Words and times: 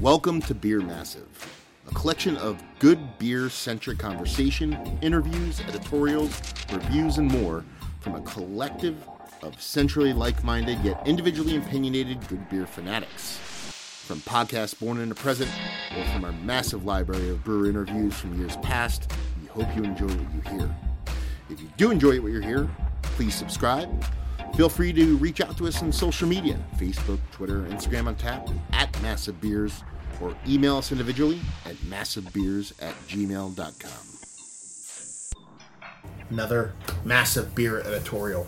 Welcome 0.00 0.40
to 0.42 0.54
Beer 0.54 0.80
Massive, 0.80 1.28
a 1.86 1.92
collection 1.92 2.38
of 2.38 2.62
good 2.78 3.18
beer 3.18 3.50
centric 3.50 3.98
conversation, 3.98 4.72
interviews, 5.02 5.60
editorials, 5.60 6.40
reviews, 6.72 7.18
and 7.18 7.30
more 7.30 7.66
from 8.00 8.14
a 8.14 8.22
collective 8.22 8.96
of 9.42 9.60
centrally 9.60 10.14
like 10.14 10.42
minded 10.42 10.78
yet 10.78 11.06
individually 11.06 11.58
opinionated 11.58 12.26
good 12.28 12.48
beer 12.48 12.64
fanatics. 12.64 13.36
From 14.06 14.20
podcasts 14.20 14.80
born 14.80 15.00
in 15.00 15.10
the 15.10 15.14
present 15.14 15.50
or 15.94 16.04
from 16.06 16.24
our 16.24 16.32
massive 16.32 16.86
library 16.86 17.28
of 17.28 17.44
brewer 17.44 17.68
interviews 17.68 18.14
from 18.14 18.38
years 18.40 18.56
past, 18.62 19.12
we 19.42 19.48
hope 19.48 19.68
you 19.76 19.84
enjoy 19.84 20.06
what 20.06 20.34
you 20.34 20.58
hear. 20.58 20.74
If 21.50 21.60
you 21.60 21.68
do 21.76 21.90
enjoy 21.90 22.18
what 22.22 22.32
you 22.32 22.40
hear, 22.40 22.70
please 23.02 23.34
subscribe. 23.34 24.02
Feel 24.60 24.68
free 24.68 24.92
to 24.92 25.16
reach 25.16 25.40
out 25.40 25.56
to 25.56 25.66
us 25.66 25.82
on 25.82 25.90
social 25.90 26.28
media 26.28 26.58
Facebook, 26.76 27.18
Twitter, 27.32 27.62
Instagram 27.70 28.08
on 28.08 28.14
tap 28.14 28.46
at 28.74 29.00
Massive 29.00 29.40
Beers, 29.40 29.82
or 30.20 30.36
email 30.46 30.76
us 30.76 30.92
individually 30.92 31.40
at 31.64 31.76
massivebeers 31.76 32.74
at 32.82 32.92
gmail.com. 33.08 33.90
Another 36.28 36.74
massive 37.06 37.54
beer 37.54 37.80
editorial. 37.80 38.46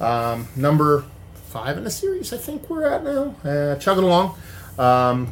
Um, 0.00 0.48
number 0.56 1.04
five 1.50 1.76
in 1.76 1.84
the 1.84 1.90
series, 1.90 2.32
I 2.32 2.38
think 2.38 2.70
we're 2.70 2.86
at 2.86 3.04
now. 3.04 3.34
Uh, 3.44 3.76
chugging 3.76 4.04
along. 4.04 4.38
Um, 4.78 5.28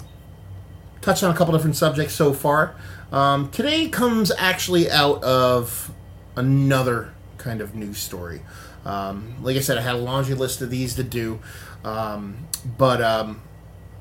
touched 1.00 1.22
on 1.22 1.34
a 1.34 1.38
couple 1.38 1.54
different 1.54 1.76
subjects 1.76 2.12
so 2.12 2.34
far. 2.34 2.74
Um, 3.12 3.50
today 3.50 3.88
comes 3.88 4.30
actually 4.36 4.90
out 4.90 5.24
of 5.24 5.90
another 6.36 7.14
kind 7.38 7.62
of 7.62 7.74
news 7.74 7.96
story. 7.96 8.42
Um, 8.84 9.36
like 9.42 9.56
I 9.56 9.60
said, 9.60 9.78
I 9.78 9.82
had 9.82 9.94
a 9.94 9.98
laundry 9.98 10.34
list 10.34 10.60
of 10.60 10.70
these 10.70 10.94
to 10.96 11.02
do, 11.04 11.40
um, 11.84 12.48
but 12.78 13.00
um, 13.00 13.40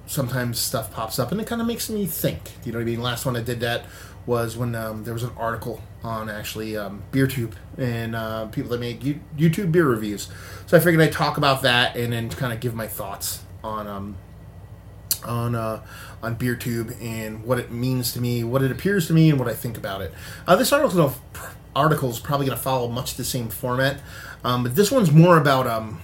sometimes 0.07 0.59
stuff 0.59 0.91
pops 0.91 1.19
up 1.19 1.31
and 1.31 1.39
it 1.39 1.47
kind 1.47 1.61
of 1.61 1.67
makes 1.67 1.89
me 1.89 2.05
think. 2.05 2.51
You 2.65 2.71
know 2.71 2.79
what 2.79 2.83
I 2.83 2.85
mean? 2.85 3.01
Last 3.01 3.25
one 3.25 3.35
I 3.35 3.41
did 3.41 3.59
that 3.61 3.85
was 4.25 4.55
when 4.55 4.75
um, 4.75 5.03
there 5.03 5.13
was 5.13 5.23
an 5.23 5.31
article 5.37 5.81
on 6.03 6.29
actually 6.29 6.77
um, 6.77 7.03
BeerTube 7.11 7.53
and 7.77 8.15
uh, 8.15 8.45
people 8.47 8.71
that 8.71 8.79
make 8.79 9.01
YouTube 9.01 9.71
beer 9.71 9.87
reviews. 9.87 10.29
So 10.67 10.77
I 10.77 10.79
figured 10.79 11.01
I'd 11.01 11.11
talk 11.11 11.37
about 11.37 11.61
that 11.63 11.95
and 11.95 12.13
then 12.13 12.29
kind 12.29 12.53
of 12.53 12.59
give 12.59 12.75
my 12.75 12.87
thoughts 12.87 13.41
on 13.63 13.87
um, 13.87 14.17
on 15.23 15.55
uh, 15.55 15.83
on 16.21 16.35
BeerTube 16.35 17.01
and 17.01 17.43
what 17.43 17.59
it 17.59 17.71
means 17.71 18.13
to 18.13 18.21
me, 18.21 18.43
what 18.43 18.61
it 18.61 18.71
appears 18.71 19.07
to 19.07 19.13
me, 19.13 19.29
and 19.29 19.39
what 19.39 19.47
I 19.47 19.53
think 19.53 19.77
about 19.77 20.01
it. 20.01 20.13
Uh, 20.47 20.55
this 20.55 20.71
article 20.71 21.13
article 21.75 22.09
is 22.09 22.19
probably 22.19 22.47
going 22.47 22.57
to 22.57 22.63
follow 22.63 22.87
much 22.87 23.15
the 23.15 23.23
same 23.23 23.49
format, 23.49 24.01
um, 24.43 24.63
but 24.63 24.75
this 24.75 24.91
one's 24.91 25.11
more 25.11 25.37
about 25.37 25.67
um, 25.67 26.01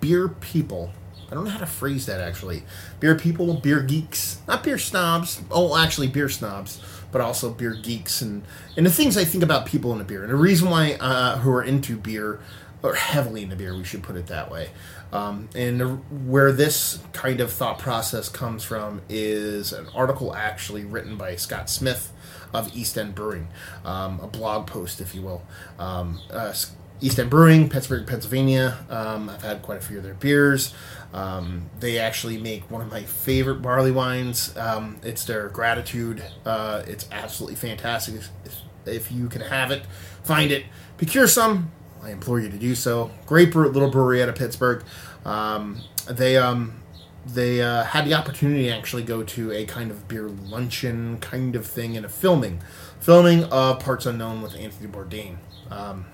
beer 0.00 0.28
people. 0.28 0.92
I 1.30 1.34
don't 1.34 1.44
know 1.44 1.50
how 1.50 1.58
to 1.58 1.66
phrase 1.66 2.06
that 2.06 2.20
actually. 2.20 2.64
Beer 2.98 3.14
people, 3.14 3.54
beer 3.54 3.80
geeks, 3.82 4.40
not 4.48 4.64
beer 4.64 4.78
snobs. 4.78 5.40
Oh, 5.50 5.76
actually, 5.76 6.08
beer 6.08 6.28
snobs, 6.28 6.82
but 7.12 7.20
also 7.20 7.50
beer 7.50 7.74
geeks 7.74 8.20
and 8.20 8.42
and 8.76 8.84
the 8.84 8.90
things 8.90 9.16
I 9.16 9.24
think 9.24 9.44
about 9.44 9.66
people 9.66 9.92
in 9.92 10.00
a 10.00 10.04
beer. 10.04 10.22
And 10.22 10.32
the 10.32 10.36
reason 10.36 10.70
why 10.70 10.94
uh, 10.94 11.38
who 11.38 11.50
are 11.52 11.62
into 11.62 11.96
beer 11.96 12.40
or 12.82 12.94
heavily 12.94 13.42
into 13.42 13.56
beer, 13.56 13.76
we 13.76 13.84
should 13.84 14.02
put 14.02 14.16
it 14.16 14.26
that 14.28 14.50
way. 14.50 14.70
Um, 15.12 15.48
and 15.54 15.80
the, 15.80 15.88
where 15.88 16.52
this 16.52 17.00
kind 17.12 17.40
of 17.40 17.52
thought 17.52 17.78
process 17.78 18.28
comes 18.28 18.62
from 18.64 19.02
is 19.08 19.72
an 19.72 19.88
article 19.94 20.34
actually 20.34 20.84
written 20.84 21.16
by 21.16 21.36
Scott 21.36 21.68
Smith 21.68 22.12
of 22.52 22.74
East 22.76 22.98
End 22.98 23.14
Brewing, 23.14 23.48
um, 23.84 24.20
a 24.20 24.26
blog 24.26 24.66
post, 24.66 25.00
if 25.00 25.14
you 25.14 25.22
will. 25.22 25.42
Um, 25.78 26.20
uh, 26.30 26.52
East 27.00 27.18
End 27.18 27.30
Brewing, 27.30 27.68
Pittsburgh, 27.68 28.06
Pennsylvania. 28.06 28.78
Um, 28.90 29.28
I've 29.28 29.42
had 29.42 29.62
quite 29.62 29.78
a 29.78 29.80
few 29.80 29.98
of 29.98 30.04
their 30.04 30.14
beers. 30.14 30.74
Um, 31.12 31.70
they 31.80 31.98
actually 31.98 32.38
make 32.38 32.70
one 32.70 32.82
of 32.82 32.90
my 32.90 33.02
favorite 33.02 33.62
barley 33.62 33.90
wines. 33.90 34.56
Um, 34.56 34.98
it's 35.02 35.24
their 35.24 35.48
Gratitude. 35.48 36.22
Uh, 36.44 36.82
it's 36.86 37.08
absolutely 37.10 37.56
fantastic. 37.56 38.16
If, 38.16 38.56
if 38.86 39.12
you 39.12 39.28
can 39.28 39.40
have 39.40 39.70
it, 39.70 39.82
find 40.22 40.52
it, 40.52 40.64
procure 40.98 41.26
some. 41.26 41.70
I 42.02 42.10
implore 42.10 42.40
you 42.40 42.48
to 42.48 42.58
do 42.58 42.74
so. 42.74 43.10
Great 43.26 43.54
little 43.54 43.90
brewery 43.90 44.22
out 44.22 44.28
of 44.28 44.34
Pittsburgh. 44.34 44.84
Um, 45.24 45.80
they 46.08 46.36
um, 46.36 46.80
they 47.26 47.60
uh, 47.62 47.84
had 47.84 48.06
the 48.06 48.14
opportunity 48.14 48.64
to 48.64 48.70
actually 48.70 49.02
go 49.02 49.22
to 49.22 49.52
a 49.52 49.64
kind 49.66 49.90
of 49.90 50.08
beer 50.08 50.28
luncheon 50.28 51.18
kind 51.18 51.54
of 51.54 51.66
thing 51.66 51.94
in 51.94 52.04
a 52.04 52.08
filming, 52.08 52.60
filming 52.98 53.44
of 53.44 53.80
Parts 53.80 54.06
Unknown 54.06 54.42
with 54.42 54.56
Anthony 54.56 54.90
Bourdain. 54.90 55.36
Um, 55.70 56.06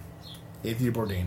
Anthony 0.65 0.91
Bourdain. 0.91 1.27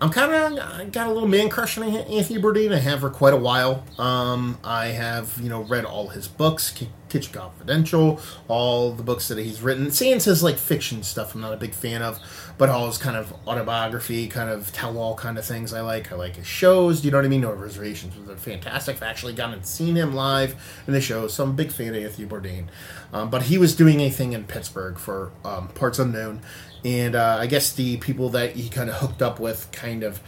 I'm 0.00 0.10
kind 0.10 0.58
of 0.58 0.90
got 0.90 1.06
a 1.06 1.12
little 1.12 1.28
man 1.28 1.48
crush 1.48 1.78
on 1.78 1.84
Anthony 1.84 2.42
Bourdain. 2.42 2.74
I 2.74 2.78
have 2.78 3.00
for 3.00 3.10
quite 3.10 3.34
a 3.34 3.36
while. 3.36 3.84
Um, 3.98 4.58
I 4.64 4.86
have 4.86 5.38
you 5.40 5.48
know 5.48 5.60
read 5.62 5.84
all 5.84 6.08
his 6.08 6.26
books, 6.26 6.72
Kitchen 7.12 7.32
Confidential, 7.32 8.20
all 8.48 8.92
the 8.92 9.02
books 9.02 9.28
that 9.28 9.36
he's 9.36 9.60
written. 9.60 9.90
Sans 9.90 10.24
his 10.24 10.42
like 10.42 10.56
fiction 10.56 11.02
stuff, 11.02 11.34
I'm 11.34 11.42
not 11.42 11.52
a 11.52 11.58
big 11.58 11.74
fan 11.74 12.00
of, 12.00 12.18
but 12.56 12.70
all 12.70 12.86
his 12.86 12.96
kind 12.96 13.16
of 13.16 13.34
autobiography, 13.46 14.28
kind 14.28 14.48
of 14.48 14.72
tell 14.72 14.96
all 14.96 15.14
kind 15.14 15.36
of 15.36 15.44
things 15.44 15.74
I 15.74 15.82
like. 15.82 16.10
I 16.10 16.16
like 16.16 16.36
his 16.36 16.46
shows. 16.46 17.04
You 17.04 17.10
know 17.10 17.18
what 17.18 17.26
I 17.26 17.28
mean? 17.28 17.42
No 17.42 17.52
reservations. 17.52 18.14
They're 18.26 18.36
fantastic. 18.36 18.96
I've 18.96 19.02
actually 19.02 19.34
gone 19.34 19.52
and 19.52 19.66
seen 19.66 19.94
him 19.94 20.14
live 20.14 20.54
in 20.86 20.94
the 20.94 21.00
show, 21.02 21.28
so 21.28 21.44
I'm 21.44 21.50
a 21.50 21.54
big 21.54 21.70
fan 21.70 21.94
of 21.94 22.02
Anthony 22.02 22.26
Bourdain. 22.26 22.64
Um, 23.12 23.28
but 23.28 23.42
he 23.42 23.58
was 23.58 23.76
doing 23.76 24.00
a 24.00 24.08
thing 24.08 24.32
in 24.32 24.44
Pittsburgh 24.44 24.98
for 24.98 25.32
um, 25.44 25.68
Parts 25.68 25.98
Unknown 25.98 26.40
and 26.84 27.14
uh, 27.14 27.38
I 27.40 27.46
guess 27.46 27.72
the 27.72 27.96
people 27.98 28.30
that 28.30 28.56
he 28.56 28.68
kind 28.68 28.90
of 28.90 28.96
hooked 28.96 29.22
up 29.22 29.38
with 29.38 29.70
kind 29.72 30.02
of 30.02 30.20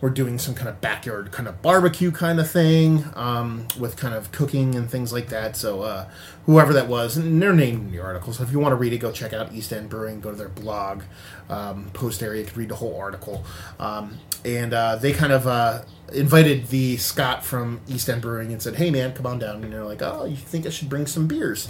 were 0.00 0.10
doing 0.10 0.38
some 0.38 0.54
kind 0.54 0.68
of 0.68 0.80
backyard 0.80 1.30
kind 1.30 1.48
of 1.48 1.60
barbecue 1.60 2.10
kind 2.10 2.40
of 2.40 2.50
thing 2.50 3.04
um, 3.14 3.66
with 3.78 3.96
kind 3.96 4.14
of 4.14 4.32
cooking 4.32 4.74
and 4.74 4.90
things 4.90 5.12
like 5.12 5.28
that. 5.28 5.56
So 5.56 5.82
uh, 5.82 6.08
whoever 6.46 6.72
that 6.72 6.88
was, 6.88 7.16
and 7.16 7.40
they're 7.40 7.52
named 7.52 7.86
in 7.86 7.92
the 7.92 8.00
article. 8.00 8.32
So 8.32 8.42
if 8.42 8.52
you 8.52 8.58
want 8.58 8.72
to 8.72 8.76
read 8.76 8.92
it, 8.92 8.98
go 8.98 9.12
check 9.12 9.32
out 9.32 9.52
East 9.52 9.72
End 9.72 9.90
Brewing. 9.90 10.20
Go 10.20 10.30
to 10.30 10.36
their 10.36 10.48
blog 10.48 11.02
um, 11.48 11.90
post 11.92 12.22
area. 12.22 12.44
Can 12.44 12.58
read 12.58 12.68
the 12.70 12.76
whole 12.76 12.98
article. 12.98 13.44
Um, 13.78 14.18
and 14.44 14.72
uh, 14.72 14.96
they 14.96 15.12
kind 15.12 15.32
of 15.32 15.46
uh, 15.46 15.82
invited 16.12 16.68
the 16.68 16.96
Scott 16.96 17.44
from 17.44 17.80
East 17.86 18.08
End 18.08 18.22
Brewing 18.22 18.52
and 18.52 18.62
said, 18.62 18.76
"Hey 18.76 18.90
man, 18.90 19.12
come 19.12 19.26
on 19.26 19.38
down." 19.38 19.62
And 19.62 19.72
they're 19.72 19.84
like, 19.84 20.02
"Oh, 20.02 20.24
you 20.24 20.36
think 20.36 20.66
I 20.66 20.70
should 20.70 20.88
bring 20.88 21.06
some 21.06 21.26
beers?" 21.26 21.68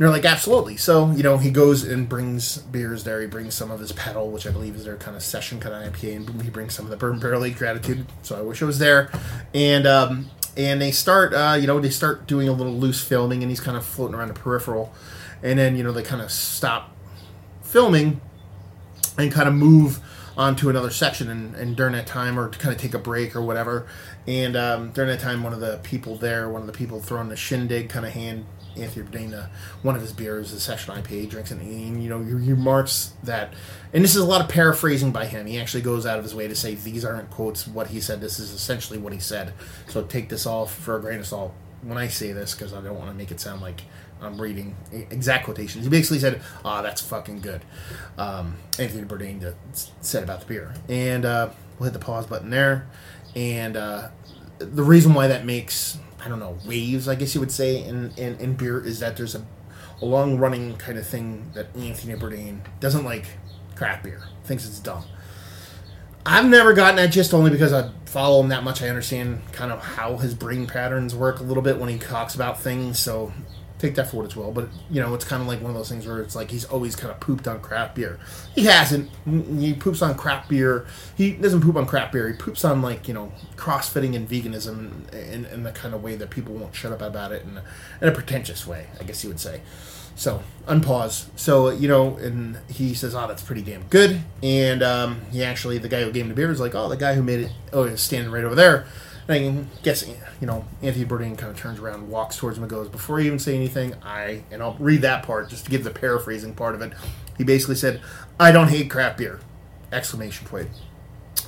They're 0.00 0.08
like, 0.08 0.24
absolutely. 0.24 0.78
So, 0.78 1.10
you 1.10 1.22
know, 1.22 1.36
he 1.36 1.50
goes 1.50 1.84
and 1.84 2.08
brings 2.08 2.56
beers 2.56 3.04
there. 3.04 3.20
He 3.20 3.26
brings 3.26 3.54
some 3.54 3.70
of 3.70 3.80
his 3.80 3.92
pedal, 3.92 4.30
which 4.30 4.46
I 4.46 4.50
believe 4.50 4.74
is 4.74 4.86
their 4.86 4.96
kind 4.96 5.14
of 5.14 5.22
session 5.22 5.60
kind 5.60 5.74
of 5.74 5.92
IPA, 5.92 6.16
and 6.16 6.40
he 6.40 6.48
brings 6.48 6.72
some 6.72 6.86
of 6.86 6.90
the 6.90 6.96
Burn 6.96 7.18
Barrel 7.18 7.50
Gratitude. 7.50 8.06
So 8.22 8.38
I 8.38 8.40
wish 8.40 8.62
I 8.62 8.64
was 8.64 8.78
there. 8.78 9.10
And 9.52 9.86
um, 9.86 10.30
and 10.56 10.80
they 10.80 10.90
start, 10.90 11.34
uh, 11.34 11.58
you 11.60 11.66
know, 11.66 11.80
they 11.80 11.90
start 11.90 12.26
doing 12.26 12.48
a 12.48 12.52
little 12.52 12.72
loose 12.72 13.04
filming, 13.04 13.42
and 13.42 13.50
he's 13.50 13.60
kind 13.60 13.76
of 13.76 13.84
floating 13.84 14.14
around 14.14 14.28
the 14.28 14.34
peripheral. 14.34 14.90
And 15.42 15.58
then, 15.58 15.76
you 15.76 15.82
know, 15.82 15.92
they 15.92 16.02
kind 16.02 16.22
of 16.22 16.30
stop 16.30 16.96
filming 17.60 18.22
and 19.18 19.30
kind 19.30 19.48
of 19.48 19.54
move 19.54 20.00
on 20.34 20.56
to 20.56 20.70
another 20.70 20.88
section 20.88 21.28
and, 21.28 21.54
and, 21.56 21.76
during 21.76 21.92
that 21.92 22.06
time 22.06 22.40
or 22.40 22.48
to 22.48 22.58
kind 22.58 22.74
of 22.74 22.80
take 22.80 22.94
a 22.94 22.98
break 22.98 23.36
or 23.36 23.42
whatever 23.42 23.86
and 24.26 24.56
um, 24.56 24.90
during 24.92 25.10
that 25.10 25.20
time 25.20 25.42
one 25.42 25.52
of 25.52 25.60
the 25.60 25.78
people 25.82 26.16
there 26.16 26.48
one 26.48 26.62
of 26.62 26.66
the 26.66 26.72
people 26.72 27.00
throwing 27.00 27.28
the 27.28 27.36
shindig 27.36 27.90
kind 27.90 28.06
of 28.06 28.12
hand 28.12 28.46
Anthony 28.76 29.06
Bourdain 29.06 29.48
one 29.82 29.94
of 29.94 30.00
his 30.00 30.12
beers, 30.12 30.52
a 30.52 30.60
session 30.60 30.94
IPA, 30.94 31.30
drinks 31.30 31.50
and, 31.50 31.60
and 31.60 32.02
you 32.02 32.08
know 32.08 32.22
he 32.22 32.52
remarks 32.52 33.12
that, 33.22 33.52
and 33.92 34.04
this 34.04 34.14
is 34.14 34.20
a 34.20 34.26
lot 34.26 34.40
of 34.40 34.48
paraphrasing 34.48 35.12
by 35.12 35.26
him. 35.26 35.46
He 35.46 35.58
actually 35.58 35.82
goes 35.82 36.06
out 36.06 36.18
of 36.18 36.24
his 36.24 36.34
way 36.34 36.48
to 36.48 36.54
say 36.54 36.74
these 36.74 37.04
aren't 37.04 37.30
quotes 37.30 37.66
what 37.66 37.88
he 37.88 38.00
said. 38.00 38.20
This 38.20 38.38
is 38.38 38.52
essentially 38.52 38.98
what 38.98 39.12
he 39.12 39.18
said. 39.18 39.52
So 39.88 40.02
take 40.02 40.28
this 40.28 40.46
all 40.46 40.66
for 40.66 40.96
a 40.96 41.00
grain 41.00 41.20
of 41.20 41.26
salt 41.26 41.54
when 41.82 41.98
I 41.98 42.08
say 42.08 42.32
this 42.32 42.54
because 42.54 42.72
I 42.72 42.80
don't 42.80 42.98
want 42.98 43.10
to 43.10 43.16
make 43.16 43.30
it 43.30 43.40
sound 43.40 43.62
like 43.62 43.82
I'm 44.20 44.40
reading 44.40 44.76
exact 44.92 45.44
quotations. 45.44 45.84
He 45.84 45.90
basically 45.90 46.18
said, 46.18 46.42
"Ah, 46.64 46.80
oh, 46.80 46.82
that's 46.82 47.00
fucking 47.00 47.40
good." 47.40 47.62
Um, 48.18 48.56
Anthony 48.78 49.04
Bourdain 49.04 49.54
said 50.00 50.22
about 50.22 50.40
the 50.40 50.46
beer, 50.46 50.74
and 50.88 51.24
uh, 51.24 51.50
we'll 51.78 51.90
hit 51.90 51.98
the 51.98 52.04
pause 52.04 52.26
button 52.26 52.50
there. 52.50 52.86
And 53.34 53.76
uh, 53.76 54.08
the 54.58 54.82
reason 54.82 55.14
why 55.14 55.28
that 55.28 55.44
makes 55.44 55.98
I 56.22 56.28
don't 56.28 56.38
know 56.38 56.58
waves, 56.66 57.08
I 57.08 57.14
guess 57.14 57.34
you 57.34 57.40
would 57.40 57.52
say, 57.52 57.82
in 57.82 58.12
in, 58.16 58.36
in 58.38 58.54
beer 58.54 58.84
is 58.84 59.00
that 59.00 59.16
there's 59.16 59.34
a, 59.34 59.44
a 60.00 60.04
long 60.04 60.38
running 60.38 60.76
kind 60.76 60.98
of 60.98 61.06
thing 61.06 61.50
that 61.54 61.74
Anthony 61.76 62.14
Bourdain 62.14 62.60
doesn't 62.80 63.04
like 63.04 63.26
craft 63.74 64.04
beer, 64.04 64.22
thinks 64.44 64.66
it's 64.66 64.78
dumb. 64.78 65.04
I've 66.26 66.46
never 66.46 66.74
gotten 66.74 66.96
that 66.96 67.10
just 67.10 67.32
only 67.32 67.50
because 67.50 67.72
I 67.72 67.90
follow 68.04 68.40
him 68.42 68.50
that 68.50 68.62
much. 68.62 68.82
I 68.82 68.88
understand 68.88 69.40
kind 69.52 69.72
of 69.72 69.82
how 69.82 70.18
his 70.18 70.34
brain 70.34 70.66
patterns 70.66 71.14
work 71.14 71.40
a 71.40 71.42
little 71.42 71.62
bit 71.62 71.78
when 71.78 71.88
he 71.88 71.98
talks 71.98 72.34
about 72.34 72.60
things. 72.60 72.98
So 72.98 73.32
take 73.80 73.94
that 73.94 74.10
for 74.10 74.18
what 74.18 74.26
it's 74.26 74.36
will. 74.36 74.52
But 74.52 74.68
you 74.90 75.00
know, 75.00 75.14
it's 75.14 75.24
kind 75.24 75.40
of 75.42 75.48
like 75.48 75.60
one 75.60 75.70
of 75.70 75.76
those 75.76 75.88
things 75.88 76.06
where 76.06 76.20
it's 76.20 76.36
like 76.36 76.50
he's 76.50 76.64
always 76.66 76.94
kind 76.94 77.10
of 77.10 77.18
pooped 77.20 77.48
on 77.48 77.60
craft 77.60 77.94
beer. 77.94 78.18
He 78.54 78.66
hasn't. 78.66 79.10
He 79.58 79.74
poops 79.74 80.02
on 80.02 80.14
craft 80.14 80.48
beer. 80.48 80.86
He 81.16 81.32
doesn't 81.32 81.62
poop 81.62 81.76
on 81.76 81.86
craft 81.86 82.12
beer. 82.12 82.28
He 82.28 82.34
poops 82.34 82.64
on 82.64 82.82
like 82.82 83.08
you 83.08 83.14
know 83.14 83.32
crossfitting 83.56 84.14
and 84.14 84.28
veganism 84.28 85.12
in, 85.12 85.46
in 85.46 85.62
the 85.62 85.72
kind 85.72 85.94
of 85.94 86.02
way 86.02 86.16
that 86.16 86.30
people 86.30 86.54
won't 86.54 86.74
shut 86.74 86.92
up 86.92 87.02
about 87.02 87.32
it 87.32 87.42
in 87.42 87.56
a, 87.56 87.64
in 88.02 88.08
a 88.08 88.12
pretentious 88.12 88.66
way, 88.66 88.86
I 89.00 89.04
guess 89.04 89.24
you 89.24 89.30
would 89.30 89.40
say. 89.40 89.62
So 90.16 90.42
unpause. 90.66 91.26
So 91.36 91.70
you 91.70 91.88
know, 91.88 92.16
and 92.16 92.58
he 92.68 92.92
says, 92.94 93.14
"Oh, 93.14 93.26
that's 93.26 93.42
pretty 93.42 93.62
damn 93.62 93.84
good." 93.84 94.20
And 94.42 94.82
um, 94.82 95.22
he 95.32 95.42
actually, 95.42 95.78
the 95.78 95.88
guy 95.88 96.02
who 96.02 96.12
gave 96.12 96.24
him 96.24 96.28
the 96.28 96.34
beer 96.34 96.50
is 96.50 96.60
like, 96.60 96.74
"Oh, 96.74 96.88
the 96.88 96.96
guy 96.96 97.14
who 97.14 97.22
made 97.22 97.40
it, 97.40 97.52
oh, 97.72 97.84
is 97.84 98.00
standing 98.00 98.30
right 98.30 98.44
over 98.44 98.54
there." 98.54 98.86
And 99.30 99.68
I 99.78 99.82
guess 99.84 100.06
you 100.40 100.46
know 100.46 100.64
Anthony 100.82 101.04
Bourdain 101.04 101.38
kind 101.38 101.52
of 101.52 101.56
turns 101.56 101.78
around, 101.78 102.08
walks 102.08 102.36
towards 102.36 102.58
him, 102.58 102.64
and 102.64 102.70
goes, 102.70 102.88
"Before 102.88 103.20
you 103.20 103.26
even 103.26 103.38
say 103.38 103.54
anything, 103.54 103.94
I 104.02 104.42
and 104.50 104.60
I'll 104.60 104.76
read 104.80 105.02
that 105.02 105.22
part 105.22 105.48
just 105.48 105.66
to 105.66 105.70
give 105.70 105.84
the 105.84 105.90
paraphrasing 105.90 106.54
part 106.54 106.74
of 106.74 106.82
it." 106.82 106.92
He 107.38 107.44
basically 107.44 107.76
said, 107.76 108.00
"I 108.40 108.50
don't 108.50 108.68
hate 108.68 108.90
craft 108.90 109.18
beer!" 109.18 109.38
Exclamation 109.92 110.48
point. 110.48 110.68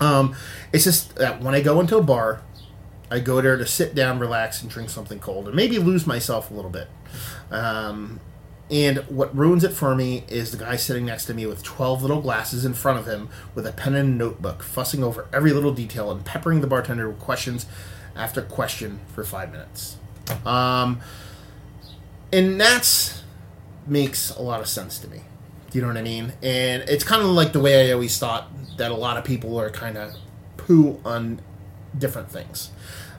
Um, 0.00 0.36
it's 0.72 0.84
just 0.84 1.16
that 1.16 1.42
when 1.42 1.54
I 1.54 1.60
go 1.60 1.80
into 1.80 1.96
a 1.96 2.02
bar, 2.02 2.42
I 3.10 3.18
go 3.18 3.40
there 3.40 3.56
to 3.56 3.66
sit 3.66 3.94
down, 3.96 4.20
relax, 4.20 4.62
and 4.62 4.70
drink 4.70 4.88
something 4.88 5.18
cold, 5.18 5.46
and 5.46 5.56
maybe 5.56 5.78
lose 5.78 6.06
myself 6.06 6.50
a 6.50 6.54
little 6.54 6.70
bit. 6.70 6.88
Um, 7.50 8.20
and 8.72 8.98
what 9.10 9.36
ruins 9.36 9.64
it 9.64 9.72
for 9.72 9.94
me 9.94 10.24
is 10.28 10.50
the 10.50 10.56
guy 10.56 10.76
sitting 10.76 11.04
next 11.04 11.26
to 11.26 11.34
me 11.34 11.44
with 11.44 11.62
12 11.62 12.00
little 12.00 12.22
glasses 12.22 12.64
in 12.64 12.72
front 12.72 12.98
of 12.98 13.06
him 13.06 13.28
with 13.54 13.66
a 13.66 13.72
pen 13.72 13.94
and 13.94 14.16
notebook, 14.16 14.62
fussing 14.62 15.04
over 15.04 15.28
every 15.30 15.52
little 15.52 15.74
detail 15.74 16.10
and 16.10 16.24
peppering 16.24 16.62
the 16.62 16.66
bartender 16.66 17.06
with 17.06 17.18
questions 17.18 17.66
after 18.16 18.40
question 18.40 19.00
for 19.14 19.24
five 19.24 19.52
minutes. 19.52 19.98
Um, 20.46 21.00
and 22.32 22.58
that 22.62 23.22
makes 23.86 24.30
a 24.30 24.40
lot 24.40 24.60
of 24.60 24.68
sense 24.68 24.98
to 25.00 25.08
me. 25.08 25.20
Do 25.70 25.78
you 25.78 25.82
know 25.82 25.88
what 25.88 25.98
I 25.98 26.02
mean? 26.02 26.32
And 26.42 26.82
it's 26.88 27.04
kind 27.04 27.20
of 27.20 27.28
like 27.28 27.52
the 27.52 27.60
way 27.60 27.90
I 27.90 27.92
always 27.92 28.18
thought 28.18 28.48
that 28.78 28.90
a 28.90 28.96
lot 28.96 29.18
of 29.18 29.24
people 29.24 29.60
are 29.60 29.68
kind 29.68 29.98
of 29.98 30.14
poo 30.56 30.98
on 31.04 31.40
different 31.98 32.30
things. 32.30 32.70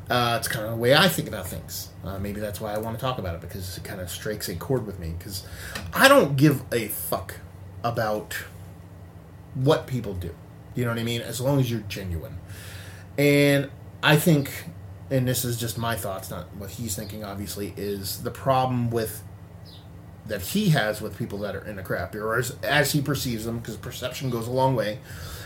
Uh, 0.10 0.36
it's 0.38 0.48
kind 0.48 0.66
of 0.66 0.72
the 0.72 0.78
way 0.78 0.94
I 0.94 1.08
think 1.08 1.28
about 1.28 1.48
things. 1.48 1.90
Uh, 2.04 2.20
maybe 2.20 2.42
that's 2.42 2.60
why 2.60 2.74
I 2.74 2.78
want 2.78 2.98
to 2.98 3.02
talk 3.02 3.20
about 3.20 3.36
it 3.36 3.42
because 3.42 3.78
it 3.78 3.84
kind 3.84 4.02
of 4.02 4.10
strikes 4.10 4.50
a 4.50 4.56
chord 4.56 4.86
with 4.86 5.00
me. 5.00 5.14
Because 5.18 5.46
I 5.94 6.08
don't 6.08 6.36
give 6.36 6.64
a 6.74 6.88
fuck 6.90 7.36
about 7.84 8.34
what 9.54 9.88
people 9.88 10.14
do. 10.14 10.36
You 10.76 10.84
know 10.86 10.92
what 10.92 11.00
I 11.00 11.04
mean? 11.04 11.22
As 11.22 11.40
long 11.40 11.60
as 11.60 11.72
you're 11.72 11.82
genuine. 11.82 12.38
And 13.18 13.70
I 14.02 14.18
think, 14.18 14.66
and 15.10 15.28
this 15.28 15.46
is 15.46 15.58
just 15.58 15.78
my 15.78 15.96
thoughts, 15.96 16.30
not 16.30 16.54
what 16.56 16.72
he's 16.72 16.96
thinking, 16.96 17.24
obviously, 17.24 17.74
is 17.78 18.24
the 18.24 18.32
problem 18.32 18.90
with 18.90 19.24
that 20.26 20.42
he 20.42 20.70
has 20.70 21.02
with 21.02 21.18
people 21.18 21.38
that 21.40 21.56
are 21.56 21.66
in 21.66 21.78
a 21.78 21.84
beer, 21.84 22.26
or 22.26 22.38
as, 22.38 22.56
as 22.64 22.94
he 22.94 23.02
perceives 23.02 23.46
them, 23.46 23.60
because 23.60 23.76
perception 23.76 24.30
goes 24.30 24.48
a 24.48 24.52
long 24.52 24.76
way. 24.76 25.00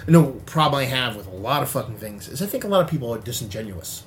And 0.06 0.14
no 0.14 0.32
problem 0.46 0.80
I 0.80 0.86
have 0.86 1.16
with 1.16 1.28
a 1.28 1.36
lot 1.36 1.64
of 1.64 1.70
fucking 1.70 1.98
things 1.98 2.28
is 2.28 2.42
I 2.42 2.46
think 2.46 2.64
a 2.64 2.68
lot 2.68 2.82
of 2.82 2.90
people 2.90 3.14
are 3.14 3.18
disingenuous 3.18 4.04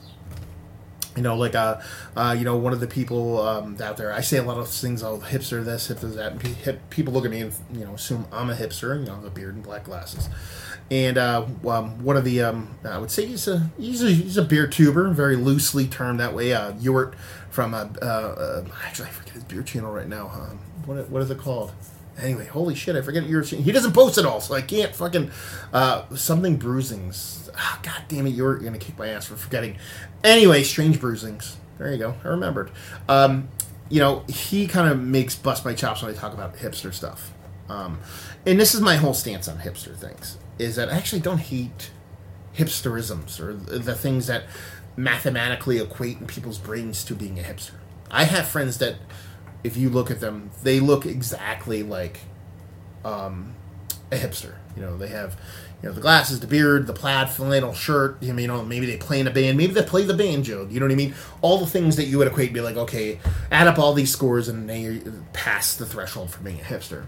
you 1.20 1.25
know, 1.25 1.37
like 1.37 1.55
uh, 1.55 1.78
uh, 2.17 2.34
you 2.37 2.46
know, 2.46 2.56
one 2.56 2.72
of 2.72 2.81
the 2.81 2.87
people 2.87 3.46
um, 3.46 3.76
out 3.82 3.99
there. 3.99 4.11
I 4.11 4.22
say 4.22 4.38
a 4.38 4.43
lot 4.43 4.56
of 4.56 4.70
things. 4.70 5.02
Oh, 5.02 5.19
hipster 5.19 5.62
this, 5.62 5.88
hipster 5.88 6.14
that. 6.14 6.32
And 6.32 6.43
hip, 6.43 6.81
people 6.88 7.12
look 7.12 7.26
at 7.26 7.31
me 7.31 7.43
and 7.43 7.55
you 7.75 7.84
know 7.84 7.93
assume 7.93 8.26
I'm 8.32 8.49
a 8.49 8.55
hipster. 8.55 8.99
You 8.99 9.05
know, 9.05 9.20
the 9.20 9.28
beard 9.28 9.55
and 9.55 9.62
black 9.62 9.84
glasses. 9.84 10.31
And 10.90 11.19
uh, 11.19 11.44
um, 11.69 12.02
one 12.02 12.17
of 12.17 12.25
the 12.25 12.40
um, 12.40 12.75
I 12.84 12.96
would 12.96 13.11
say 13.11 13.26
he's 13.26 13.46
a 13.46 13.70
he's 13.78 14.02
a 14.02 14.11
he's 14.11 14.38
a 14.38 14.43
beer 14.43 14.67
tuber, 14.67 15.11
very 15.11 15.37
loosely 15.37 15.87
termed 15.87 16.20
that 16.20 16.34
way. 16.34 16.55
Uh, 16.55 16.72
Ewart 16.78 17.14
from 17.50 17.75
uh, 17.75 17.88
uh, 18.00 18.05
uh, 18.05 18.64
actually 18.87 19.08
I 19.08 19.12
forget 19.12 19.34
his 19.34 19.44
beer 19.44 19.62
channel 19.62 19.93
right 19.93 20.08
now. 20.08 20.28
Um, 20.28 20.58
what 20.87 21.11
what 21.11 21.20
is 21.20 21.31
it 21.31 21.37
called? 21.37 21.72
Anyway, 22.18 22.46
holy 22.46 22.74
shit, 22.74 22.96
I 22.96 23.02
forget 23.02 23.26
your. 23.26 23.42
He 23.42 23.72
doesn't 23.72 23.92
post 23.92 24.18
it 24.18 24.26
all, 24.26 24.40
so 24.40 24.54
I 24.54 24.62
can't 24.62 24.94
fucking 24.94 25.30
uh, 25.72 26.14
something 26.14 26.56
bruisings. 26.56 27.50
Oh, 27.56 27.78
God 27.82 28.02
damn 28.08 28.26
it, 28.26 28.30
you're 28.30 28.58
gonna 28.58 28.78
kick 28.78 28.98
my 28.98 29.08
ass 29.08 29.26
for 29.26 29.36
forgetting. 29.36 29.76
Anyway, 30.22 30.62
strange 30.62 31.00
bruisings. 31.00 31.56
There 31.78 31.90
you 31.92 31.98
go. 31.98 32.14
I 32.24 32.28
remembered. 32.28 32.70
Um, 33.08 33.48
you 33.88 34.00
know, 34.00 34.24
he 34.28 34.66
kind 34.66 34.90
of 34.90 35.00
makes 35.00 35.34
bust 35.34 35.64
my 35.64 35.74
chops 35.74 36.02
when 36.02 36.12
I 36.12 36.14
talk 36.14 36.34
about 36.34 36.56
hipster 36.56 36.92
stuff. 36.92 37.32
Um, 37.68 38.00
and 38.44 38.60
this 38.60 38.74
is 38.74 38.80
my 38.80 38.96
whole 38.96 39.14
stance 39.14 39.48
on 39.48 39.58
hipster 39.58 39.96
things: 39.96 40.36
is 40.58 40.76
that 40.76 40.90
I 40.90 40.96
actually 40.96 41.22
don't 41.22 41.38
hate 41.38 41.90
hipsterisms 42.54 43.40
or 43.40 43.54
the 43.54 43.94
things 43.94 44.26
that 44.26 44.44
mathematically 44.96 45.78
equate 45.78 46.20
in 46.20 46.26
people's 46.26 46.58
brains 46.58 47.04
to 47.04 47.14
being 47.14 47.38
a 47.38 47.42
hipster. 47.42 47.74
I 48.10 48.24
have 48.24 48.48
friends 48.48 48.78
that 48.78 48.96
if 49.62 49.76
you 49.76 49.90
look 49.90 50.10
at 50.10 50.20
them, 50.20 50.50
they 50.62 50.80
look 50.80 51.06
exactly 51.06 51.82
like 51.82 52.20
um, 53.04 53.54
a 54.10 54.16
hipster. 54.16 54.54
You 54.76 54.82
know, 54.82 54.96
they 54.96 55.08
have 55.08 55.38
you 55.82 55.88
know 55.88 55.94
the 55.94 56.00
glasses, 56.00 56.40
the 56.40 56.46
beard, 56.46 56.86
the 56.86 56.92
plaid 56.92 57.30
flannel 57.30 57.72
shirt. 57.72 58.22
You 58.22 58.32
know, 58.32 58.62
maybe 58.62 58.86
they 58.86 58.96
play 58.96 59.20
in 59.20 59.26
a 59.26 59.30
band, 59.30 59.56
maybe 59.56 59.72
they 59.72 59.82
play 59.82 60.04
the 60.04 60.14
banjo. 60.14 60.66
You 60.68 60.80
know 60.80 60.86
what 60.86 60.92
I 60.92 60.96
mean? 60.96 61.14
All 61.42 61.58
the 61.58 61.66
things 61.66 61.96
that 61.96 62.04
you 62.04 62.18
would 62.18 62.28
equate, 62.28 62.52
be 62.52 62.60
like, 62.60 62.76
okay, 62.76 63.20
add 63.50 63.66
up 63.66 63.78
all 63.78 63.92
these 63.92 64.12
scores 64.12 64.48
and 64.48 64.68
they 64.68 65.00
pass 65.32 65.74
the 65.76 65.86
threshold 65.86 66.30
for 66.30 66.42
being 66.42 66.60
a 66.60 66.64
hipster. 66.64 67.06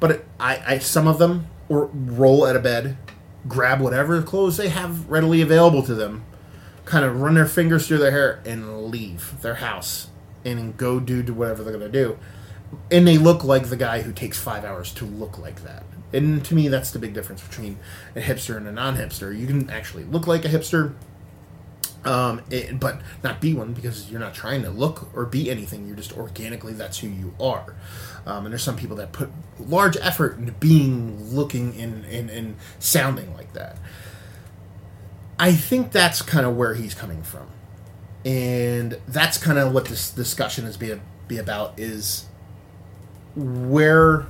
But 0.00 0.24
I, 0.38 0.62
I, 0.66 0.78
some 0.78 1.06
of 1.06 1.18
them 1.18 1.46
or 1.68 1.86
roll 1.86 2.44
out 2.44 2.56
of 2.56 2.62
bed, 2.62 2.96
grab 3.48 3.80
whatever 3.80 4.20
clothes 4.22 4.56
they 4.56 4.68
have 4.68 5.08
readily 5.08 5.40
available 5.40 5.82
to 5.82 5.94
them, 5.94 6.24
kind 6.84 7.04
of 7.04 7.20
run 7.20 7.34
their 7.34 7.46
fingers 7.46 7.86
through 7.86 7.98
their 7.98 8.10
hair 8.10 8.42
and 8.44 8.86
leave 8.86 9.40
their 9.40 9.56
house 9.56 10.08
and 10.44 10.76
go 10.76 11.00
do 11.00 11.22
whatever 11.32 11.62
they're 11.62 11.78
to 11.78 11.88
do. 11.88 12.18
And 12.90 13.06
they 13.06 13.18
look 13.18 13.44
like 13.44 13.68
the 13.68 13.76
guy 13.76 14.02
who 14.02 14.12
takes 14.12 14.38
five 14.38 14.64
hours 14.64 14.92
to 14.94 15.04
look 15.04 15.38
like 15.38 15.62
that. 15.64 15.84
And 16.12 16.44
to 16.44 16.54
me, 16.54 16.68
that's 16.68 16.90
the 16.90 16.98
big 16.98 17.12
difference 17.12 17.42
between 17.42 17.78
a 18.14 18.20
hipster 18.20 18.56
and 18.56 18.68
a 18.68 18.72
non 18.72 18.96
hipster. 18.96 19.36
You 19.36 19.46
can 19.46 19.68
actually 19.70 20.04
look 20.04 20.26
like 20.26 20.44
a 20.44 20.48
hipster, 20.48 20.94
um, 22.04 22.42
it, 22.50 22.78
but 22.78 23.00
not 23.22 23.40
be 23.40 23.54
one 23.54 23.72
because 23.72 24.10
you're 24.10 24.20
not 24.20 24.34
trying 24.34 24.62
to 24.62 24.70
look 24.70 25.14
or 25.16 25.24
be 25.24 25.50
anything. 25.50 25.86
You're 25.86 25.96
just 25.96 26.16
organically, 26.16 26.72
that's 26.72 26.98
who 26.98 27.08
you 27.08 27.34
are. 27.40 27.74
Um, 28.26 28.46
and 28.46 28.52
there's 28.52 28.62
some 28.62 28.76
people 28.76 28.96
that 28.96 29.12
put 29.12 29.30
large 29.58 29.96
effort 29.96 30.38
into 30.38 30.52
being, 30.52 31.34
looking, 31.34 31.80
and, 31.80 32.04
and, 32.04 32.30
and 32.30 32.56
sounding 32.78 33.34
like 33.34 33.52
that. 33.54 33.78
I 35.38 35.52
think 35.52 35.90
that's 35.90 36.22
kind 36.22 36.46
of 36.46 36.56
where 36.56 36.74
he's 36.74 36.94
coming 36.94 37.22
from 37.22 37.48
and 38.24 38.98
that's 39.06 39.36
kind 39.36 39.58
of 39.58 39.72
what 39.72 39.86
this 39.86 40.10
discussion 40.10 40.64
is 40.64 40.76
be 40.76 40.98
be 41.28 41.38
about 41.38 41.78
is 41.78 42.26
where 43.34 44.26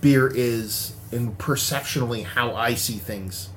beer 0.00 0.30
is 0.32 0.94
and 1.10 1.36
perceptionally 1.38 2.22
how 2.22 2.54
I 2.54 2.74
see 2.74 2.94
things 2.94 3.48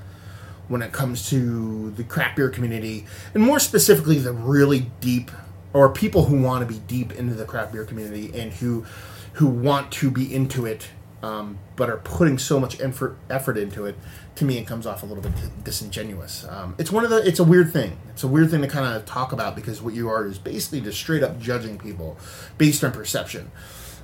when 0.67 0.81
it 0.81 0.91
comes 0.91 1.29
to 1.29 1.91
the 1.91 2.03
craft 2.03 2.37
beer 2.37 2.49
community 2.49 3.05
and 3.33 3.43
more 3.43 3.59
specifically 3.59 4.19
the 4.19 4.33
really 4.33 4.91
deep 4.99 5.31
or 5.73 5.89
people 5.89 6.25
who 6.25 6.41
want 6.41 6.67
to 6.67 6.73
be 6.73 6.79
deep 6.87 7.11
into 7.13 7.33
the 7.33 7.45
craft 7.45 7.73
beer 7.73 7.85
community 7.85 8.31
and 8.39 8.53
who 8.53 8.85
who 9.33 9.47
want 9.47 9.91
to 9.91 10.11
be 10.11 10.33
into 10.33 10.65
it 10.65 10.89
um, 11.23 11.59
but 11.75 11.89
are 11.89 11.97
putting 11.97 12.37
so 12.37 12.59
much 12.59 12.79
effort 12.79 13.17
effort 13.29 13.57
into 13.57 13.85
it 13.85 13.95
to 14.35 14.45
me 14.45 14.57
it 14.57 14.65
comes 14.65 14.87
off 14.87 15.03
a 15.03 15.05
little 15.05 15.23
bit 15.23 15.33
disingenuous. 15.63 16.45
Um, 16.49 16.75
it's 16.77 16.91
one 16.91 17.03
of 17.03 17.09
the 17.09 17.17
it's 17.27 17.39
a 17.39 17.43
weird 17.43 17.71
thing. 17.71 17.97
It's 18.09 18.23
a 18.23 18.27
weird 18.27 18.49
thing 18.49 18.61
to 18.61 18.67
kind 18.67 18.85
of 18.85 19.05
talk 19.05 19.31
about 19.31 19.55
because 19.55 19.81
what 19.81 19.93
you 19.93 20.09
are 20.09 20.25
is 20.25 20.39
basically 20.39 20.81
just 20.81 20.97
straight 20.97 21.23
up 21.23 21.39
judging 21.39 21.77
people 21.77 22.17
based 22.57 22.83
on 22.83 22.91
perception. 22.91 23.51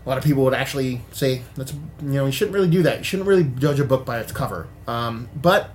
A 0.06 0.10
lot 0.10 0.18
of 0.18 0.24
people 0.24 0.44
would 0.44 0.54
actually 0.54 1.02
say 1.12 1.42
that's 1.56 1.74
you 1.74 1.80
know 2.02 2.26
you 2.26 2.32
shouldn't 2.32 2.56
really 2.56 2.70
do 2.70 2.84
that. 2.84 3.00
You 3.00 3.04
shouldn't 3.04 3.28
really 3.28 3.44
judge 3.44 3.80
a 3.80 3.86
book 3.86 4.06
by 4.06 4.20
its 4.20 4.32
cover. 4.32 4.68
Um, 4.88 5.30
but 5.36 5.72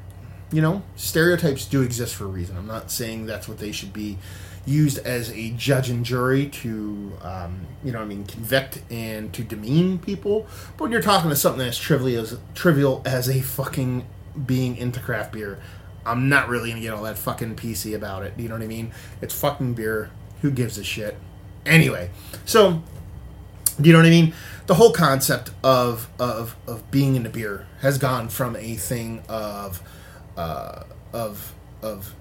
you 0.53 0.61
know 0.61 0.83
stereotypes 0.97 1.65
do 1.67 1.83
exist 1.83 2.15
for 2.15 2.25
a 2.25 2.29
reason. 2.29 2.57
I'm 2.57 2.67
not 2.67 2.91
saying 2.91 3.27
that's 3.27 3.49
what 3.49 3.59
they 3.59 3.73
should 3.73 3.93
be 3.93 4.19
used 4.65 4.99
as 4.99 5.31
a 5.33 5.51
judge 5.51 5.89
and 5.91 6.05
jury 6.05 6.47
to, 6.47 7.13
um, 7.23 7.67
you 7.83 7.93
know, 7.93 8.01
I 8.01 8.05
mean, 8.05 8.25
convict 8.25 8.83
and 8.91 9.33
to 9.33 9.43
demean 9.43 9.99
people. 9.99 10.47
But 10.77 10.85
when 10.85 10.93
you're 10.93 11.03
talking 11.03 11.31
to 11.31 11.37
something 11.37 11.67
as 11.67 11.79
trivial 11.79 12.23
as 12.23 12.39
trivial 12.55 13.03
as 13.05 13.29
a 13.29 13.41
fucking 13.41 14.07
being 14.47 14.77
into 14.77 15.01
craft 15.01 15.33
beer, 15.33 15.61
I'm 16.07 16.29
not 16.29 16.49
really 16.49 16.71
gonna 16.71 16.81
get 16.81 16.93
all 16.93 17.03
that 17.05 17.19
fucking 17.19 17.57
PC 17.57 17.95
about 17.95 18.23
it. 18.23 18.35
You 18.37 18.49
know 18.49 18.55
what 18.55 18.63
I 18.63 18.69
mean? 18.69 18.93
It's 19.21 19.35
fucking 19.39 19.75
beer. 19.75 20.11
Who 20.43 20.51
gives 20.51 20.79
a 20.79 20.85
shit? 20.85 21.17
Anyway, 21.65 22.11
so 22.45 22.83
do 23.81 23.89
you 23.89 23.93
know 23.93 24.01
what 24.01 24.07
I 24.07 24.11
mean? 24.11 24.35
The 24.67 24.75
whole 24.75 24.93
concept 24.93 25.51
of 25.63 26.09
of 26.19 26.57
of 26.67 26.91
being 26.91 27.17
into 27.17 27.31
beer 27.31 27.67
has 27.81 27.99
gone 27.99 28.29
from 28.29 28.57
a 28.57 28.75
thing 28.77 29.23
of 29.29 29.83
uh, 30.37 30.85
of 31.13 31.53
of 31.83 32.15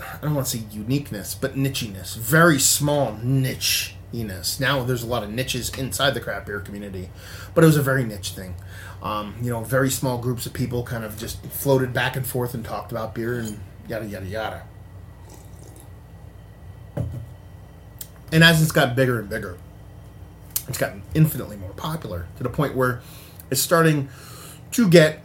I 0.00 0.18
don't 0.22 0.34
want 0.34 0.46
to 0.46 0.58
say 0.58 0.64
uniqueness, 0.70 1.34
but 1.34 1.54
nichiness, 1.54 2.16
very 2.16 2.58
small 2.58 3.12
nichiness. 3.14 4.60
Now 4.60 4.84
there's 4.84 5.02
a 5.02 5.06
lot 5.06 5.22
of 5.22 5.30
niches 5.30 5.70
inside 5.76 6.14
the 6.14 6.20
craft 6.20 6.46
beer 6.46 6.60
community, 6.60 7.08
but 7.54 7.64
it 7.64 7.66
was 7.66 7.76
a 7.76 7.82
very 7.82 8.04
niche 8.04 8.30
thing. 8.30 8.54
Um, 9.02 9.36
you 9.40 9.50
know, 9.50 9.62
very 9.62 9.90
small 9.90 10.18
groups 10.18 10.46
of 10.46 10.52
people 10.52 10.82
kind 10.82 11.04
of 11.04 11.18
just 11.18 11.44
floated 11.46 11.92
back 11.92 12.16
and 12.16 12.26
forth 12.26 12.54
and 12.54 12.64
talked 12.64 12.92
about 12.92 13.14
beer 13.14 13.38
and 13.38 13.60
yada 13.88 14.06
yada 14.06 14.26
yada. 14.26 14.62
And 18.32 18.42
as 18.42 18.60
it's 18.60 18.72
got 18.72 18.96
bigger 18.96 19.20
and 19.20 19.28
bigger, 19.28 19.56
it's 20.68 20.78
gotten 20.78 21.02
infinitely 21.14 21.56
more 21.56 21.70
popular 21.70 22.26
to 22.36 22.42
the 22.42 22.48
point 22.48 22.74
where 22.74 23.00
it's 23.50 23.60
starting 23.60 24.08
to 24.72 24.88
get 24.88 25.22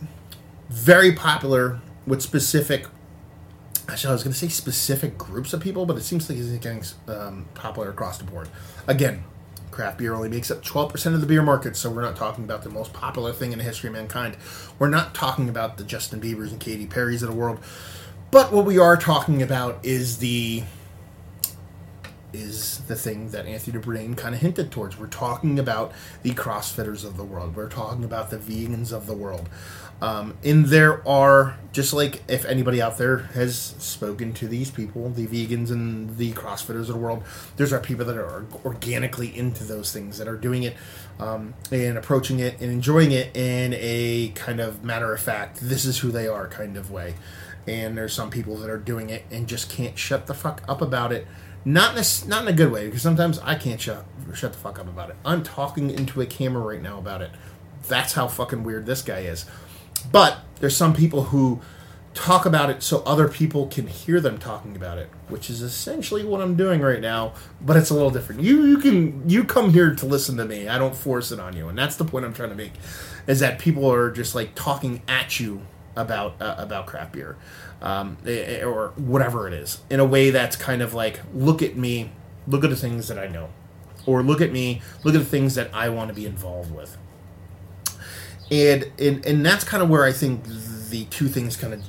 very 0.69 1.11
popular 1.11 1.79
with 2.05 2.21
specific. 2.21 2.85
Actually, 3.91 4.12
I 4.12 4.13
was 4.13 4.24
going 4.24 4.31
to 4.31 4.39
say 4.39 4.48
specific 4.48 5.17
groups 5.17 5.51
of 5.51 5.60
people, 5.60 5.86
but 5.86 5.98
it 5.98 6.03
seems 6.03 6.29
like 6.29 6.39
it's 6.39 6.50
getting 6.50 6.83
um, 7.13 7.45
popular 7.55 7.89
across 7.89 8.17
the 8.17 8.24
board. 8.24 8.48
Again, 8.88 9.25
Craft 9.71 9.98
beer 9.98 10.13
only 10.13 10.29
makes 10.29 10.50
up 10.50 10.63
12% 10.63 11.13
of 11.13 11.21
the 11.21 11.27
beer 11.27 11.41
market, 11.41 11.75
so 11.75 11.89
we're 11.89 12.01
not 12.01 12.15
talking 12.15 12.43
about 12.43 12.63
the 12.63 12.69
most 12.69 12.93
popular 12.93 13.33
thing 13.33 13.51
in 13.51 13.57
the 13.57 13.63
history 13.63 13.88
of 13.88 13.93
mankind. 13.93 14.38
We're 14.79 14.89
not 14.89 15.13
talking 15.13 15.50
about 15.50 15.77
the 15.77 15.83
Justin 15.83 16.21
Biebers 16.21 16.51
and 16.51 16.60
Katy 16.60 16.88
Perrys 16.88 17.21
of 17.21 17.29
the 17.29 17.36
world. 17.36 17.60
But 18.31 18.51
what 18.51 18.65
we 18.65 18.77
are 18.77 18.95
talking 18.95 19.41
about 19.41 19.83
is 19.83 20.19
the 20.19 20.63
is 22.33 22.79
the 22.88 22.95
thing 22.95 23.31
that 23.31 23.45
Anthony 23.45 23.77
Bourdain 23.77 24.15
kind 24.15 24.33
of 24.33 24.39
hinted 24.39 24.71
towards. 24.71 24.98
We're 24.98 25.07
talking 25.07 25.60
about 25.60 25.91
the 26.24 26.31
CrossFitters 26.31 27.03
of 27.03 27.17
the 27.17 27.25
world. 27.25 27.57
We're 27.57 27.67
talking 27.67 28.05
about 28.05 28.29
the 28.29 28.38
vegans 28.38 28.93
of 28.93 29.05
the 29.05 29.13
world. 29.13 29.50
Um, 30.01 30.36
and 30.43 30.65
there 30.65 31.08
are, 31.08 31.58
just 31.72 31.93
like 31.93 32.24
if 32.27 32.43
anybody 32.46 32.81
out 32.81 32.98
there 32.98 33.17
has 33.36 33.55
spoken 33.55 34.34
to 34.34 34.48
these 34.48 34.72
people, 34.72 35.12
the 35.12 35.27
vegans 35.27 35.70
and 35.70 36.17
the 36.17 36.34
CrossFitters 36.34 36.81
of 36.81 36.88
the 36.88 36.98
world, 36.98 37.24
there's 37.55 37.72
are 37.72 37.79
people 37.79 38.05
that 38.05 38.17
are 38.17 38.46
organically 38.65 39.38
into 39.38 39.63
those 39.63 39.93
things, 39.93 40.17
that 40.17 40.27
are 40.27 40.38
doing 40.38 40.63
it 40.63 40.75
um, 41.20 41.53
and 41.72 42.00
approaching 42.00 42.39
it 42.39 42.60
and 42.60 42.72
enjoying 42.72 43.12
it 43.12 43.36
in 43.38 43.75
a 43.77 44.29
kind 44.29 44.60
of 44.60 44.84
matter 44.84 45.13
of 45.13 45.20
fact, 45.20 45.60
this 45.62 45.86
is 45.86 46.00
who 46.00 46.12
they 46.12 46.27
are 46.27 46.48
kind 46.48 46.77
of 46.77 46.89
way. 46.89 47.13
And 47.67 47.96
there's 47.96 48.13
some 48.13 48.31
people 48.31 48.58
that 48.58 48.72
are 48.72 48.79
doing 48.79 49.12
it 49.12 49.24
and 49.29 49.48
just 49.48 49.70
can't 49.70 50.00
shut 50.00 50.25
the 50.25 50.34
fuck 50.34 50.63
up 50.67 50.81
about 50.81 51.12
it. 51.12 51.27
Not 51.63 51.96
in 51.96 52.03
a, 52.03 52.27
not 52.27 52.41
in 52.41 52.48
a 52.48 52.53
good 52.53 52.72
way, 52.72 52.88
because 52.88 53.03
sometimes 53.03 53.38
I 53.38 53.53
can't 53.53 53.79
shut, 53.79 54.03
shut 54.34 54.53
the 54.53 54.58
fuck 54.58 54.79
up 54.79 54.88
about 54.88 55.12
it. 55.12 55.15
I'm 55.24 55.43
talking 55.43 55.91
into 55.91 56.22
a 56.22 56.25
camera 56.25 56.63
right 56.63 56.81
now 56.81 56.98
about 56.98 57.22
it. 57.22 57.29
That's 57.88 58.13
how 58.13 58.27
fucking 58.27 58.63
weird 58.63 58.88
this 58.88 59.03
guy 59.03 59.20
is. 59.20 59.46
But 60.01 60.39
there's 60.60 60.75
some 60.75 60.93
people 60.93 61.25
who 61.25 61.62
talk 62.13 62.46
about 62.46 62.70
it 62.70 62.84
so 62.84 63.01
other 63.03 63.27
people 63.27 63.67
can 63.67 63.88
hear 63.88 64.20
them 64.20 64.38
talking 64.38 64.75
about 64.75 64.98
it, 64.98 65.10
which 65.29 65.50
is 65.50 65.62
essentially 65.62 66.25
what 66.25 66.41
I'm 66.41 66.55
doing 66.55 66.81
right 66.81 67.00
now, 67.00 67.34
but 67.62 67.77
it's 67.77 67.89
a 67.89 67.93
little 67.93 68.10
different. 68.10 68.41
You 68.41 68.65
you 68.65 68.77
can 68.77 69.29
you 69.29 69.43
come 69.43 69.72
here 69.72 69.96
to 69.96 70.05
listen 70.05 70.38
to 70.38 70.46
me. 70.46 70.67
I 70.67 70.77
don't 70.77 70.96
force 70.96 71.31
it 71.31 71.39
on 71.39 71.55
you, 71.55 71.70
and 71.70 71.77
that's 71.77 71.96
the 71.96 72.05
point 72.05 72.25
I'm 72.25 72.34
trying 72.34 72.50
to 72.50 72.55
make 72.55 72.74
is 73.27 73.39
that 73.39 73.60
people 73.60 73.89
are 73.91 74.12
just 74.12 74.36
like 74.36 74.55
talking 74.55 75.01
at 75.08 75.39
you 75.39 75.62
about 75.96 76.41
uh, 76.41 76.55
about 76.58 76.88
craft 76.88 77.13
beer 77.13 77.38
um, 77.81 78.17
eh, 78.25 78.60
eh, 78.60 78.63
or 78.63 78.89
whatever 78.96 79.48
it 79.48 79.53
is 79.53 79.81
in 79.89 80.00
a 80.00 80.05
way 80.05 80.29
that's 80.29 80.55
kind 80.55 80.81
of 80.81 80.93
like 80.93 81.22
look 81.34 81.62
at 81.62 81.75
me, 81.77 82.12
look 82.48 82.63
at 82.63 82.70
the 82.70 82.75
things 82.75 83.08
that 83.08 83.17
I 83.17 83.27
know. 83.27 83.50
Or 84.08 84.24
look 84.24 84.41
at 84.41 84.51
me, 84.51 84.81
look 85.03 85.13
at 85.13 85.20
the 85.20 85.25
things 85.25 85.53
that 85.53 85.70
I 85.75 85.89
want 85.89 86.10
to 86.10 86.15
be 86.15 86.25
involved 86.25 86.74
with 86.74 86.98
and 88.51 88.91
and 89.00 89.25
and 89.25 89.46
that's 89.46 89.63
kind 89.63 89.81
of 89.81 89.89
where 89.89 90.03
I 90.03 90.12
think 90.12 90.43
the 90.89 91.05
two 91.05 91.27
things 91.27 91.55
kind 91.55 91.74
of 91.74 91.84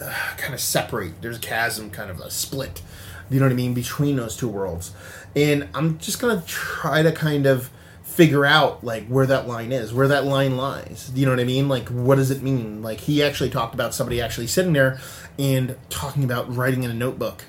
uh, 0.00 0.14
kind 0.38 0.54
of 0.54 0.60
separate. 0.60 1.20
There's 1.20 1.36
a 1.36 1.40
chasm, 1.40 1.90
kind 1.90 2.10
of 2.10 2.18
a 2.20 2.30
split. 2.30 2.82
You 3.30 3.38
know 3.38 3.46
what 3.46 3.52
I 3.52 3.56
mean 3.56 3.74
between 3.74 4.16
those 4.16 4.36
two 4.36 4.48
worlds, 4.48 4.92
and 5.36 5.68
I'm 5.74 5.98
just 5.98 6.20
gonna 6.20 6.42
try 6.46 7.02
to 7.02 7.12
kind 7.12 7.46
of 7.46 7.70
figure 8.02 8.44
out 8.44 8.84
like 8.84 9.06
where 9.06 9.26
that 9.26 9.46
line 9.46 9.72
is, 9.72 9.92
where 9.92 10.08
that 10.08 10.24
line 10.24 10.56
lies. 10.56 11.10
You 11.14 11.26
know 11.26 11.32
what 11.32 11.40
I 11.40 11.44
mean? 11.44 11.68
Like 11.68 11.88
what 11.88 12.16
does 12.16 12.30
it 12.30 12.42
mean? 12.42 12.82
Like 12.82 13.00
he 13.00 13.22
actually 13.22 13.50
talked 13.50 13.74
about 13.74 13.94
somebody 13.94 14.20
actually 14.20 14.48
sitting 14.48 14.72
there 14.72 14.98
and 15.38 15.76
talking 15.88 16.24
about 16.24 16.54
writing 16.54 16.82
in 16.82 16.90
a 16.90 16.94
notebook 16.94 17.44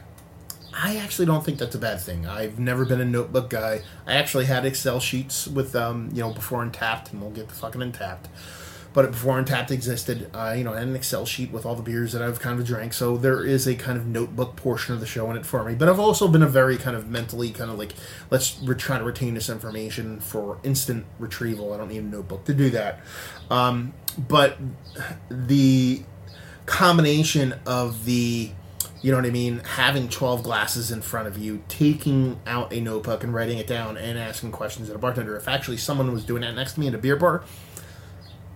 I 0.76 0.98
actually 0.98 1.28
don't 1.28 1.46
think 1.46 1.60
that's 1.60 1.76
a 1.76 1.80
bad 1.80 2.02
thing. 2.02 2.26
I've 2.26 2.60
never 2.60 2.84
been 2.86 3.00
a 3.00 3.06
notebook 3.06 3.50
guy. 3.50 3.84
I 4.08 4.16
actually 4.16 4.46
had 4.46 4.66
Excel 4.66 5.00
sheets 5.00 5.48
with, 5.48 5.76
um, 5.76 6.10
you 6.14 6.22
know, 6.22 6.34
before 6.34 6.66
Untappd, 6.66 7.12
and 7.12 7.22
we'll 7.22 7.32
get 7.32 7.48
the 7.48 7.54
fucking 7.54 7.82
Untappd. 7.82 8.26
But 8.92 9.12
before 9.12 9.42
Untappd 9.42 9.72
existed, 9.72 10.30
uh, 10.36 10.54
you 10.56 10.64
know, 10.64 10.74
had 10.74 10.88
an 10.88 10.96
Excel 10.96 11.26
sheet 11.26 11.52
with 11.52 11.66
all 11.66 11.76
the 11.76 11.82
beers 11.82 12.14
that 12.14 12.22
I've 12.22 12.40
kind 12.40 12.60
of 12.60 12.66
drank. 12.66 12.94
So 12.94 13.18
there 13.18 13.44
is 13.44 13.68
a 13.68 13.76
kind 13.76 13.98
of 13.98 14.06
notebook 14.06 14.56
portion 14.56 14.94
of 14.94 15.00
the 15.00 15.08
show 15.08 15.30
in 15.32 15.38
it 15.38 15.46
for 15.46 15.64
me. 15.64 15.74
But 15.74 15.90
I've 15.90 16.00
also 16.00 16.28
been 16.28 16.44
a 16.44 16.48
very 16.48 16.78
kind 16.78 16.96
of 16.96 17.10
mentally 17.10 17.50
kind 17.52 17.72
of 17.72 17.80
like, 17.80 17.94
let's 18.30 18.60
re- 18.62 18.76
try 18.76 19.00
to 19.00 19.04
retain 19.04 19.34
this 19.34 19.50
information 19.50 20.20
for 20.20 20.60
instant 20.64 21.06
retrieval. 21.18 21.74
I 21.74 21.78
don't 21.78 21.90
need 21.90 22.00
a 22.00 22.02
notebook 22.04 22.46
to 22.46 22.54
do 22.54 22.70
that. 22.72 23.00
Um, 23.50 23.94
but 24.18 24.58
the 25.30 26.04
combination 26.68 27.56
of 27.66 28.06
the 28.06 28.52
you 29.04 29.12
know 29.12 29.18
what 29.18 29.26
I 29.26 29.32
mean? 29.32 29.60
Having 29.60 30.10
12 30.10 30.44
glasses 30.44 30.90
in 30.90 31.02
front 31.02 31.28
of 31.28 31.38
you, 31.38 31.62
taking 31.68 32.40
out 32.48 32.72
a 32.72 32.80
notebook 32.80 33.22
and 33.22 33.34
writing 33.34 33.58
it 33.58 33.68
down 33.68 33.98
and 33.98 34.18
asking 34.18 34.54
questions 34.54 34.90
at 34.90 34.96
a 34.96 35.00
bartender. 35.00 35.36
If 35.36 35.50
actually 35.50 35.76
someone 35.76 36.14
was 36.14 36.24
doing 36.24 36.42
that 36.42 36.56
next 36.56 36.74
to 36.74 36.80
me 36.80 36.88
in 36.88 36.96
a 36.96 36.98
beer 36.98 37.18
bar, 37.18 37.44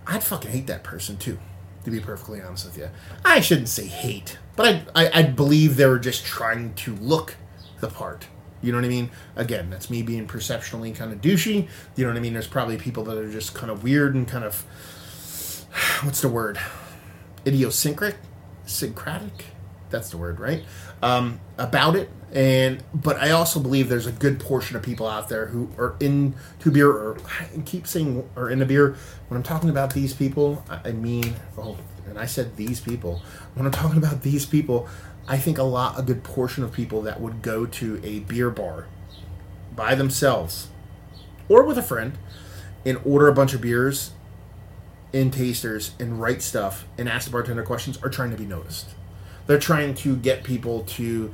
I'd 0.08 0.24
fucking 0.24 0.50
hate 0.50 0.68
that 0.68 0.86
person 0.86 1.18
too, 1.18 1.38
to 1.84 1.92
be 1.92 2.00
perfectly 2.00 2.42
honest 2.42 2.66
with 2.66 2.78
you. 2.78 2.90
I 3.26 3.42
shouldn't 3.42 3.68
say 3.68 3.88
hate, 3.88 4.40
but 4.56 4.86
I, 4.96 5.04
I, 5.04 5.20
I 5.20 5.24
believe 5.24 5.76
they 5.76 5.86
were 5.86 6.00
just 6.00 6.26
trying 6.26 6.74
to 6.76 6.96
look 6.96 7.36
the 7.82 7.90
part. 7.90 8.28
You 8.62 8.72
know 8.72 8.78
what 8.78 8.86
I 8.86 8.90
mean? 8.90 9.12
Again, 9.36 9.70
that's 9.70 9.90
me 9.90 10.02
being 10.02 10.28
perceptionally 10.28 10.94
kind 10.94 11.12
of 11.12 11.20
douchey. 11.20 11.68
You 11.98 12.06
know 12.06 12.12
what 12.12 12.18
I 12.18 12.22
mean? 12.22 12.32
There's 12.32 12.48
probably 12.48 12.78
people 12.78 13.04
that 13.04 13.18
are 13.18 13.30
just 13.30 13.54
kind 13.54 13.70
of 13.70 13.84
weird 13.84 14.16
and 14.16 14.26
kind 14.26 14.46
of, 14.46 14.62
what's 16.04 16.22
the 16.22 16.30
word? 16.30 16.58
Idiosyncratic? 17.46 18.16
Syncratic? 18.66 19.44
That's 19.90 20.10
the 20.10 20.18
word, 20.18 20.40
right? 20.40 20.64
Um, 21.02 21.40
about 21.58 21.96
it, 21.96 22.10
and 22.34 22.84
but 22.94 23.18
I 23.18 23.32
also 23.32 23.60
believe 23.60 23.90
there's 23.90 24.08
a 24.08 24.12
good 24.12 24.40
portion 24.40 24.76
of 24.76 24.84
people 24.84 25.08
out 25.08 25.30
there 25.30 25.48
who 25.48 25.70
are 25.78 25.96
into 26.00 26.72
beer 26.72 26.90
or 26.90 27.18
I 27.40 27.62
keep 27.66 27.88
saying 27.88 28.30
are 28.36 28.50
into 28.50 28.66
beer. 28.66 28.96
When 29.28 29.38
I'm 29.38 29.44
talking 29.44 29.70
about 29.70 29.94
these 29.94 30.14
people, 30.14 30.64
I 30.70 30.92
mean, 30.92 31.36
oh, 31.58 31.78
and 32.08 32.20
I 32.20 32.26
said 32.26 32.58
these 32.58 32.80
people. 32.80 33.22
When 33.54 33.66
I'm 33.66 33.72
talking 33.72 33.98
about 33.98 34.22
these 34.22 34.46
people, 34.46 34.88
I 35.28 35.38
think 35.38 35.58
a 35.58 35.64
lot, 35.64 36.00
a 36.00 36.02
good 36.02 36.24
portion 36.24 36.64
of 36.64 36.72
people 36.72 37.02
that 37.04 37.20
would 37.20 37.42
go 37.42 37.66
to 37.66 38.02
a 38.04 38.20
beer 38.20 38.50
bar 38.50 38.88
by 39.76 39.96
themselves 39.96 40.70
or 41.50 41.64
with 41.64 41.78
a 41.78 41.84
friend 41.84 42.18
and 42.86 43.00
order 43.06 43.28
a 43.28 43.34
bunch 43.34 43.54
of 43.54 43.62
beers 43.62 44.12
and 45.14 45.32
tasters 45.34 45.92
and 46.00 46.20
write 46.22 46.42
stuff 46.42 46.86
and 46.98 47.08
ask 47.08 47.26
the 47.26 47.32
bartender 47.32 47.64
questions 47.64 47.98
are 48.04 48.10
trying 48.10 48.32
to 48.32 48.38
be 48.38 48.46
noticed 48.46 48.88
they're 49.48 49.60
trying 49.60 49.96
to 49.96 50.16
get 50.16 50.44
people 50.44 50.84
to 50.84 51.34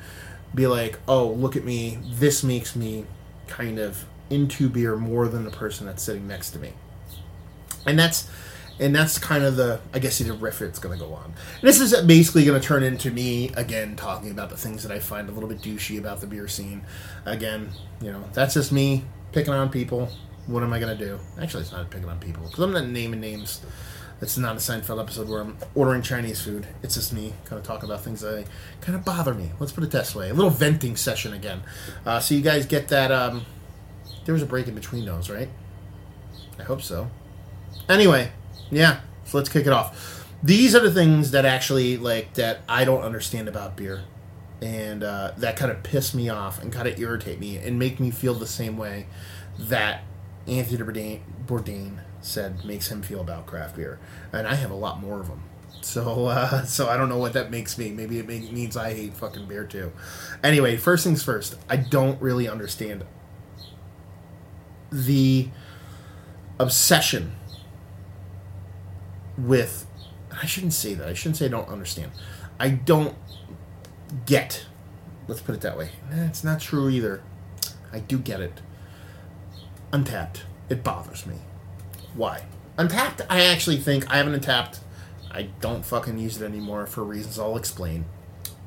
be 0.55 0.67
like, 0.67 0.99
oh, 1.07 1.27
look 1.27 1.55
at 1.55 1.63
me. 1.63 1.97
This 2.03 2.43
makes 2.43 2.75
me 2.75 3.05
kind 3.47 3.79
of 3.79 4.05
into 4.29 4.69
beer 4.69 4.95
more 4.95 5.27
than 5.27 5.43
the 5.43 5.51
person 5.51 5.85
that's 5.85 6.01
sitting 6.01 6.27
next 6.27 6.51
to 6.51 6.59
me. 6.59 6.73
And 7.85 7.99
that's 7.99 8.29
and 8.79 8.95
that's 8.95 9.19
kind 9.19 9.43
of 9.43 9.55
the 9.55 9.79
I 9.93 9.99
guess 9.99 10.19
the 10.19 10.33
riff 10.33 10.61
it's 10.61 10.79
going 10.79 10.97
to 10.97 11.03
go 11.03 11.13
on. 11.13 11.25
And 11.25 11.61
this 11.61 11.79
is 11.79 11.99
basically 12.03 12.45
going 12.45 12.59
to 12.59 12.65
turn 12.65 12.83
into 12.83 13.11
me 13.11 13.49
again 13.55 13.95
talking 13.95 14.31
about 14.31 14.49
the 14.49 14.57
things 14.57 14.83
that 14.83 14.91
I 14.91 14.99
find 14.99 15.29
a 15.29 15.31
little 15.31 15.49
bit 15.49 15.61
douchey 15.61 15.99
about 15.99 16.21
the 16.21 16.27
beer 16.27 16.47
scene. 16.47 16.83
Again, 17.25 17.69
you 18.01 18.11
know, 18.11 18.23
that's 18.33 18.53
just 18.53 18.71
me 18.71 19.05
picking 19.31 19.53
on 19.53 19.69
people. 19.69 20.09
What 20.47 20.63
am 20.63 20.73
I 20.73 20.79
going 20.79 20.97
to 20.97 21.05
do? 21.05 21.19
Actually, 21.41 21.63
it's 21.63 21.71
not 21.71 21.89
picking 21.89 22.09
on 22.09 22.19
people 22.19 22.43
because 22.43 22.59
I'm 22.59 22.73
not 22.73 22.87
naming 22.87 23.21
names. 23.21 23.61
It's 24.23 24.37
not 24.37 24.55
a 24.55 24.59
Seinfeld 24.59 25.01
episode 25.01 25.27
where 25.27 25.41
I'm 25.41 25.57
ordering 25.75 26.01
Chinese 26.01 26.41
food. 26.41 26.65
It's 26.81 26.95
just 26.95 27.11
me 27.11 27.33
kind 27.43 27.59
of 27.59 27.67
talking 27.67 27.89
about 27.89 28.05
things 28.05 28.21
that 28.21 28.45
kind 28.79 28.95
of 28.95 29.03
bother 29.03 29.33
me. 29.33 29.51
Let's 29.59 29.73
put 29.73 29.83
it 29.83 29.91
this 29.91 30.15
way. 30.15 30.29
A 30.29 30.33
little 30.33 30.49
venting 30.49 30.95
session 30.95 31.33
again. 31.33 31.61
Uh, 32.05 32.21
so 32.21 32.33
you 32.33 32.39
guys 32.39 32.65
get 32.65 32.87
that. 32.87 33.11
Um, 33.11 33.45
there 34.23 34.31
was 34.31 34.41
a 34.41 34.45
break 34.45 34.69
in 34.69 34.75
between 34.75 35.03
those, 35.03 35.29
right? 35.29 35.49
I 36.57 36.63
hope 36.63 36.81
so. 36.81 37.11
Anyway, 37.89 38.31
yeah. 38.71 39.01
So 39.25 39.39
let's 39.39 39.49
kick 39.49 39.67
it 39.67 39.73
off. 39.73 40.25
These 40.41 40.73
are 40.73 40.79
the 40.79 40.91
things 40.91 41.31
that 41.31 41.43
actually 41.43 41.97
like 41.97 42.35
that 42.35 42.61
I 42.69 42.85
don't 42.85 43.01
understand 43.01 43.49
about 43.49 43.75
beer, 43.75 44.03
and 44.61 45.03
uh, 45.03 45.33
that 45.35 45.57
kind 45.57 45.69
of 45.69 45.83
piss 45.83 46.13
me 46.13 46.29
off 46.29 46.61
and 46.61 46.71
kind 46.71 46.87
of 46.87 46.97
irritate 46.97 47.41
me 47.41 47.57
and 47.57 47.77
make 47.77 47.99
me 47.99 48.09
feel 48.09 48.35
the 48.35 48.47
same 48.47 48.77
way 48.77 49.07
that 49.59 50.03
Anthony 50.47 50.77
Bourdain, 50.77 51.19
Bourdain 51.45 51.99
said 52.23 52.63
makes 52.65 52.91
him 52.91 53.01
feel 53.01 53.21
about 53.21 53.45
craft 53.45 53.75
beer, 53.75 53.99
and 54.31 54.47
I 54.47 54.55
have 54.55 54.71
a 54.71 54.75
lot 54.75 55.01
more 55.01 55.19
of 55.19 55.27
them. 55.27 55.43
So, 55.81 56.27
uh, 56.27 56.63
so 56.65 56.89
I 56.89 56.97
don't 56.97 57.09
know 57.09 57.17
what 57.17 57.33
that 57.33 57.51
makes 57.51 57.77
me. 57.77 57.91
Maybe 57.91 58.19
it 58.19 58.27
means 58.27 58.75
I 58.77 58.93
hate 58.93 59.13
fucking 59.13 59.47
beer 59.47 59.65
too. 59.65 59.91
Anyway, 60.43 60.77
first 60.77 61.03
things 61.03 61.23
first. 61.23 61.55
I 61.69 61.77
don't 61.77 62.21
really 62.21 62.47
understand 62.47 63.05
the 64.91 65.49
obsession 66.59 67.35
with. 69.37 69.87
I 70.31 70.45
shouldn't 70.45 70.73
say 70.73 70.93
that. 70.95 71.07
I 71.07 71.13
shouldn't 71.13 71.37
say 71.37 71.45
I 71.45 71.49
don't 71.49 71.69
understand. 71.69 72.11
I 72.59 72.69
don't 72.69 73.15
get. 74.25 74.65
Let's 75.27 75.41
put 75.41 75.55
it 75.55 75.61
that 75.61 75.77
way. 75.77 75.89
That's 76.09 76.43
not 76.43 76.59
true 76.59 76.89
either. 76.89 77.21
I 77.91 77.99
do 77.99 78.17
get 78.17 78.41
it. 78.41 78.61
Untappd. 79.91 80.41
It 80.69 80.83
bothers 80.83 81.25
me. 81.25 81.35
Why? 82.15 82.43
Untappd, 82.77 83.25
I 83.29 83.45
actually 83.45 83.77
think 83.77 84.09
I 84.11 84.17
haven't 84.17 84.33
untapped. 84.33 84.79
I 85.31 85.49
don't 85.61 85.83
fucking 85.83 86.17
use 86.17 86.41
it 86.41 86.45
anymore 86.45 86.85
for 86.85 87.03
reasons 87.03 87.39
I'll 87.39 87.57
explain. 87.57 88.05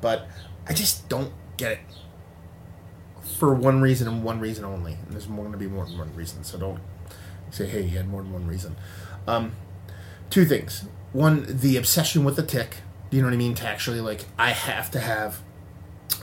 But 0.01 0.27
I 0.67 0.73
just 0.73 1.07
don't 1.09 1.31
get 1.55 1.73
it. 1.73 1.79
For 3.37 3.53
one 3.53 3.81
reason 3.81 4.07
and 4.07 4.23
one 4.23 4.39
reason 4.39 4.65
only. 4.65 4.93
And 4.93 5.11
there's 5.11 5.27
more 5.27 5.45
going 5.45 5.53
to 5.53 5.57
be 5.57 5.67
more 5.67 5.85
than 5.85 5.97
one 5.97 6.13
reason, 6.15 6.43
so 6.43 6.57
don't 6.57 6.79
say, 7.51 7.65
hey, 7.65 7.81
you 7.83 7.97
had 7.97 8.07
more 8.07 8.21
than 8.21 8.33
one 8.33 8.47
reason. 8.47 8.75
Um, 9.27 9.53
two 10.29 10.45
things. 10.45 10.85
One, 11.13 11.45
the 11.47 11.77
obsession 11.77 12.23
with 12.23 12.35
the 12.35 12.43
tick. 12.43 12.77
You 13.09 13.21
know 13.21 13.27
what 13.27 13.33
I 13.33 13.37
mean? 13.37 13.55
To 13.55 13.67
actually, 13.67 14.01
like, 14.01 14.25
I 14.37 14.51
have 14.51 14.91
to 14.91 14.99
have 14.99 15.41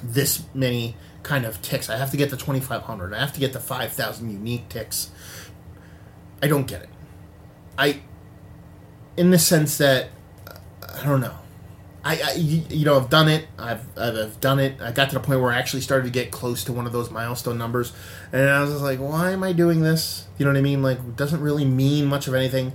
this 0.02 0.44
many 0.54 0.96
kind 1.22 1.46
of 1.46 1.62
ticks. 1.62 1.88
I 1.88 1.96
have 1.96 2.10
to 2.10 2.16
get 2.16 2.30
the 2.30 2.36
2,500. 2.36 3.14
I 3.14 3.20
have 3.20 3.32
to 3.32 3.40
get 3.40 3.52
the 3.52 3.60
5,000 3.60 4.30
unique 4.30 4.68
ticks. 4.68 5.10
I 6.42 6.48
don't 6.48 6.66
get 6.66 6.82
it. 6.82 6.88
I, 7.78 8.00
in 9.16 9.30
the 9.30 9.38
sense 9.38 9.78
that 9.78 10.10
I 10.96 11.04
don't 11.04 11.20
know. 11.20 11.34
I, 12.04 12.20
I 12.22 12.32
you, 12.34 12.84
know 12.84 12.98
I've 12.98 13.08
done 13.08 13.28
it. 13.28 13.46
I've, 13.58 13.86
I've 13.98 14.38
done 14.40 14.58
it. 14.58 14.80
I 14.80 14.92
got 14.92 15.08
to 15.08 15.14
the 15.14 15.20
point 15.20 15.40
where 15.40 15.50
I 15.50 15.56
actually 15.56 15.80
started 15.80 16.04
to 16.04 16.10
get 16.10 16.30
close 16.30 16.62
to 16.64 16.72
one 16.72 16.84
of 16.84 16.92
those 16.92 17.10
milestone 17.10 17.56
numbers, 17.56 17.92
and 18.30 18.48
I 18.48 18.60
was 18.60 18.70
just 18.72 18.82
like, 18.82 18.98
why 18.98 19.30
am 19.32 19.42
I 19.42 19.52
doing 19.52 19.80
this? 19.80 20.26
You 20.36 20.44
know 20.44 20.52
what 20.52 20.58
I 20.58 20.62
mean? 20.62 20.82
Like, 20.82 21.16
doesn't 21.16 21.40
really 21.40 21.64
mean 21.64 22.04
much 22.04 22.28
of 22.28 22.34
anything. 22.34 22.72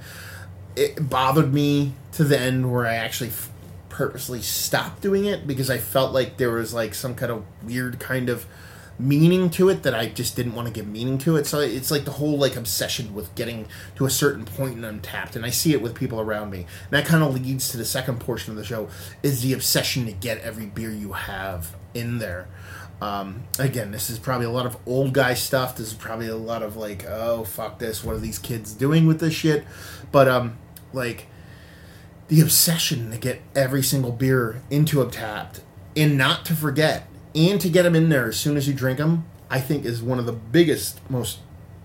It 0.75 1.10
bothered 1.10 1.53
me 1.53 1.94
to 2.13 2.24
the 2.24 2.39
end 2.39 2.72
where 2.72 2.88
I 2.88 2.96
actually 2.96 3.29
f- 3.29 3.51
purposely 3.89 4.41
stopped 4.41 5.01
doing 5.01 5.25
it 5.25 5.46
because 5.46 5.70
I 5.70 5.77
felt 5.77 6.12
like 6.12 6.38
there 6.38 6.51
was 6.51 6.74
like 6.74 6.96
some 6.96 7.13
kind 7.13 7.32
of 7.32 7.44
weird 7.63 8.00
kind 8.00 8.29
of 8.29 8.48
meaning 9.00 9.50
to 9.50 9.70
it 9.70 9.84
that 9.84 9.96
I 9.96 10.08
just 10.08 10.36
didn't 10.36 10.53
want 10.53 10.68
to 10.68 10.74
give 10.74 10.86
meaning 10.86 11.18
to 11.20 11.38
it. 11.38 11.48
So 11.48 11.60
it's 11.60 11.89
like 11.89 12.03
the 12.03 12.12
whole 12.12 12.38
like 12.38 12.58
obsession 12.58 13.15
with 13.15 13.34
getting 13.36 13.65
to 13.96 14.06
a 14.06 14.10
certain 14.10 14.46
point 14.46 14.77
in 14.77 14.82
Untappd, 14.82 15.38
and 15.38 15.46
I 15.46 15.50
see 15.50 15.74
it 15.74 15.82
with 15.82 15.96
people 15.96 16.20
around 16.20 16.51
me. 16.51 16.60
And 16.60 16.91
that 16.91 17.06
kind 17.06 17.24
of 17.24 17.34
leads 17.34 17.70
to 17.70 17.77
the 17.77 17.86
second 17.86 18.20
portion 18.20 18.51
of 18.51 18.58
the 18.58 18.65
show 18.65 18.89
is 19.24 19.41
the 19.41 19.53
obsession 19.53 20.06
to 20.06 20.12
get 20.12 20.39
every 20.39 20.65
beer 20.65 20.91
you 20.91 21.13
have 21.13 21.75
in 21.94 22.20
there. 22.20 22.50
Um, 23.01 23.44
again, 23.58 23.91
this 23.91 24.10
is 24.10 24.20
probably 24.20 24.46
a 24.46 24.51
lot 24.51 24.65
of 24.65 24.75
old 24.86 25.13
guy 25.13 25.34
stuff. 25.34 25.77
This 25.77 25.88
is 25.88 25.94
probably 25.94 26.27
a 26.27 26.36
lot 26.36 26.62
of 26.62 26.75
like, 26.75 27.06
oh 27.08 27.46
fuck 27.46 27.79
this, 27.79 28.03
what 28.03 28.15
are 28.15 28.20
these 28.20 28.39
kids 28.39 28.74
doing 28.74 29.08
with 29.08 29.22
this 29.22 29.34
shit? 29.34 29.63
But 30.12 30.27
um, 30.27 30.58
like 30.91 31.27
the 32.27 32.41
obsession 32.41 33.12
to 33.12 33.18
get 33.18 33.41
every 33.56 33.82
single 33.82 34.12
beer 34.12 34.62
into 34.70 34.98
Untappd 34.98 35.62
and 35.96 36.18
not 36.18 36.46
to 36.46 36.56
forget 36.56 37.08
and 37.36 37.62
to 37.62 37.69
get 37.69 37.83
them 37.83 37.95
in 37.95 38.09
there 38.09 38.27
as 38.27 38.38
soon 38.38 38.57
as 38.57 38.67
you 38.67 38.74
drink 38.74 38.98
them, 38.98 39.25
I 39.50 39.59
think 39.59 39.86
is 39.86 40.01
one 40.01 40.19
of 40.19 40.25
the 40.25 40.33
biggest, 40.33 41.00
most 41.09 41.39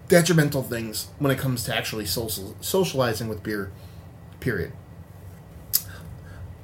detrimental 0.08 0.62
things 0.62 1.08
when 1.18 1.30
it 1.30 1.38
comes 1.38 1.64
to 1.64 1.74
actually 1.74 2.06
social, 2.06 2.56
socializing 2.60 3.28
with 3.28 3.42
beer. 3.42 3.72
Period. 4.40 4.72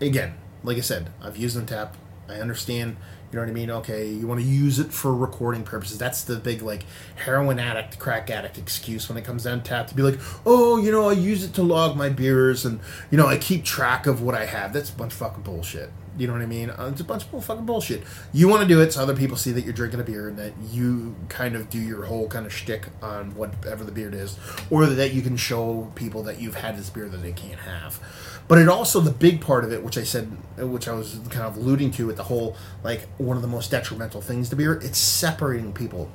Again, 0.01 0.35
like 0.63 0.77
I 0.77 0.81
said, 0.81 1.11
I've 1.23 1.37
used 1.37 1.57
Untappd. 1.57 1.95
I 2.29 2.35
understand. 2.35 2.97
You 3.31 3.37
know 3.37 3.43
what 3.43 3.51
I 3.51 3.53
mean? 3.53 3.71
Okay, 3.71 4.09
you 4.09 4.27
want 4.27 4.41
to 4.41 4.47
use 4.47 4.81
it 4.81 4.93
for 4.93 5.15
recording 5.15 5.63
purposes. 5.63 5.99
That's 5.99 6.25
the 6.25 6.37
big 6.37 6.63
like 6.63 6.85
heroin 7.25 7.61
addict, 7.61 7.99
crack 7.99 8.29
addict 8.29 8.59
excuse 8.59 9.09
when 9.09 9.17
it 9.17 9.25
comes 9.25 9.45
down 9.45 9.63
tap 9.63 9.87
to 9.89 9.95
be 9.95 10.03
like, 10.03 10.19
oh, 10.45 10.79
you 10.79 10.91
know, 10.91 11.09
I 11.09 11.13
use 11.13 11.45
it 11.45 11.55
to 11.55 11.63
log 11.63 11.97
my 11.97 12.09
beers 12.09 12.65
and 12.65 12.81
you 13.11 13.17
know 13.17 13.27
I 13.27 13.37
keep 13.39 13.65
track 13.65 14.07
of 14.07 14.21
what 14.21 14.35
I 14.35 14.47
have. 14.47 14.73
That's 14.73 14.91
a 14.91 14.95
bunch 14.95 15.13
of 15.13 15.19
fucking 15.19 15.45
bullshit. 15.45 15.93
You 16.21 16.27
know 16.27 16.35
what 16.35 16.43
I 16.43 16.47
mean? 16.47 16.69
Uh, 16.69 16.91
it's 16.93 17.01
a 17.01 17.05
bunch 17.05 17.25
of 17.33 17.45
fucking 17.45 17.65
bullshit. 17.65 18.03
You 18.31 18.47
want 18.47 18.61
to 18.61 18.69
do 18.69 18.83
it 18.83 18.93
so 18.93 19.01
other 19.01 19.17
people 19.17 19.39
see 19.39 19.53
that 19.53 19.65
you're 19.65 19.73
drinking 19.73 20.01
a 20.01 20.05
beer 20.05 20.29
and 20.29 20.39
that 20.39 20.53
you 20.71 21.17
kind 21.31 21.57
of 21.57 21.71
do 21.71 21.79
your 21.79 22.05
whole 22.05 22.29
kind 22.29 22.45
of 22.45 22.53
shtick 22.53 22.89
on 23.01 23.35
whatever 23.35 23.85
the 23.85 23.91
beer 23.91 24.15
is, 24.15 24.37
or 24.69 24.85
that 24.85 25.15
you 25.15 25.23
can 25.23 25.39
show 25.39 25.91
people 25.95 26.23
that 26.25 26.39
you've 26.39 26.57
had 26.57 26.77
this 26.77 26.91
beer 26.91 27.09
that 27.09 27.23
they 27.23 27.33
can't 27.33 27.61
have. 27.61 27.99
But 28.49 28.59
it 28.59 28.69
also 28.69 29.01
the 29.01 29.11
big 29.11 29.41
part 29.41 29.65
of 29.65 29.73
it, 29.73 29.83
which 29.83 29.97
I 29.97 30.03
said, 30.03 30.27
which 30.59 30.89
I 30.89 30.93
was 30.93 31.21
kind 31.31 31.47
of 31.47 31.57
alluding 31.57 31.93
to 31.93 32.07
with 32.07 32.17
the 32.17 32.25
whole 32.25 32.55
like 32.85 33.09
one 33.17 33.37
of 33.37 33.43
the 33.43 33.49
most 33.49 33.71
detrimental 33.71 34.21
things 34.21 34.51
to 34.51 34.57
beer, 34.57 34.75
it's 34.75 34.99
separating 34.99 35.73
people 35.73 36.11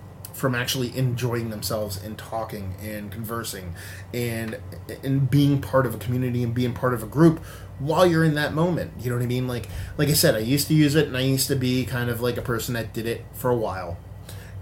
from 0.46 0.54
actually 0.54 0.96
enjoying 0.96 1.50
themselves 1.50 1.98
and 2.04 2.20
talking 2.20 2.76
and 2.80 3.12
conversing 3.12 3.74
and 4.14 4.60
and 5.04 5.28
being 5.28 5.60
part 5.60 5.88
of 5.88 5.96
a 5.96 5.98
community 5.98 6.44
and 6.44 6.54
being 6.54 6.72
part 6.72 6.94
of 6.94 7.02
a 7.02 7.08
group 7.08 7.40
while 7.80 8.06
you're 8.06 8.24
in 8.24 8.36
that 8.36 8.54
moment. 8.54 8.92
You 9.00 9.10
know 9.10 9.16
what 9.16 9.24
I 9.24 9.26
mean? 9.26 9.48
Like 9.48 9.70
like 9.98 10.08
I 10.08 10.14
said, 10.14 10.36
I 10.36 10.38
used 10.38 10.68
to 10.68 10.76
use 10.76 10.94
it 10.94 11.08
and 11.08 11.18
I 11.18 11.22
used 11.22 11.48
to 11.48 11.56
be 11.56 11.84
kind 11.84 12.12
of 12.12 12.22
like 12.22 12.38
a 12.38 12.44
person 12.44 12.76
that 12.76 12.94
did 12.94 13.08
it 13.08 13.26
for 13.34 13.50
a 13.50 13.56
while. 13.56 13.98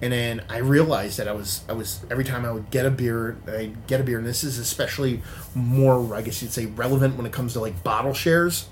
And 0.01 0.13
then 0.13 0.45
I 0.47 0.59
realized 0.59 1.19
that 1.19 1.27
I 1.27 1.33
was 1.33 1.65
I 1.67 1.73
was 1.73 1.99
every 2.09 2.23
time 2.23 2.45
I 2.45 2.51
would 2.53 2.71
get 2.71 2.85
a 2.85 2.89
beer, 2.89 3.35
I'd 3.45 3.85
get 3.85 3.99
a 3.99 4.05
beer, 4.05 4.19
and 4.19 4.25
this 4.25 4.45
is 4.45 4.57
especially 4.59 5.21
more 5.53 6.15
I 6.15 6.21
guess 6.21 6.41
you'd 6.41 6.53
say 6.53 6.67
relevant 6.67 7.17
when 7.17 7.25
it 7.25 7.33
comes 7.33 7.51
to 7.53 7.59
like 7.59 7.83
bottle 7.83 8.13
shares 8.13 8.69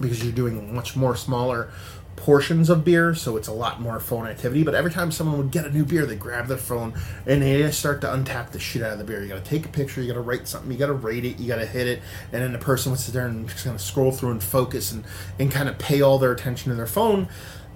because 0.00 0.20
you're 0.22 0.32
doing 0.32 0.74
much 0.74 0.96
more 0.96 1.14
smaller 1.14 1.70
portions 2.18 2.68
of 2.68 2.84
beer, 2.84 3.14
so 3.14 3.36
it's 3.36 3.48
a 3.48 3.52
lot 3.52 3.80
more 3.80 3.98
phone 4.00 4.26
activity. 4.26 4.62
But 4.62 4.74
every 4.74 4.90
time 4.90 5.10
someone 5.10 5.38
would 5.38 5.50
get 5.50 5.64
a 5.64 5.70
new 5.70 5.84
beer, 5.84 6.04
they 6.04 6.16
grab 6.16 6.46
their 6.48 6.58
phone 6.58 6.94
and 7.26 7.42
they 7.42 7.62
just 7.62 7.78
start 7.78 8.00
to 8.02 8.08
untap 8.08 8.50
the 8.50 8.58
shit 8.58 8.82
out 8.82 8.92
of 8.92 8.98
the 8.98 9.04
beer. 9.04 9.22
You 9.22 9.28
got 9.28 9.44
to 9.44 9.50
take 9.50 9.64
a 9.64 9.68
picture, 9.68 10.02
you 10.02 10.08
got 10.08 10.14
to 10.14 10.20
write 10.20 10.46
something, 10.48 10.70
you 10.70 10.78
got 10.78 10.86
to 10.86 10.92
rate 10.92 11.24
it, 11.24 11.38
you 11.38 11.48
got 11.48 11.56
to 11.56 11.66
hit 11.66 11.86
it, 11.86 12.02
and 12.32 12.42
then 12.42 12.52
the 12.52 12.58
person 12.58 12.92
would 12.92 13.00
sit 13.00 13.14
there 13.14 13.26
and 13.26 13.48
just 13.48 13.64
kind 13.64 13.74
of 13.74 13.80
scroll 13.80 14.12
through 14.12 14.32
and 14.32 14.42
focus 14.42 14.92
and 14.92 15.04
and 15.38 15.50
kind 15.50 15.68
of 15.68 15.78
pay 15.78 16.00
all 16.00 16.18
their 16.18 16.32
attention 16.32 16.70
to 16.70 16.76
their 16.76 16.86
phone 16.86 17.28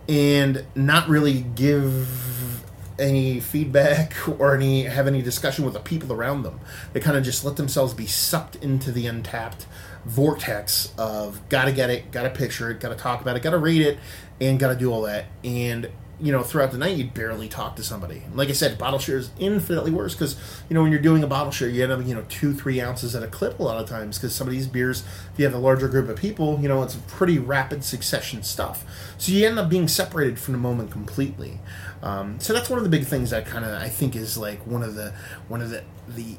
and 0.08 0.64
not 0.74 1.08
really 1.08 1.40
give 1.40 2.61
any 3.02 3.40
feedback 3.40 4.14
or 4.40 4.54
any 4.54 4.84
have 4.84 5.06
any 5.06 5.20
discussion 5.20 5.64
with 5.64 5.74
the 5.74 5.80
people 5.80 6.12
around 6.12 6.42
them. 6.44 6.60
They 6.92 7.00
kind 7.00 7.16
of 7.16 7.24
just 7.24 7.44
let 7.44 7.56
themselves 7.56 7.92
be 7.92 8.06
sucked 8.06 8.56
into 8.56 8.92
the 8.92 9.06
untapped 9.06 9.66
vortex 10.04 10.92
of 10.96 11.46
gotta 11.48 11.72
get 11.72 11.90
it, 11.90 12.10
gotta 12.10 12.30
picture 12.30 12.70
it, 12.70 12.80
gotta 12.80 12.94
talk 12.94 13.20
about 13.20 13.36
it, 13.36 13.42
gotta 13.42 13.58
read 13.58 13.82
it, 13.82 13.98
and 14.40 14.58
gotta 14.58 14.76
do 14.76 14.90
all 14.92 15.02
that. 15.02 15.26
And 15.44 15.90
you 16.22 16.30
know, 16.30 16.44
throughout 16.44 16.70
the 16.70 16.78
night, 16.78 16.96
you 16.96 17.06
barely 17.06 17.48
talk 17.48 17.74
to 17.76 17.82
somebody. 17.82 18.22
Like 18.32 18.48
I 18.48 18.52
said, 18.52 18.78
bottle 18.78 19.00
share 19.00 19.18
is 19.18 19.30
infinitely 19.40 19.90
worse 19.90 20.14
because 20.14 20.36
you 20.68 20.74
know 20.74 20.82
when 20.82 20.92
you're 20.92 21.00
doing 21.00 21.24
a 21.24 21.26
bottle 21.26 21.50
share, 21.50 21.68
you 21.68 21.82
end 21.82 21.90
up 21.90 22.06
you 22.06 22.14
know 22.14 22.24
two, 22.28 22.54
three 22.54 22.80
ounces 22.80 23.16
at 23.16 23.24
a 23.24 23.26
clip 23.26 23.58
a 23.58 23.62
lot 23.62 23.82
of 23.82 23.88
times 23.88 24.18
because 24.18 24.32
some 24.32 24.46
of 24.46 24.52
these 24.52 24.68
beers, 24.68 25.02
if 25.32 25.38
you 25.38 25.44
have 25.44 25.54
a 25.54 25.58
larger 25.58 25.88
group 25.88 26.08
of 26.08 26.16
people, 26.16 26.60
you 26.60 26.68
know 26.68 26.82
it's 26.84 26.94
pretty 27.08 27.40
rapid 27.40 27.82
succession 27.82 28.44
stuff. 28.44 28.84
So 29.18 29.32
you 29.32 29.46
end 29.46 29.58
up 29.58 29.68
being 29.68 29.88
separated 29.88 30.38
from 30.38 30.52
the 30.52 30.58
moment 30.58 30.92
completely. 30.92 31.58
Um, 32.02 32.40
so 32.40 32.52
that's 32.52 32.68
one 32.68 32.78
of 32.78 32.84
the 32.84 32.90
big 32.90 33.04
things 33.06 33.30
that 33.30 33.46
kind 33.46 33.64
of 33.64 33.70
I 33.72 33.88
think 33.88 34.16
is 34.16 34.36
like 34.36 34.66
one 34.66 34.82
of 34.82 34.94
the 34.94 35.14
one 35.48 35.60
of 35.60 35.70
the 35.70 35.84
the 36.08 36.36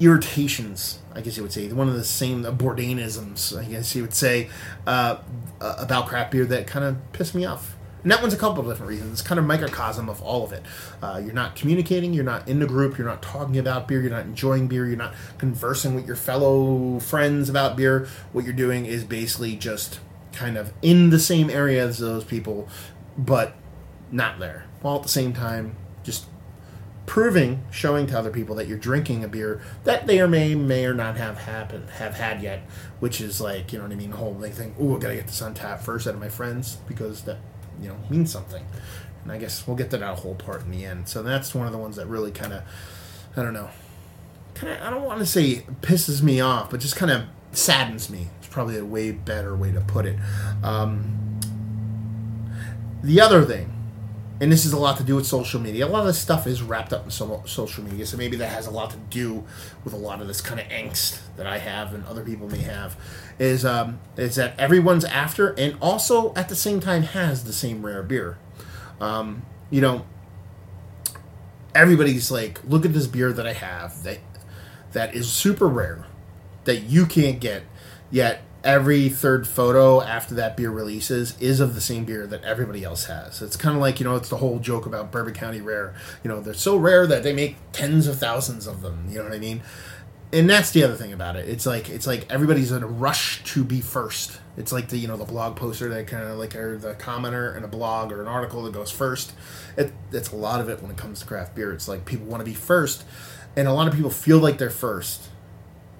irritations, 0.00 0.98
I 1.14 1.20
guess 1.20 1.36
you 1.36 1.42
would 1.42 1.52
say, 1.52 1.70
one 1.72 1.88
of 1.88 1.94
the 1.94 2.04
same 2.04 2.42
Bourdainisms, 2.42 3.56
I 3.56 3.64
guess 3.64 3.94
you 3.94 4.02
would 4.02 4.14
say, 4.14 4.50
uh, 4.86 5.18
about 5.60 6.08
craft 6.08 6.32
beer 6.32 6.44
that 6.46 6.66
kind 6.66 6.84
of 6.84 7.12
piss 7.12 7.34
me 7.34 7.44
off. 7.44 7.76
And 8.02 8.10
that 8.10 8.20
one's 8.20 8.34
a 8.34 8.36
couple 8.36 8.60
of 8.60 8.68
different 8.68 8.90
reasons. 8.90 9.12
It's 9.12 9.22
kind 9.22 9.38
of 9.38 9.46
microcosm 9.46 10.10
of 10.10 10.20
all 10.20 10.44
of 10.44 10.52
it. 10.52 10.62
Uh, 11.02 11.22
you're 11.24 11.32
not 11.32 11.56
communicating, 11.56 12.12
you're 12.12 12.22
not 12.22 12.46
in 12.46 12.58
the 12.58 12.66
group, 12.66 12.98
you're 12.98 13.06
not 13.06 13.22
talking 13.22 13.56
about 13.56 13.88
beer, 13.88 14.02
you're 14.02 14.10
not 14.10 14.26
enjoying 14.26 14.66
beer, 14.68 14.86
you're 14.86 14.96
not 14.96 15.14
conversing 15.38 15.94
with 15.94 16.06
your 16.06 16.16
fellow 16.16 16.98
friends 17.00 17.48
about 17.48 17.76
beer. 17.76 18.06
What 18.32 18.44
you're 18.44 18.52
doing 18.52 18.84
is 18.84 19.04
basically 19.04 19.56
just 19.56 20.00
kind 20.32 20.58
of 20.58 20.72
in 20.82 21.10
the 21.10 21.18
same 21.18 21.48
area 21.48 21.82
as 21.82 21.98
those 21.98 22.24
people, 22.24 22.68
but 23.16 23.54
not 24.12 24.38
there. 24.38 24.66
While 24.84 24.96
at 24.96 25.02
the 25.02 25.08
same 25.08 25.32
time, 25.32 25.76
just 26.02 26.26
proving, 27.06 27.64
showing 27.70 28.06
to 28.08 28.18
other 28.18 28.30
people 28.30 28.54
that 28.56 28.68
you're 28.68 28.76
drinking 28.76 29.24
a 29.24 29.28
beer 29.28 29.62
that 29.84 30.06
they 30.06 30.20
or 30.20 30.28
may 30.28 30.54
may 30.54 30.84
or 30.84 30.92
not 30.92 31.16
have 31.16 31.38
happened 31.38 31.88
have 31.88 32.16
had 32.16 32.42
yet, 32.42 32.68
which 33.00 33.18
is 33.18 33.40
like 33.40 33.72
you 33.72 33.78
know 33.78 33.86
what 33.86 33.94
I 33.94 33.96
mean. 33.96 34.10
The 34.10 34.18
whole 34.18 34.34
thing. 34.34 34.74
Oh, 34.78 34.94
I 34.94 35.00
gotta 35.00 35.14
get 35.14 35.26
this 35.26 35.40
on 35.40 35.54
tap 35.54 35.80
first 35.80 36.06
out 36.06 36.12
of 36.12 36.20
my 36.20 36.28
friends 36.28 36.76
because 36.86 37.22
that 37.22 37.38
you 37.80 37.88
know 37.88 37.96
means 38.10 38.30
something. 38.30 38.62
And 39.22 39.32
I 39.32 39.38
guess 39.38 39.66
we'll 39.66 39.74
get 39.74 39.88
to 39.88 39.96
that 39.96 40.18
whole 40.18 40.34
part 40.34 40.60
in 40.66 40.70
the 40.70 40.84
end. 40.84 41.08
So 41.08 41.22
that's 41.22 41.54
one 41.54 41.64
of 41.64 41.72
the 41.72 41.78
ones 41.78 41.96
that 41.96 42.06
really 42.06 42.30
kind 42.30 42.52
of 42.52 42.62
I 43.38 43.42
don't 43.42 43.54
know. 43.54 43.70
Kind 44.52 44.74
of 44.74 44.82
I 44.82 44.90
don't 44.90 45.04
want 45.04 45.20
to 45.20 45.26
say 45.26 45.64
pisses 45.80 46.20
me 46.20 46.42
off, 46.42 46.68
but 46.68 46.80
just 46.80 46.96
kind 46.96 47.10
of 47.10 47.22
saddens 47.52 48.10
me. 48.10 48.28
It's 48.38 48.48
probably 48.48 48.76
a 48.76 48.84
way 48.84 49.12
better 49.12 49.56
way 49.56 49.72
to 49.72 49.80
put 49.80 50.04
it. 50.04 50.18
Um, 50.62 51.40
the 53.02 53.22
other 53.22 53.46
thing 53.46 53.73
and 54.44 54.52
this 54.52 54.66
is 54.66 54.74
a 54.74 54.78
lot 54.78 54.98
to 54.98 55.02
do 55.02 55.14
with 55.16 55.26
social 55.26 55.58
media. 55.58 55.86
A 55.86 55.88
lot 55.88 56.00
of 56.00 56.06
this 56.06 56.18
stuff 56.18 56.46
is 56.46 56.60
wrapped 56.60 56.92
up 56.92 57.06
in 57.06 57.10
so, 57.10 57.42
social 57.46 57.82
media, 57.82 58.04
so 58.04 58.18
maybe 58.18 58.36
that 58.36 58.50
has 58.50 58.66
a 58.66 58.70
lot 58.70 58.90
to 58.90 58.98
do 59.08 59.42
with 59.84 59.94
a 59.94 59.96
lot 59.96 60.20
of 60.20 60.26
this 60.26 60.42
kind 60.42 60.60
of 60.60 60.66
angst 60.66 61.20
that 61.38 61.46
I 61.46 61.56
have 61.56 61.94
and 61.94 62.04
other 62.04 62.22
people 62.22 62.46
may 62.50 62.60
have. 62.60 62.94
Is 63.38 63.64
um, 63.64 64.00
is 64.18 64.36
that 64.36 64.52
everyone's 64.60 65.06
after, 65.06 65.54
and 65.58 65.78
also 65.80 66.34
at 66.34 66.50
the 66.50 66.56
same 66.56 66.78
time 66.80 67.04
has 67.04 67.44
the 67.44 67.54
same 67.54 67.86
rare 67.86 68.02
beer. 68.02 68.36
Um, 69.00 69.46
you 69.70 69.80
know, 69.80 70.04
everybody's 71.74 72.30
like, 72.30 72.60
look 72.68 72.84
at 72.84 72.92
this 72.92 73.06
beer 73.06 73.32
that 73.32 73.46
I 73.46 73.54
have 73.54 74.02
that 74.02 74.18
that 74.92 75.14
is 75.14 75.32
super 75.32 75.66
rare, 75.66 76.04
that 76.64 76.82
you 76.82 77.06
can't 77.06 77.40
get, 77.40 77.62
yet 78.10 78.42
every 78.64 79.10
third 79.10 79.46
photo 79.46 80.00
after 80.00 80.34
that 80.34 80.56
beer 80.56 80.70
releases 80.70 81.38
is 81.38 81.60
of 81.60 81.74
the 81.74 81.80
same 81.80 82.04
beer 82.04 82.26
that 82.26 82.42
everybody 82.42 82.82
else 82.82 83.04
has. 83.04 83.42
It's 83.42 83.56
kind 83.56 83.76
of 83.76 83.80
like, 83.80 84.00
you 84.00 84.04
know, 84.04 84.16
it's 84.16 84.30
the 84.30 84.38
whole 84.38 84.58
joke 84.58 84.86
about 84.86 85.12
Bourbon 85.12 85.34
County 85.34 85.60
Rare. 85.60 85.94
You 86.24 86.30
know, 86.30 86.40
they're 86.40 86.54
so 86.54 86.76
rare 86.76 87.06
that 87.06 87.22
they 87.22 87.32
make 87.32 87.56
tens 87.72 88.06
of 88.06 88.18
thousands 88.18 88.66
of 88.66 88.80
them. 88.80 89.06
You 89.08 89.18
know 89.18 89.24
what 89.24 89.34
I 89.34 89.38
mean? 89.38 89.62
And 90.32 90.50
that's 90.50 90.72
the 90.72 90.82
other 90.82 90.94
thing 90.94 91.12
about 91.12 91.36
it. 91.36 91.48
It's 91.48 91.64
like 91.64 91.88
it's 91.88 92.08
like 92.08 92.26
everybody's 92.32 92.72
in 92.72 92.82
a 92.82 92.88
rush 92.88 93.44
to 93.44 93.62
be 93.62 93.80
first. 93.80 94.40
It's 94.56 94.72
like 94.72 94.88
the 94.88 94.96
you 94.98 95.06
know 95.06 95.16
the 95.16 95.24
blog 95.24 95.54
poster 95.54 95.88
that 95.90 96.08
kind 96.08 96.24
of 96.24 96.38
like 96.38 96.56
or 96.56 96.76
the 96.76 96.94
commenter 96.94 97.56
in 97.56 97.62
a 97.62 97.68
blog 97.68 98.10
or 98.10 98.20
an 98.20 98.26
article 98.26 98.64
that 98.64 98.72
goes 98.72 98.90
first. 98.90 99.32
It, 99.76 99.92
it's 100.10 100.32
a 100.32 100.36
lot 100.36 100.60
of 100.60 100.68
it 100.68 100.82
when 100.82 100.90
it 100.90 100.96
comes 100.96 101.20
to 101.20 101.26
craft 101.26 101.54
beer. 101.54 101.72
It's 101.72 101.86
like 101.86 102.04
people 102.04 102.26
want 102.26 102.40
to 102.40 102.44
be 102.44 102.54
first, 102.54 103.04
and 103.54 103.68
a 103.68 103.72
lot 103.72 103.86
of 103.86 103.94
people 103.94 104.10
feel 104.10 104.38
like 104.38 104.58
they're 104.58 104.70
first 104.70 105.28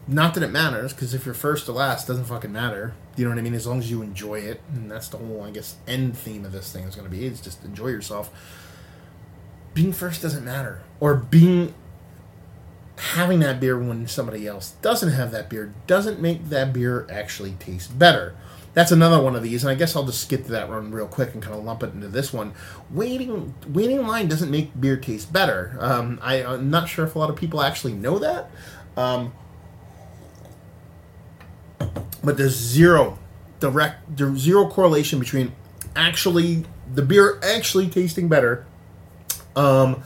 not 0.07 0.35
that 0.35 0.43
it 0.43 0.51
matters, 0.51 0.93
because 0.93 1.15
if 1.15 1.25
you're 1.25 1.35
first 1.35 1.69
or 1.69 1.73
last, 1.73 2.07
doesn't 2.07 2.25
fucking 2.25 2.53
matter. 2.53 2.95
You 3.17 3.25
know 3.25 3.31
what 3.31 3.39
I 3.39 3.43
mean? 3.43 3.55
As 3.55 3.67
long 3.67 3.79
as 3.79 3.91
you 3.91 4.03
enjoy 4.03 4.41
it, 4.41 4.61
and 4.75 4.91
that's 4.91 5.09
the 5.09 5.17
whole, 5.17 5.43
I 5.43 5.51
guess, 5.51 5.77
end 5.87 6.17
theme 6.17 6.45
of 6.45 6.53
this 6.53 6.73
thing 6.73 6.85
is 6.85 6.95
going 6.95 7.09
to 7.09 7.17
be. 7.17 7.25
Is 7.27 7.41
just 7.41 7.65
enjoy 7.65 7.89
yourself. 7.89 8.31
Being 9.73 9.93
first 9.93 10.23
doesn't 10.23 10.45
matter, 10.45 10.83
or 11.01 11.15
being 11.15 11.75
having 12.97 13.41
that 13.41 13.59
beer 13.61 13.79
when 13.79 14.07
somebody 14.07 14.47
else 14.47 14.71
doesn't 14.83 15.11
have 15.13 15.33
that 15.33 15.51
beer 15.51 15.75
doesn't 15.87 16.21
make 16.21 16.49
that 16.49 16.73
beer 16.73 17.07
actually 17.11 17.53
taste 17.59 17.99
better. 17.99 18.37
That's 18.73 18.91
another 18.91 19.23
one 19.23 19.37
of 19.37 19.43
these, 19.43 19.63
and 19.63 19.71
I 19.71 19.77
guess 19.77 19.95
I'll 19.95 20.05
just 20.05 20.21
skip 20.21 20.47
to 20.47 20.53
that 20.53 20.69
one 20.69 20.91
real 20.91 21.07
quick 21.07 21.33
and 21.33 21.43
kind 21.43 21.55
of 21.57 21.65
lump 21.65 21.85
it 21.85 21.95
into 21.95 22.09
this 22.09 22.33
one. 22.33 22.55
Waiting, 22.91 23.55
waiting 23.69 24.01
in 24.01 24.07
line 24.07 24.27
doesn't 24.27 24.51
make 24.51 24.79
beer 24.79 24.97
taste 24.97 25.33
better. 25.33 25.77
Um, 25.79 26.19
I, 26.21 26.37
am 26.43 26.71
not 26.71 26.89
sure 26.89 27.05
if 27.05 27.15
a 27.15 27.19
lot 27.19 27.31
of 27.31 27.37
people 27.37 27.63
actually 27.63 27.93
know 27.93 28.19
that, 28.19 28.51
um, 28.97 29.33
but 32.25 32.37
there's 32.37 32.57
zero 32.57 33.19
direct, 33.61 34.17
there's 34.17 34.39
zero 34.39 34.69
correlation 34.69 35.19
between 35.19 35.53
actually 35.95 36.65
the 36.93 37.03
beer 37.03 37.41
actually 37.43 37.89
tasting 37.89 38.29
better 38.29 38.67
um, 39.57 40.03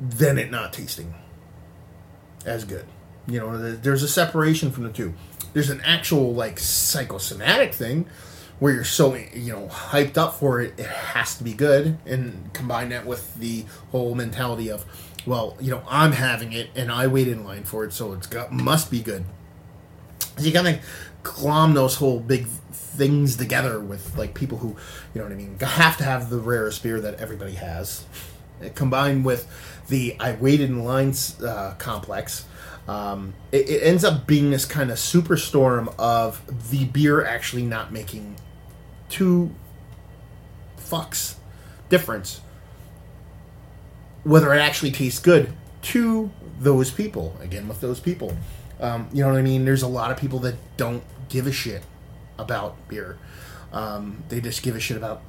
than 0.00 0.38
it 0.38 0.50
not 0.50 0.72
tasting 0.72 1.14
as 2.44 2.64
good. 2.64 2.86
You 3.26 3.38
know, 3.38 3.74
there's 3.76 4.02
a 4.02 4.08
separation 4.08 4.70
from 4.70 4.84
the 4.84 4.90
two. 4.90 5.14
There's 5.52 5.70
an 5.70 5.80
actual 5.84 6.34
like 6.34 6.58
psychosomatic 6.58 7.74
thing 7.74 8.06
where 8.58 8.74
you're 8.74 8.84
so 8.84 9.14
you 9.14 9.52
know 9.52 9.66
hyped 9.68 10.16
up 10.16 10.34
for 10.34 10.60
it, 10.60 10.78
it 10.78 10.86
has 10.86 11.36
to 11.36 11.44
be 11.44 11.52
good, 11.52 11.98
and 12.06 12.52
combine 12.52 12.90
that 12.90 13.06
with 13.06 13.34
the 13.36 13.64
whole 13.90 14.14
mentality 14.14 14.70
of, 14.70 14.84
well, 15.26 15.56
you 15.60 15.70
know, 15.70 15.82
I'm 15.88 16.12
having 16.12 16.52
it 16.52 16.70
and 16.74 16.90
I 16.90 17.06
wait 17.06 17.28
in 17.28 17.44
line 17.44 17.64
for 17.64 17.84
it, 17.84 17.92
so 17.92 18.12
it's 18.12 18.26
got 18.26 18.52
must 18.52 18.90
be 18.90 19.00
good. 19.00 19.24
You 20.38 20.52
kind 20.52 20.68
of 20.68 20.80
glom 21.22 21.74
those 21.74 21.96
whole 21.96 22.20
big 22.20 22.46
things 22.46 23.36
together 23.36 23.80
with 23.80 24.16
like 24.16 24.34
people 24.34 24.58
who, 24.58 24.68
you 25.14 25.20
know 25.20 25.24
what 25.24 25.32
I 25.32 25.36
mean, 25.36 25.58
have 25.58 25.96
to 25.98 26.04
have 26.04 26.30
the 26.30 26.38
rarest 26.38 26.82
beer 26.82 27.00
that 27.00 27.20
everybody 27.20 27.52
has, 27.52 28.04
combined 28.74 29.24
with 29.24 29.48
the 29.88 30.16
I 30.20 30.32
waited 30.32 30.70
in 30.70 30.84
lines 30.84 31.40
uh, 31.42 31.74
complex. 31.78 32.46
Um, 32.88 33.34
it, 33.52 33.68
it, 33.68 33.82
ends 33.82 34.04
up 34.04 34.26
being 34.26 34.50
this 34.50 34.64
kind 34.64 34.90
of 34.90 34.96
superstorm 34.96 35.94
of 35.98 36.70
the 36.70 36.86
beer 36.86 37.24
actually 37.24 37.62
not 37.62 37.92
making 37.92 38.36
two 39.08 39.54
fucks 40.78 41.36
difference 41.88 42.40
whether 44.24 44.52
it 44.52 44.58
actually 44.58 44.90
tastes 44.90 45.18
good 45.18 45.52
to 45.82 46.30
those 46.58 46.90
people. 46.90 47.36
Again, 47.40 47.68
with 47.68 47.80
those 47.80 48.00
people, 48.00 48.36
um, 48.80 49.08
you 49.12 49.22
know 49.22 49.30
what 49.30 49.38
I 49.38 49.42
mean. 49.42 49.64
There's 49.64 49.82
a 49.82 49.88
lot 49.88 50.10
of 50.10 50.16
people 50.16 50.38
that 50.40 50.56
don't 50.76 51.02
give 51.28 51.46
a 51.46 51.52
shit 51.52 51.82
about 52.38 52.76
beer. 52.88 53.18
Um, 53.72 54.24
they 54.28 54.40
just 54.40 54.62
give 54.62 54.74
a 54.74 54.80
shit 54.80 54.96
about 54.96 55.22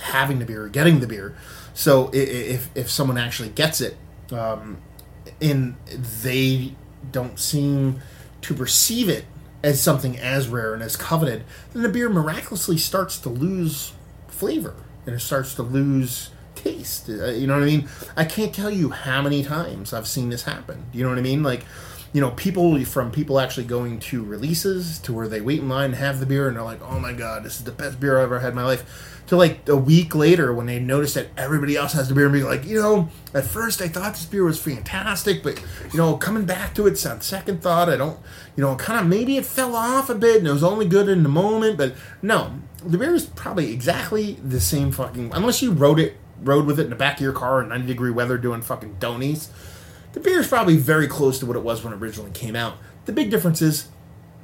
having 0.00 0.38
the 0.38 0.44
beer, 0.44 0.68
getting 0.68 1.00
the 1.00 1.06
beer. 1.06 1.36
So 1.74 2.10
if 2.12 2.70
if 2.74 2.90
someone 2.90 3.18
actually 3.18 3.50
gets 3.50 3.80
it, 3.80 3.96
um, 4.32 4.78
and 5.40 5.76
they 6.22 6.74
don't 7.12 7.38
seem 7.38 8.00
to 8.42 8.54
perceive 8.54 9.08
it 9.08 9.24
as 9.62 9.80
something 9.80 10.18
as 10.18 10.48
rare 10.48 10.74
and 10.74 10.82
as 10.82 10.96
coveted, 10.96 11.44
then 11.72 11.82
the 11.82 11.88
beer 11.88 12.08
miraculously 12.08 12.78
starts 12.78 13.18
to 13.18 13.28
lose 13.28 13.92
flavor 14.28 14.74
and 15.06 15.14
it 15.14 15.20
starts 15.20 15.54
to 15.54 15.62
lose 15.62 16.30
taste. 16.54 17.08
Uh, 17.08 17.26
you 17.26 17.46
know 17.46 17.54
what 17.54 17.62
I 17.62 17.66
mean? 17.66 17.88
I 18.16 18.24
can't 18.24 18.54
tell 18.54 18.70
you 18.70 18.90
how 18.90 19.22
many 19.22 19.42
times 19.42 19.92
I've 19.92 20.06
seen 20.06 20.28
this 20.28 20.44
happen. 20.44 20.86
You 20.92 21.02
know 21.02 21.08
what 21.08 21.18
I 21.18 21.22
mean? 21.22 21.42
Like 21.42 21.64
you 22.12 22.20
know, 22.20 22.30
people 22.30 22.82
from 22.84 23.10
people 23.10 23.38
actually 23.38 23.66
going 23.66 23.98
to 23.98 24.24
releases 24.24 24.98
to 25.00 25.12
where 25.12 25.28
they 25.28 25.40
wait 25.40 25.60
in 25.60 25.68
line 25.68 25.86
and 25.86 25.94
have 25.96 26.20
the 26.20 26.26
beer 26.26 26.48
and 26.48 26.56
they're 26.56 26.64
like, 26.64 26.80
oh 26.82 26.98
my 26.98 27.12
god, 27.12 27.44
this 27.44 27.58
is 27.58 27.64
the 27.64 27.72
best 27.72 28.00
beer 28.00 28.16
I've 28.18 28.24
ever 28.24 28.40
had 28.40 28.50
in 28.50 28.54
my 28.54 28.64
life. 28.64 29.14
To 29.26 29.36
like 29.36 29.68
a 29.68 29.76
week 29.76 30.14
later 30.14 30.54
when 30.54 30.64
they 30.64 30.78
notice 30.78 31.12
that 31.14 31.28
everybody 31.36 31.76
else 31.76 31.92
has 31.92 32.08
the 32.08 32.14
beer 32.14 32.24
and 32.24 32.32
be 32.32 32.42
like, 32.42 32.64
you 32.64 32.80
know, 32.80 33.10
at 33.34 33.44
first 33.44 33.82
I 33.82 33.88
thought 33.88 34.14
this 34.14 34.24
beer 34.24 34.44
was 34.44 34.58
fantastic, 34.58 35.42
but 35.42 35.62
you 35.92 35.98
know, 35.98 36.16
coming 36.16 36.46
back 36.46 36.74
to 36.76 36.86
it 36.86 37.04
on 37.04 37.20
second 37.20 37.62
thought, 37.62 37.90
I 37.90 37.98
don't, 37.98 38.18
you 38.56 38.64
know, 38.64 38.74
kind 38.76 38.98
of 38.98 39.06
maybe 39.06 39.36
it 39.36 39.44
fell 39.44 39.76
off 39.76 40.08
a 40.08 40.14
bit 40.14 40.38
and 40.38 40.46
it 40.46 40.52
was 40.52 40.64
only 40.64 40.86
good 40.86 41.10
in 41.10 41.22
the 41.22 41.28
moment, 41.28 41.76
but 41.76 41.94
no, 42.22 42.54
the 42.82 42.96
beer 42.96 43.14
is 43.14 43.26
probably 43.26 43.70
exactly 43.70 44.38
the 44.42 44.60
same 44.60 44.92
fucking, 44.92 45.30
unless 45.34 45.60
you 45.60 45.72
rode 45.72 46.00
it, 46.00 46.16
rode 46.40 46.64
with 46.64 46.80
it 46.80 46.84
in 46.84 46.90
the 46.90 46.96
back 46.96 47.16
of 47.16 47.20
your 47.20 47.32
car 47.34 47.60
in 47.62 47.68
90 47.68 47.86
degree 47.86 48.10
weather 48.10 48.38
doing 48.38 48.62
fucking 48.62 48.96
donies 48.98 49.50
the 50.12 50.20
beer 50.20 50.40
is 50.40 50.48
probably 50.48 50.76
very 50.76 51.06
close 51.06 51.38
to 51.38 51.46
what 51.46 51.56
it 51.56 51.62
was 51.62 51.84
when 51.84 51.92
it 51.92 51.96
originally 51.96 52.30
came 52.30 52.56
out. 52.56 52.78
The 53.04 53.12
big 53.12 53.30
difference 53.30 53.62
is, 53.62 53.88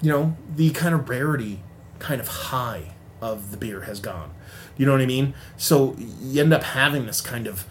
you 0.01 0.11
know, 0.11 0.37
the 0.55 0.71
kind 0.71 0.95
of 0.95 1.09
rarity, 1.09 1.61
kind 1.99 2.21
of 2.21 2.29
high 2.29 2.95
of 3.21 3.51
the 3.51 3.57
beer 3.57 3.83
has 3.83 4.01
gone. 4.01 4.33
You 4.77 4.87
know 4.87 4.93
what 4.93 5.01
I 5.01 5.07
mean? 5.07 5.35
So 5.57 5.97
you 5.99 6.43
end 6.43 6.53
up 6.53 6.63
having 6.63 7.07
this 7.07 7.21
kind 7.21 7.47
of, 7.47 7.67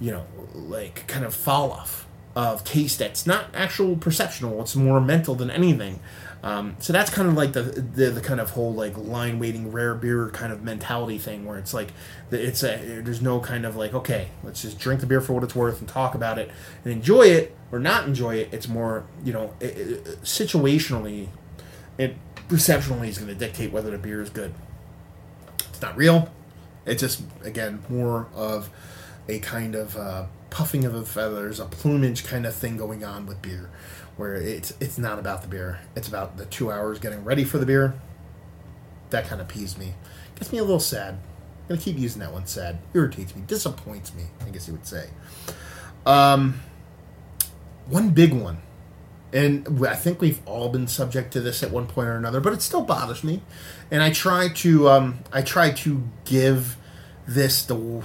you 0.00 0.10
know, 0.10 0.26
like 0.54 1.06
kind 1.06 1.24
of 1.24 1.34
fall 1.34 1.70
off 1.70 2.06
of 2.34 2.64
taste 2.64 2.98
that's 2.98 3.26
not 3.26 3.46
actual 3.54 3.96
perceptual. 3.96 4.60
It's 4.60 4.76
more 4.76 5.00
mental 5.00 5.34
than 5.34 5.50
anything. 5.50 6.00
Um, 6.42 6.76
so 6.78 6.92
that's 6.92 7.10
kind 7.10 7.28
of 7.28 7.34
like 7.34 7.54
the, 7.54 7.62
the, 7.62 8.10
the 8.10 8.20
kind 8.20 8.40
of 8.40 8.50
whole 8.50 8.72
like 8.72 8.96
line 8.96 9.38
waiting 9.38 9.72
rare 9.72 9.94
beer 9.94 10.28
kind 10.30 10.52
of 10.52 10.62
mentality 10.62 11.18
thing 11.18 11.44
where 11.44 11.58
it's 11.58 11.74
like 11.74 11.92
it's 12.30 12.62
a 12.62 13.00
there's 13.02 13.22
no 13.22 13.40
kind 13.40 13.64
of 13.64 13.74
like 13.74 13.94
okay 13.94 14.28
let's 14.44 14.62
just 14.62 14.78
drink 14.78 15.00
the 15.00 15.06
beer 15.06 15.20
for 15.20 15.32
what 15.32 15.42
it's 15.42 15.56
worth 15.56 15.80
and 15.80 15.88
talk 15.88 16.14
about 16.14 16.38
it 16.38 16.50
and 16.84 16.92
enjoy 16.92 17.22
it 17.22 17.56
or 17.72 17.78
not 17.78 18.06
enjoy 18.06 18.36
it. 18.36 18.48
It's 18.52 18.68
more 18.68 19.04
you 19.24 19.32
know 19.32 19.54
it, 19.60 19.76
it, 19.76 20.04
situationally 20.22 21.28
perceptionally 22.48 23.08
is 23.08 23.18
going 23.18 23.28
to 23.28 23.34
dictate 23.34 23.72
whether 23.72 23.90
the 23.90 23.98
beer 23.98 24.22
is 24.22 24.30
good. 24.30 24.54
It's 25.68 25.82
not 25.82 25.96
real. 25.96 26.30
It's 26.84 27.00
just 27.00 27.22
again 27.42 27.82
more 27.88 28.28
of 28.34 28.70
a 29.28 29.40
kind 29.40 29.74
of 29.74 29.96
uh, 29.96 30.26
puffing 30.50 30.84
of 30.84 30.92
the 30.92 31.02
feathers, 31.02 31.58
a 31.58 31.64
plumage 31.64 32.24
kind 32.24 32.46
of 32.46 32.54
thing 32.54 32.76
going 32.76 33.04
on 33.04 33.26
with 33.26 33.42
beer 33.42 33.70
where 34.16 34.34
it's 34.34 34.72
it's 34.80 34.98
not 34.98 35.18
about 35.18 35.42
the 35.42 35.48
beer. 35.48 35.80
It's 35.94 36.08
about 36.08 36.36
the 36.36 36.46
two 36.46 36.72
hours 36.72 36.98
getting 36.98 37.24
ready 37.24 37.44
for 37.44 37.58
the 37.58 37.66
beer. 37.66 37.94
That 39.10 39.26
kind 39.26 39.40
of 39.40 39.48
peeves 39.48 39.78
me. 39.78 39.94
Gets 40.34 40.52
me 40.52 40.58
a 40.58 40.62
little 40.62 40.80
sad. 40.80 41.14
I'm 41.14 41.68
gonna 41.68 41.80
keep 41.80 41.98
using 41.98 42.20
that 42.20 42.32
one. 42.32 42.46
Sad 42.46 42.78
irritates 42.94 43.34
me, 43.34 43.42
disappoints 43.46 44.14
me. 44.14 44.24
I 44.44 44.50
guess 44.50 44.66
you 44.66 44.74
would 44.74 44.86
say. 44.86 45.08
Um, 46.04 46.60
one 47.86 48.10
big 48.10 48.32
one, 48.32 48.58
and 49.32 49.84
I 49.86 49.94
think 49.94 50.20
we've 50.20 50.40
all 50.46 50.68
been 50.68 50.86
subject 50.86 51.32
to 51.32 51.40
this 51.40 51.62
at 51.62 51.70
one 51.70 51.86
point 51.86 52.08
or 52.08 52.16
another, 52.16 52.40
but 52.40 52.52
it 52.52 52.62
still 52.62 52.82
bothers 52.82 53.24
me. 53.24 53.42
And 53.90 54.02
I 54.02 54.10
try 54.10 54.48
to 54.48 54.88
um, 54.88 55.18
I 55.32 55.42
try 55.42 55.70
to 55.72 56.02
give 56.24 56.76
this 57.26 57.64
the 57.64 58.02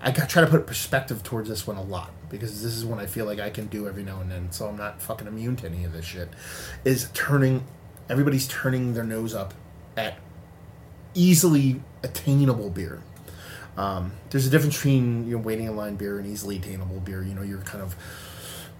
I 0.00 0.10
try 0.10 0.42
to 0.42 0.48
put 0.48 0.66
perspective 0.66 1.22
towards 1.22 1.48
this 1.48 1.66
one 1.66 1.76
a 1.76 1.82
lot 1.82 2.10
because 2.32 2.62
this 2.62 2.74
is 2.74 2.84
when 2.84 2.98
I 2.98 3.06
feel 3.06 3.26
like 3.26 3.38
I 3.38 3.50
can 3.50 3.66
do 3.66 3.86
every 3.86 4.02
now 4.02 4.20
and 4.20 4.30
then, 4.30 4.50
so 4.50 4.66
I'm 4.66 4.76
not 4.76 5.00
fucking 5.00 5.28
immune 5.28 5.54
to 5.56 5.66
any 5.66 5.84
of 5.84 5.92
this 5.92 6.04
shit. 6.04 6.30
Is 6.84 7.08
turning 7.14 7.64
everybody's 8.08 8.48
turning 8.48 8.94
their 8.94 9.04
nose 9.04 9.34
up 9.34 9.54
at 9.96 10.18
easily 11.14 11.80
attainable 12.02 12.70
beer. 12.70 13.02
Um, 13.76 14.12
there's 14.30 14.46
a 14.46 14.50
difference 14.50 14.76
between 14.76 15.28
you 15.28 15.36
know 15.36 15.42
waiting 15.42 15.66
in 15.66 15.76
line 15.76 15.96
beer 15.96 16.18
and 16.18 16.26
easily 16.26 16.56
attainable 16.56 17.00
beer. 17.00 17.22
You 17.22 17.34
know, 17.34 17.42
you're 17.42 17.60
kind 17.60 17.84
of 17.84 17.94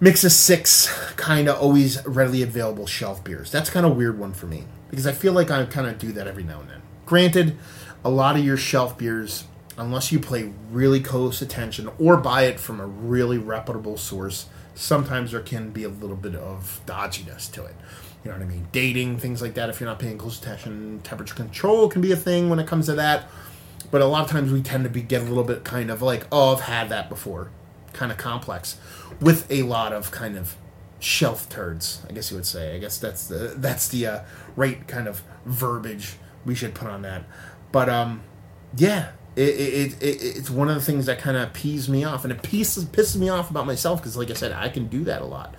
mix 0.00 0.24
of 0.24 0.32
six, 0.32 0.88
kind 1.16 1.48
of 1.48 1.60
always 1.60 2.04
readily 2.06 2.42
available 2.42 2.86
shelf 2.86 3.22
beers. 3.22 3.52
That's 3.52 3.70
kind 3.70 3.86
of 3.86 3.96
weird 3.96 4.18
one 4.18 4.32
for 4.32 4.46
me 4.46 4.64
because 4.90 5.06
I 5.06 5.12
feel 5.12 5.32
like 5.32 5.50
I 5.50 5.64
kind 5.66 5.86
of 5.86 5.98
do 5.98 6.10
that 6.12 6.26
every 6.26 6.42
now 6.42 6.60
and 6.60 6.70
then. 6.70 6.82
Granted, 7.06 7.56
a 8.04 8.10
lot 8.10 8.36
of 8.36 8.44
your 8.44 8.56
shelf 8.56 8.98
beers 8.98 9.44
unless 9.76 10.12
you 10.12 10.18
play 10.18 10.52
really 10.70 11.00
close 11.00 11.42
attention 11.42 11.90
or 11.98 12.16
buy 12.16 12.42
it 12.44 12.60
from 12.60 12.80
a 12.80 12.86
really 12.86 13.38
reputable 13.38 13.96
source, 13.96 14.46
sometimes 14.74 15.32
there 15.32 15.40
can 15.40 15.70
be 15.70 15.84
a 15.84 15.88
little 15.88 16.16
bit 16.16 16.34
of 16.34 16.80
dodginess 16.86 17.50
to 17.52 17.64
it. 17.64 17.74
You 18.24 18.30
know 18.30 18.36
what 18.36 18.44
I 18.44 18.48
mean? 18.48 18.68
Dating, 18.70 19.18
things 19.18 19.42
like 19.42 19.54
that, 19.54 19.68
if 19.68 19.80
you're 19.80 19.88
not 19.88 19.98
paying 19.98 20.18
close 20.18 20.38
attention, 20.40 21.00
temperature 21.02 21.34
control 21.34 21.88
can 21.88 22.00
be 22.00 22.12
a 22.12 22.16
thing 22.16 22.48
when 22.48 22.58
it 22.58 22.66
comes 22.66 22.86
to 22.86 22.94
that. 22.94 23.28
But 23.90 24.00
a 24.00 24.06
lot 24.06 24.24
of 24.24 24.30
times 24.30 24.52
we 24.52 24.62
tend 24.62 24.84
to 24.84 24.90
be 24.90 25.02
get 25.02 25.22
a 25.22 25.24
little 25.24 25.44
bit 25.44 25.64
kind 25.64 25.90
of 25.90 26.02
like, 26.02 26.26
oh, 26.30 26.54
I've 26.54 26.62
had 26.62 26.88
that 26.90 27.08
before, 27.08 27.50
kind 27.92 28.12
of 28.12 28.18
complex, 28.18 28.78
with 29.20 29.50
a 29.50 29.64
lot 29.64 29.92
of 29.92 30.10
kind 30.10 30.36
of 30.36 30.56
shelf 31.00 31.48
turds. 31.48 32.00
I 32.08 32.12
guess 32.12 32.30
you 32.30 32.36
would 32.36 32.46
say. 32.46 32.76
I 32.76 32.78
guess 32.78 32.98
that's 32.98 33.26
the 33.26 33.54
that's 33.56 33.88
the 33.88 34.06
uh, 34.06 34.20
right 34.56 34.86
kind 34.86 35.08
of 35.08 35.22
verbiage 35.44 36.14
we 36.44 36.54
should 36.54 36.74
put 36.74 36.88
on 36.88 37.02
that. 37.02 37.24
But 37.72 37.88
um, 37.88 38.22
yeah, 38.76 39.10
it, 39.34 39.48
it, 39.48 40.02
it, 40.02 40.22
it's 40.22 40.50
one 40.50 40.68
of 40.68 40.74
the 40.74 40.80
things 40.82 41.06
that 41.06 41.18
kind 41.18 41.36
of 41.36 41.52
pees 41.52 41.88
me 41.88 42.04
off, 42.04 42.24
and 42.24 42.32
it 42.32 42.42
pisses, 42.42 42.84
pisses 42.84 43.16
me 43.16 43.28
off 43.28 43.50
about 43.50 43.66
myself 43.66 44.00
because, 44.00 44.16
like 44.16 44.30
I 44.30 44.34
said, 44.34 44.52
I 44.52 44.68
can 44.68 44.88
do 44.88 45.04
that 45.04 45.22
a 45.22 45.24
lot. 45.24 45.54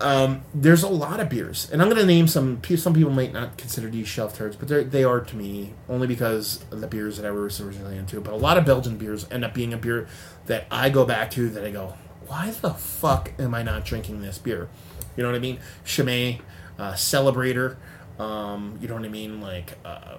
Um, 0.00 0.42
there's 0.54 0.84
a 0.84 0.88
lot 0.88 1.18
of 1.18 1.28
beers, 1.28 1.68
and 1.72 1.82
I'm 1.82 1.88
going 1.88 2.00
to 2.00 2.06
name 2.06 2.28
some. 2.28 2.62
Some 2.76 2.94
people 2.94 3.10
might 3.10 3.32
not 3.32 3.56
consider 3.56 3.88
these 3.90 4.06
shelf 4.06 4.36
turds, 4.36 4.54
but 4.54 4.92
they 4.92 5.02
are 5.02 5.20
to 5.20 5.36
me 5.36 5.74
only 5.88 6.06
because 6.06 6.64
of 6.70 6.80
the 6.80 6.86
beers 6.86 7.16
that 7.16 7.26
I 7.26 7.32
was 7.32 7.60
originally 7.60 7.96
into. 7.96 8.20
But 8.20 8.32
a 8.32 8.36
lot 8.36 8.56
of 8.58 8.64
Belgian 8.64 8.96
beers 8.96 9.26
end 9.28 9.44
up 9.44 9.54
being 9.54 9.72
a 9.72 9.76
beer 9.76 10.06
that 10.46 10.66
I 10.70 10.88
go 10.88 11.04
back 11.04 11.32
to 11.32 11.48
that 11.50 11.64
I 11.64 11.72
go, 11.72 11.94
why 12.28 12.52
the 12.52 12.74
fuck 12.74 13.32
am 13.40 13.56
I 13.56 13.64
not 13.64 13.84
drinking 13.84 14.22
this 14.22 14.38
beer? 14.38 14.68
You 15.16 15.24
know 15.24 15.30
what 15.30 15.36
I 15.36 15.40
mean? 15.40 15.58
Chimay, 15.84 16.42
uh, 16.78 16.92
Celebrator, 16.92 17.76
um, 18.20 18.78
you 18.80 18.86
know 18.86 18.94
what 18.94 19.04
I 19.04 19.08
mean? 19.08 19.40
Like. 19.40 19.72
Uh, 19.84 20.18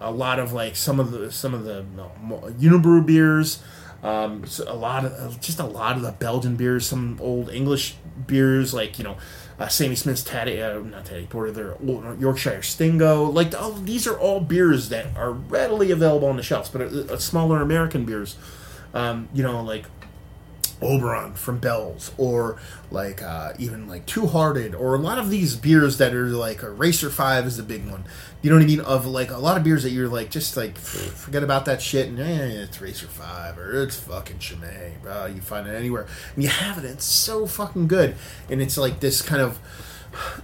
a 0.00 0.10
lot 0.10 0.38
of 0.38 0.52
like 0.52 0.76
some 0.76 1.00
of 1.00 1.10
the 1.10 1.30
some 1.32 1.54
of 1.54 1.64
the 1.64 1.84
no, 1.96 2.10
Unibroue 2.58 3.06
beers. 3.06 3.62
Um, 4.02 4.46
so 4.46 4.70
a 4.70 4.74
lot 4.74 5.04
of 5.04 5.40
just 5.40 5.58
a 5.58 5.64
lot 5.64 5.96
of 5.96 6.02
the 6.02 6.12
Belgian 6.12 6.56
beers, 6.56 6.86
some 6.86 7.18
old 7.20 7.50
English 7.50 7.96
beers 8.26 8.74
like 8.74 8.98
you 8.98 9.04
know. 9.04 9.16
Uh, 9.58 9.68
Sammy 9.68 9.94
Smith's 9.94 10.22
Taddy, 10.22 10.60
uh, 10.60 10.80
not 10.80 11.06
Taddy 11.06 11.24
Porter, 11.24 11.50
their 11.50 11.76
Yorkshire 12.18 12.60
Stingo. 12.60 13.24
Like, 13.24 13.54
oh, 13.56 13.80
these 13.82 14.06
are 14.06 14.18
all 14.18 14.38
beers 14.38 14.90
that 14.90 15.16
are 15.16 15.32
readily 15.32 15.90
available 15.90 16.28
on 16.28 16.36
the 16.36 16.42
shelves, 16.42 16.68
but 16.68 16.82
uh, 16.82 17.14
uh, 17.14 17.16
smaller 17.16 17.62
American 17.62 18.04
beers. 18.04 18.36
Um, 18.92 19.30
you 19.32 19.42
know, 19.42 19.62
like 19.62 19.86
Oberon 20.82 21.34
from 21.34 21.58
Bell's, 21.58 22.12
or 22.18 22.58
like 22.90 23.22
uh, 23.22 23.52
even 23.58 23.88
like 23.88 24.06
Two 24.06 24.26
Hearted, 24.26 24.74
or 24.74 24.94
a 24.94 24.98
lot 24.98 25.18
of 25.18 25.30
these 25.30 25.56
beers 25.56 25.98
that 25.98 26.14
are 26.14 26.26
like 26.26 26.62
a 26.62 26.70
Racer 26.70 27.10
Five 27.10 27.46
is 27.46 27.58
a 27.58 27.62
big 27.62 27.88
one. 27.88 28.04
You 28.42 28.50
know 28.50 28.56
what 28.56 28.62
I 28.62 28.66
mean? 28.66 28.80
Of 28.80 29.06
like 29.06 29.30
a 29.30 29.38
lot 29.38 29.56
of 29.56 29.64
beers 29.64 29.82
that 29.82 29.90
you're 29.90 30.08
like 30.08 30.30
just 30.30 30.56
like 30.56 30.76
forget 30.78 31.42
about 31.42 31.64
that 31.64 31.80
shit 31.82 32.08
and 32.08 32.18
eh, 32.20 32.62
it's 32.62 32.80
Racer 32.80 33.06
Five 33.06 33.58
or 33.58 33.82
it's 33.82 33.96
fucking 33.96 34.38
Chimay, 34.38 34.94
bro. 35.02 35.26
You 35.26 35.40
find 35.40 35.66
it 35.66 35.74
anywhere 35.74 36.06
and 36.34 36.44
you 36.44 36.50
have 36.50 36.78
it. 36.78 36.84
It's 36.84 37.04
so 37.04 37.46
fucking 37.46 37.88
good, 37.88 38.16
and 38.50 38.60
it's 38.60 38.76
like 38.76 39.00
this 39.00 39.22
kind 39.22 39.42
of 39.42 39.58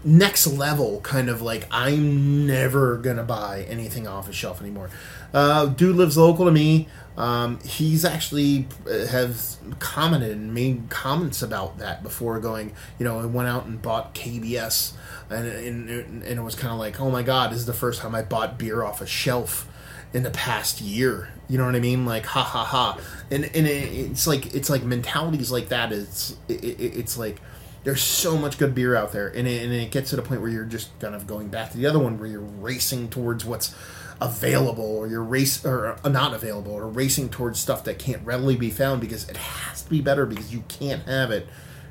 next 0.04 0.46
level 0.46 1.00
kind 1.00 1.28
of 1.28 1.42
like 1.42 1.66
I'm 1.70 2.46
never 2.46 2.96
gonna 2.96 3.24
buy 3.24 3.66
anything 3.68 4.06
off 4.06 4.28
a 4.28 4.32
shelf 4.32 4.61
anymore. 4.61 4.90
Uh, 5.32 5.66
dude 5.66 5.96
lives 5.96 6.16
local 6.16 6.44
to 6.44 6.50
me. 6.50 6.88
Um, 7.16 7.61
he's 7.61 8.04
actually 8.04 8.66
uh, 8.87 9.06
has 9.06 9.58
commented 9.78 10.32
and 10.32 10.54
made 10.54 10.88
comments 10.88 11.42
about 11.42 11.78
that 11.78 12.02
before 12.02 12.40
going. 12.40 12.72
You 12.98 13.04
know, 13.04 13.20
I 13.20 13.26
went 13.26 13.48
out 13.48 13.66
and 13.66 13.80
bought 13.80 14.14
KBS, 14.14 14.92
and 15.28 15.46
and, 15.46 16.22
and 16.22 16.38
it 16.38 16.42
was 16.42 16.54
kind 16.54 16.72
of 16.72 16.78
like, 16.78 17.00
oh 17.00 17.11
my 17.11 17.22
god, 17.22 17.50
this 17.50 17.58
is 17.58 17.66
the 17.66 17.74
first 17.74 18.00
time 18.00 18.14
I 18.14 18.22
bought 18.22 18.58
beer 18.58 18.82
off 18.82 19.00
a 19.00 19.06
shelf 19.06 19.68
in 20.14 20.22
the 20.22 20.30
past 20.30 20.80
year. 20.80 21.28
You 21.48 21.58
know 21.58 21.66
what 21.66 21.74
I 21.74 21.80
mean? 21.80 22.06
Like 22.06 22.24
ha 22.24 22.42
ha 22.42 22.64
ha. 22.64 22.98
And 23.30 23.44
and 23.44 23.66
it, 23.66 23.92
it's 23.92 24.26
like 24.26 24.54
it's 24.54 24.70
like 24.70 24.82
mentalities 24.82 25.50
like 25.50 25.68
that. 25.68 25.92
It's 25.92 26.37
it, 26.48 26.62
it's 26.62 27.18
like 27.18 27.40
there's 27.85 28.03
so 28.03 28.37
much 28.37 28.59
good 28.59 28.75
beer 28.75 28.95
out 28.95 29.12
there, 29.12 29.29
and 29.29 29.49
it, 29.49 29.62
and 29.62 29.73
it 29.73 29.90
gets 29.90 30.11
to 30.11 30.16
the 30.16 30.23
point 30.23 30.40
where 30.40 30.51
you're 30.51 30.64
just 30.64 30.97
kind 31.01 31.14
of 31.14 31.27
going 31.27 31.49
back 31.49 31.71
to 31.73 31.77
the 31.77 31.87
other 31.87 31.99
one 31.99 32.18
where 32.18 32.29
you're 32.29 32.40
racing 32.40 33.09
towards 33.09 33.45
what's 33.45 33.75
available 34.21 34.85
or 34.85 35.09
you're 35.09 35.23
race 35.23 35.64
or 35.64 35.99
uh, 36.05 36.09
not 36.09 36.33
available 36.33 36.73
or 36.73 36.87
racing 36.87 37.29
towards 37.29 37.59
stuff 37.59 37.83
that 37.85 37.99
can't 37.99 38.25
readily 38.25 38.57
be 38.57 38.71
found 38.71 39.01
because 39.01 39.29
it 39.29 39.37
has 39.37 39.83
to 39.83 39.90
be 39.90 40.01
better 40.01 40.27
because 40.27 40.53
you 40.53 40.62
can't 40.68 41.03
have 41.05 41.31
it. 41.33 41.49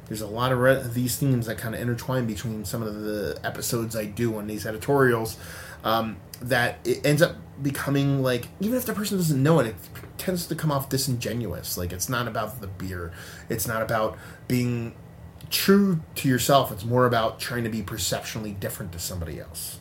There's 0.08 0.22
a 0.22 0.28
lot 0.28 0.52
of 0.52 0.60
re- 0.60 0.82
these 0.94 1.18
themes 1.18 1.46
that 1.48 1.58
kind 1.58 1.76
of 1.76 1.82
intertwine 1.82 2.26
between 2.28 2.64
some 2.66 2.82
of 2.82 3.02
the 3.02 3.40
episodes 3.44 3.96
i 3.96 4.06
do 4.06 4.38
on 4.38 4.48
these 4.48 4.66
editorials 4.66 5.38
um, 5.84 6.18
that 6.42 6.80
it 6.86 7.06
ends 7.06 7.22
up 7.22 7.36
becoming 7.62 8.24
like 8.24 8.48
even 8.60 8.76
if 8.78 8.86
the 8.86 8.94
person 8.94 9.18
doesn't 9.18 9.42
know 9.42 9.60
it 9.60 9.68
it 9.68 9.76
tends 10.18 10.48
to 10.48 10.56
come 10.56 10.72
off 10.72 10.90
disingenuous. 10.90 11.78
Like 11.78 11.92
it's 11.92 12.10
not 12.10 12.28
about 12.28 12.62
the 12.62 12.68
beer. 12.68 13.12
It's 13.50 13.68
not 13.68 13.82
about 13.82 14.18
being 14.48 14.94
true 15.52 16.02
to 16.16 16.28
yourself 16.28 16.72
it's 16.72 16.86
more 16.86 17.06
about 17.06 17.40
trying 17.40 17.64
to 17.64 17.70
be 17.70 17.82
perceptionally 17.82 18.52
different 18.52 18.92
to 18.92 18.98
somebody 18.98 19.40
else 19.40 19.80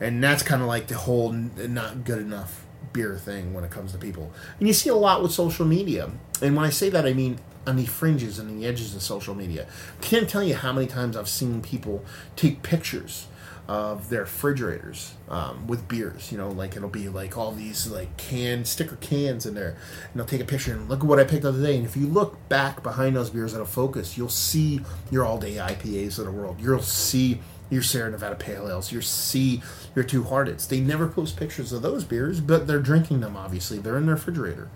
and 0.00 0.22
that's 0.22 0.42
kind 0.42 0.60
of 0.60 0.68
like 0.68 0.88
the 0.88 0.96
whole 0.96 1.32
not 1.32 2.04
good 2.04 2.18
enough 2.18 2.64
beer 2.92 3.16
thing 3.16 3.54
when 3.54 3.64
it 3.64 3.70
comes 3.70 3.92
to 3.92 3.98
people. 3.98 4.32
And 4.58 4.68
you 4.68 4.74
see 4.74 4.90
a 4.90 4.94
lot 4.94 5.22
with 5.22 5.32
social 5.32 5.64
media. 5.64 6.10
And 6.40 6.56
when 6.56 6.64
I 6.64 6.70
say 6.70 6.90
that, 6.90 7.06
I 7.06 7.12
mean 7.12 7.38
on 7.64 7.76
the 7.76 7.86
fringes 7.86 8.40
and 8.40 8.60
the 8.60 8.66
edges 8.66 8.94
of 8.96 9.02
social 9.02 9.36
media. 9.36 9.68
Can't 10.00 10.28
tell 10.28 10.42
you 10.42 10.56
how 10.56 10.72
many 10.72 10.88
times 10.88 11.16
I've 11.16 11.28
seen 11.28 11.62
people 11.62 12.04
take 12.34 12.62
pictures 12.64 13.28
of 13.68 14.08
their 14.08 14.22
refrigerators 14.22 15.14
um, 15.28 15.66
with 15.66 15.88
beers. 15.88 16.32
You 16.32 16.38
know, 16.38 16.50
like 16.50 16.76
it'll 16.76 16.88
be 16.88 17.08
like 17.08 17.36
all 17.38 17.52
these 17.52 17.86
like 17.86 18.16
can 18.16 18.64
sticker 18.64 18.96
cans 18.96 19.46
in 19.46 19.54
there, 19.54 19.70
and 19.70 20.14
they'll 20.14 20.26
take 20.26 20.40
a 20.40 20.44
picture 20.44 20.72
and 20.72 20.88
look 20.88 21.00
at 21.00 21.06
what 21.06 21.18
I 21.18 21.24
picked 21.24 21.44
up 21.44 21.54
today. 21.54 21.76
And 21.76 21.84
if 21.84 21.96
you 21.96 22.06
look 22.06 22.48
back 22.48 22.82
behind 22.82 23.16
those 23.16 23.30
beers 23.30 23.54
at 23.54 23.60
a 23.60 23.66
focus, 23.66 24.16
you'll 24.16 24.28
see 24.28 24.80
your 25.10 25.24
all 25.24 25.38
day 25.38 25.54
IPAs 25.56 26.18
of 26.18 26.24
the 26.24 26.32
world. 26.32 26.56
You'll 26.60 26.82
see 26.82 27.40
your 27.70 27.82
Sierra 27.82 28.10
Nevada 28.10 28.34
Pale 28.34 28.68
Ales, 28.68 28.92
your 28.92 29.00
C, 29.00 29.62
your 29.94 30.04
Two 30.04 30.24
Hearteds. 30.24 30.68
They 30.68 30.80
never 30.80 31.08
post 31.08 31.38
pictures 31.38 31.72
of 31.72 31.80
those 31.80 32.04
beers, 32.04 32.40
but 32.40 32.66
they're 32.66 32.80
drinking 32.80 33.20
them. 33.20 33.34
Obviously, 33.36 33.78
they're 33.78 33.96
in 33.96 34.06
their 34.06 34.16
refrigerator. 34.16 34.68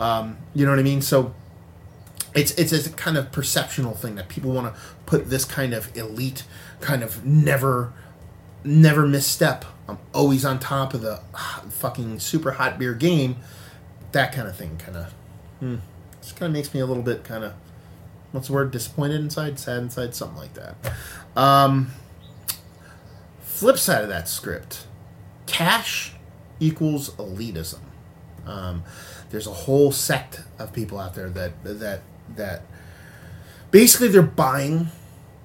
Um, 0.00 0.38
you 0.52 0.64
know 0.64 0.72
what 0.72 0.80
I 0.80 0.82
mean? 0.82 1.00
So 1.00 1.32
it's 2.34 2.52
it's 2.52 2.72
a 2.86 2.90
kind 2.90 3.16
of 3.16 3.32
perceptional 3.32 3.94
thing 3.94 4.14
that 4.16 4.28
people 4.28 4.52
want 4.52 4.74
to 4.74 4.80
put 5.06 5.30
this 5.30 5.44
kind 5.44 5.72
of 5.72 5.96
elite, 5.96 6.44
kind 6.80 7.02
of 7.02 7.24
never, 7.24 7.92
never 8.64 9.06
misstep. 9.06 9.64
I'm 9.88 9.98
always 10.14 10.44
on 10.44 10.58
top 10.58 10.94
of 10.94 11.02
the 11.02 11.20
fucking 11.70 12.20
super 12.20 12.52
hot 12.52 12.78
beer 12.78 12.94
game. 12.94 13.36
That 14.12 14.32
kind 14.32 14.48
of 14.48 14.56
thing, 14.56 14.76
kind 14.78 14.96
of, 14.96 15.12
hmm, 15.60 15.76
just 16.20 16.36
kind 16.36 16.50
of 16.50 16.52
makes 16.52 16.74
me 16.74 16.80
a 16.80 16.86
little 16.86 17.02
bit 17.02 17.24
kind 17.24 17.44
of 17.44 17.54
what's 18.32 18.46
the 18.46 18.52
word 18.52 18.70
disappointed 18.70 19.20
inside 19.20 19.58
sad 19.58 19.82
inside 19.82 20.14
something 20.14 20.38
like 20.38 20.54
that 20.54 20.76
um, 21.36 21.90
flip 23.40 23.76
side 23.76 24.02
of 24.02 24.08
that 24.08 24.28
script 24.28 24.86
cash 25.46 26.12
equals 26.60 27.10
elitism. 27.16 27.80
Um, 28.46 28.84
there's 29.30 29.46
a 29.46 29.52
whole 29.52 29.92
sect 29.92 30.42
of 30.58 30.72
people 30.72 30.98
out 30.98 31.14
there 31.14 31.28
that 31.30 31.52
that 31.64 32.02
that 32.36 32.62
basically 33.70 34.08
they're 34.08 34.22
buying 34.22 34.88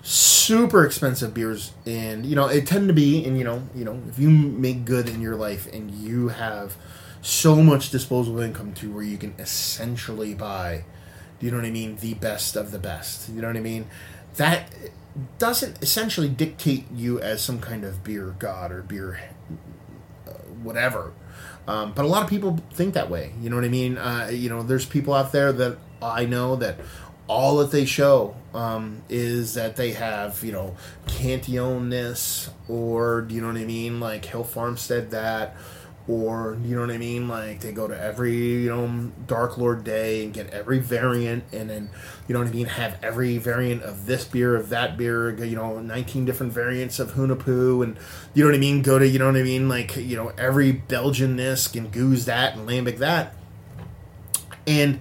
super 0.07 0.85
expensive 0.85 1.33
beers 1.33 1.71
and 1.87 2.27
you 2.27 2.35
know 2.35 2.45
it 2.47 2.67
tend 2.67 2.87
to 2.87 2.93
be 2.93 3.25
and 3.25 3.39
you 3.39 3.43
know 3.43 3.67
you 3.73 3.83
know 3.83 3.99
if 4.07 4.19
you 4.19 4.29
make 4.29 4.85
good 4.85 5.09
in 5.09 5.19
your 5.19 5.35
life 5.35 5.65
and 5.73 5.89
you 5.89 6.27
have 6.27 6.75
so 7.23 7.55
much 7.55 7.89
disposable 7.89 8.39
income 8.39 8.71
to 8.71 8.91
where 8.93 9.03
you 9.03 9.17
can 9.17 9.33
essentially 9.39 10.35
buy 10.35 10.83
you 11.39 11.49
know 11.49 11.57
what 11.57 11.65
i 11.65 11.71
mean 11.71 11.95
the 12.01 12.13
best 12.13 12.55
of 12.55 12.69
the 12.69 12.77
best 12.77 13.29
you 13.29 13.41
know 13.41 13.47
what 13.47 13.57
i 13.57 13.61
mean 13.61 13.87
that 14.35 14.71
doesn't 15.39 15.81
essentially 15.81 16.29
dictate 16.29 16.85
you 16.91 17.19
as 17.19 17.41
some 17.41 17.59
kind 17.59 17.83
of 17.83 18.03
beer 18.03 18.35
god 18.37 18.71
or 18.71 18.83
beer 18.83 19.19
uh, 20.27 20.31
whatever. 20.63 21.13
Um, 21.67 21.93
but 21.93 22.05
a 22.05 22.07
lot 22.07 22.23
of 22.23 22.29
people 22.29 22.59
think 22.73 22.93
that 22.93 23.09
way. 23.09 23.33
You 23.41 23.49
know 23.49 23.55
what 23.55 23.65
I 23.65 23.69
mean? 23.69 23.97
Uh, 23.97 24.29
you 24.31 24.49
know, 24.49 24.61
there's 24.61 24.85
people 24.85 25.13
out 25.13 25.31
there 25.31 25.51
that 25.51 25.77
I 26.01 26.25
know 26.25 26.55
that 26.57 26.79
all 27.27 27.57
that 27.57 27.71
they 27.71 27.85
show 27.85 28.35
um, 28.53 29.01
is 29.09 29.55
that 29.55 29.75
they 29.75 29.91
have, 29.93 30.43
you 30.43 30.51
know, 30.51 30.75
Cantillon 31.07 31.89
this 31.89 32.49
or, 32.67 33.21
do 33.21 33.35
you 33.35 33.41
know 33.41 33.47
what 33.47 33.57
I 33.57 33.65
mean? 33.65 33.99
Like 33.99 34.25
Hill 34.25 34.43
Farmstead 34.43 35.11
that 35.11 35.55
or 36.07 36.55
you 36.63 36.75
know 36.75 36.81
what 36.81 36.91
I 36.91 36.97
mean? 36.97 37.27
Like 37.27 37.61
they 37.61 37.71
go 37.71 37.87
to 37.87 37.99
every 37.99 38.35
you 38.35 38.69
know 38.69 39.11
Dark 39.25 39.57
Lord 39.57 39.83
Day 39.83 40.23
and 40.23 40.33
get 40.33 40.51
every 40.51 40.77
variant, 40.79 41.45
and 41.51 41.69
then 41.69 41.89
you 42.27 42.33
know 42.33 42.39
what 42.39 42.47
I 42.47 42.51
mean, 42.51 42.67
have 42.67 42.97
every 43.01 43.37
variant 43.39 43.81
of 43.81 44.05
this 44.05 44.23
beer, 44.25 44.55
of 44.55 44.69
that 44.69 44.97
beer, 44.97 45.33
you 45.43 45.55
know, 45.55 45.79
nineteen 45.79 46.25
different 46.25 46.53
variants 46.53 46.99
of 46.99 47.13
Hunahpu, 47.13 47.83
and 47.83 47.97
you 48.33 48.43
know 48.43 48.49
what 48.49 48.55
I 48.55 48.59
mean. 48.59 48.83
Go 48.83 48.99
to 48.99 49.07
you 49.07 49.17
know 49.17 49.25
what 49.25 49.35
I 49.35 49.43
mean, 49.43 49.67
like 49.67 49.95
you 49.95 50.15
know 50.15 50.31
every 50.37 50.71
Belgian 50.71 51.37
this 51.37 51.73
and 51.73 51.91
Gueuze 51.91 52.25
that 52.25 52.55
and 52.55 52.67
Lambic 52.69 52.99
that, 52.99 53.33
and 54.67 54.99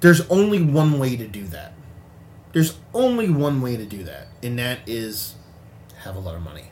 there's 0.00 0.20
only 0.28 0.62
one 0.62 0.98
way 0.98 1.16
to 1.16 1.26
do 1.26 1.44
that. 1.48 1.72
There's 2.52 2.78
only 2.94 3.28
one 3.28 3.60
way 3.60 3.76
to 3.76 3.84
do 3.84 4.04
that, 4.04 4.28
and 4.42 4.58
that 4.58 4.80
is 4.86 5.34
have 6.04 6.16
a 6.16 6.20
lot 6.20 6.34
of 6.34 6.42
money. 6.42 6.70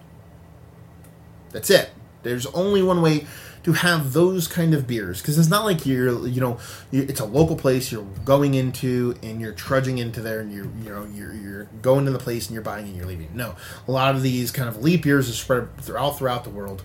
That's 1.53 1.71
it. 1.71 1.91
There's 2.23 2.47
only 2.47 2.83
one 2.83 3.03
way 3.03 3.27
to 3.67 3.73
have 3.73 4.13
those 4.13 4.47
kind 4.47 4.75
of 4.75 4.87
beers 4.87 5.21
because 5.21 5.37
it's 5.39 5.49
not 5.49 5.65
like 5.65 5.85
you're 5.85 6.29
you 6.29 6.41
know 6.41 6.57
it's 6.93 7.19
a 7.19 7.25
local 7.25 7.57
place 7.57 7.91
you're 7.91 8.07
going 8.25 8.55
into 8.55 9.17
and 9.25 9.41
you're 9.41 9.53
trudging 9.53 9.99
into 9.99 10.21
there 10.21 10.39
and 10.39 10.53
you're 10.53 10.67
you 10.85 10.89
know 10.89 11.05
you're, 11.13 11.35
you're 11.35 11.65
going 11.83 12.05
to 12.05 12.13
the 12.13 12.19
place 12.19 12.47
and 12.47 12.55
you're 12.55 12.63
buying 12.63 12.87
and 12.87 12.97
you're 12.97 13.07
leaving 13.07 13.29
no 13.35 13.57
a 13.89 13.91
lot 13.91 14.15
of 14.15 14.23
these 14.23 14.53
kind 14.53 14.69
of 14.69 14.85
leap 14.85 15.03
beers 15.03 15.29
are 15.29 15.33
spread 15.33 15.77
throughout 15.79 16.17
throughout 16.17 16.45
the 16.45 16.51
world 16.51 16.85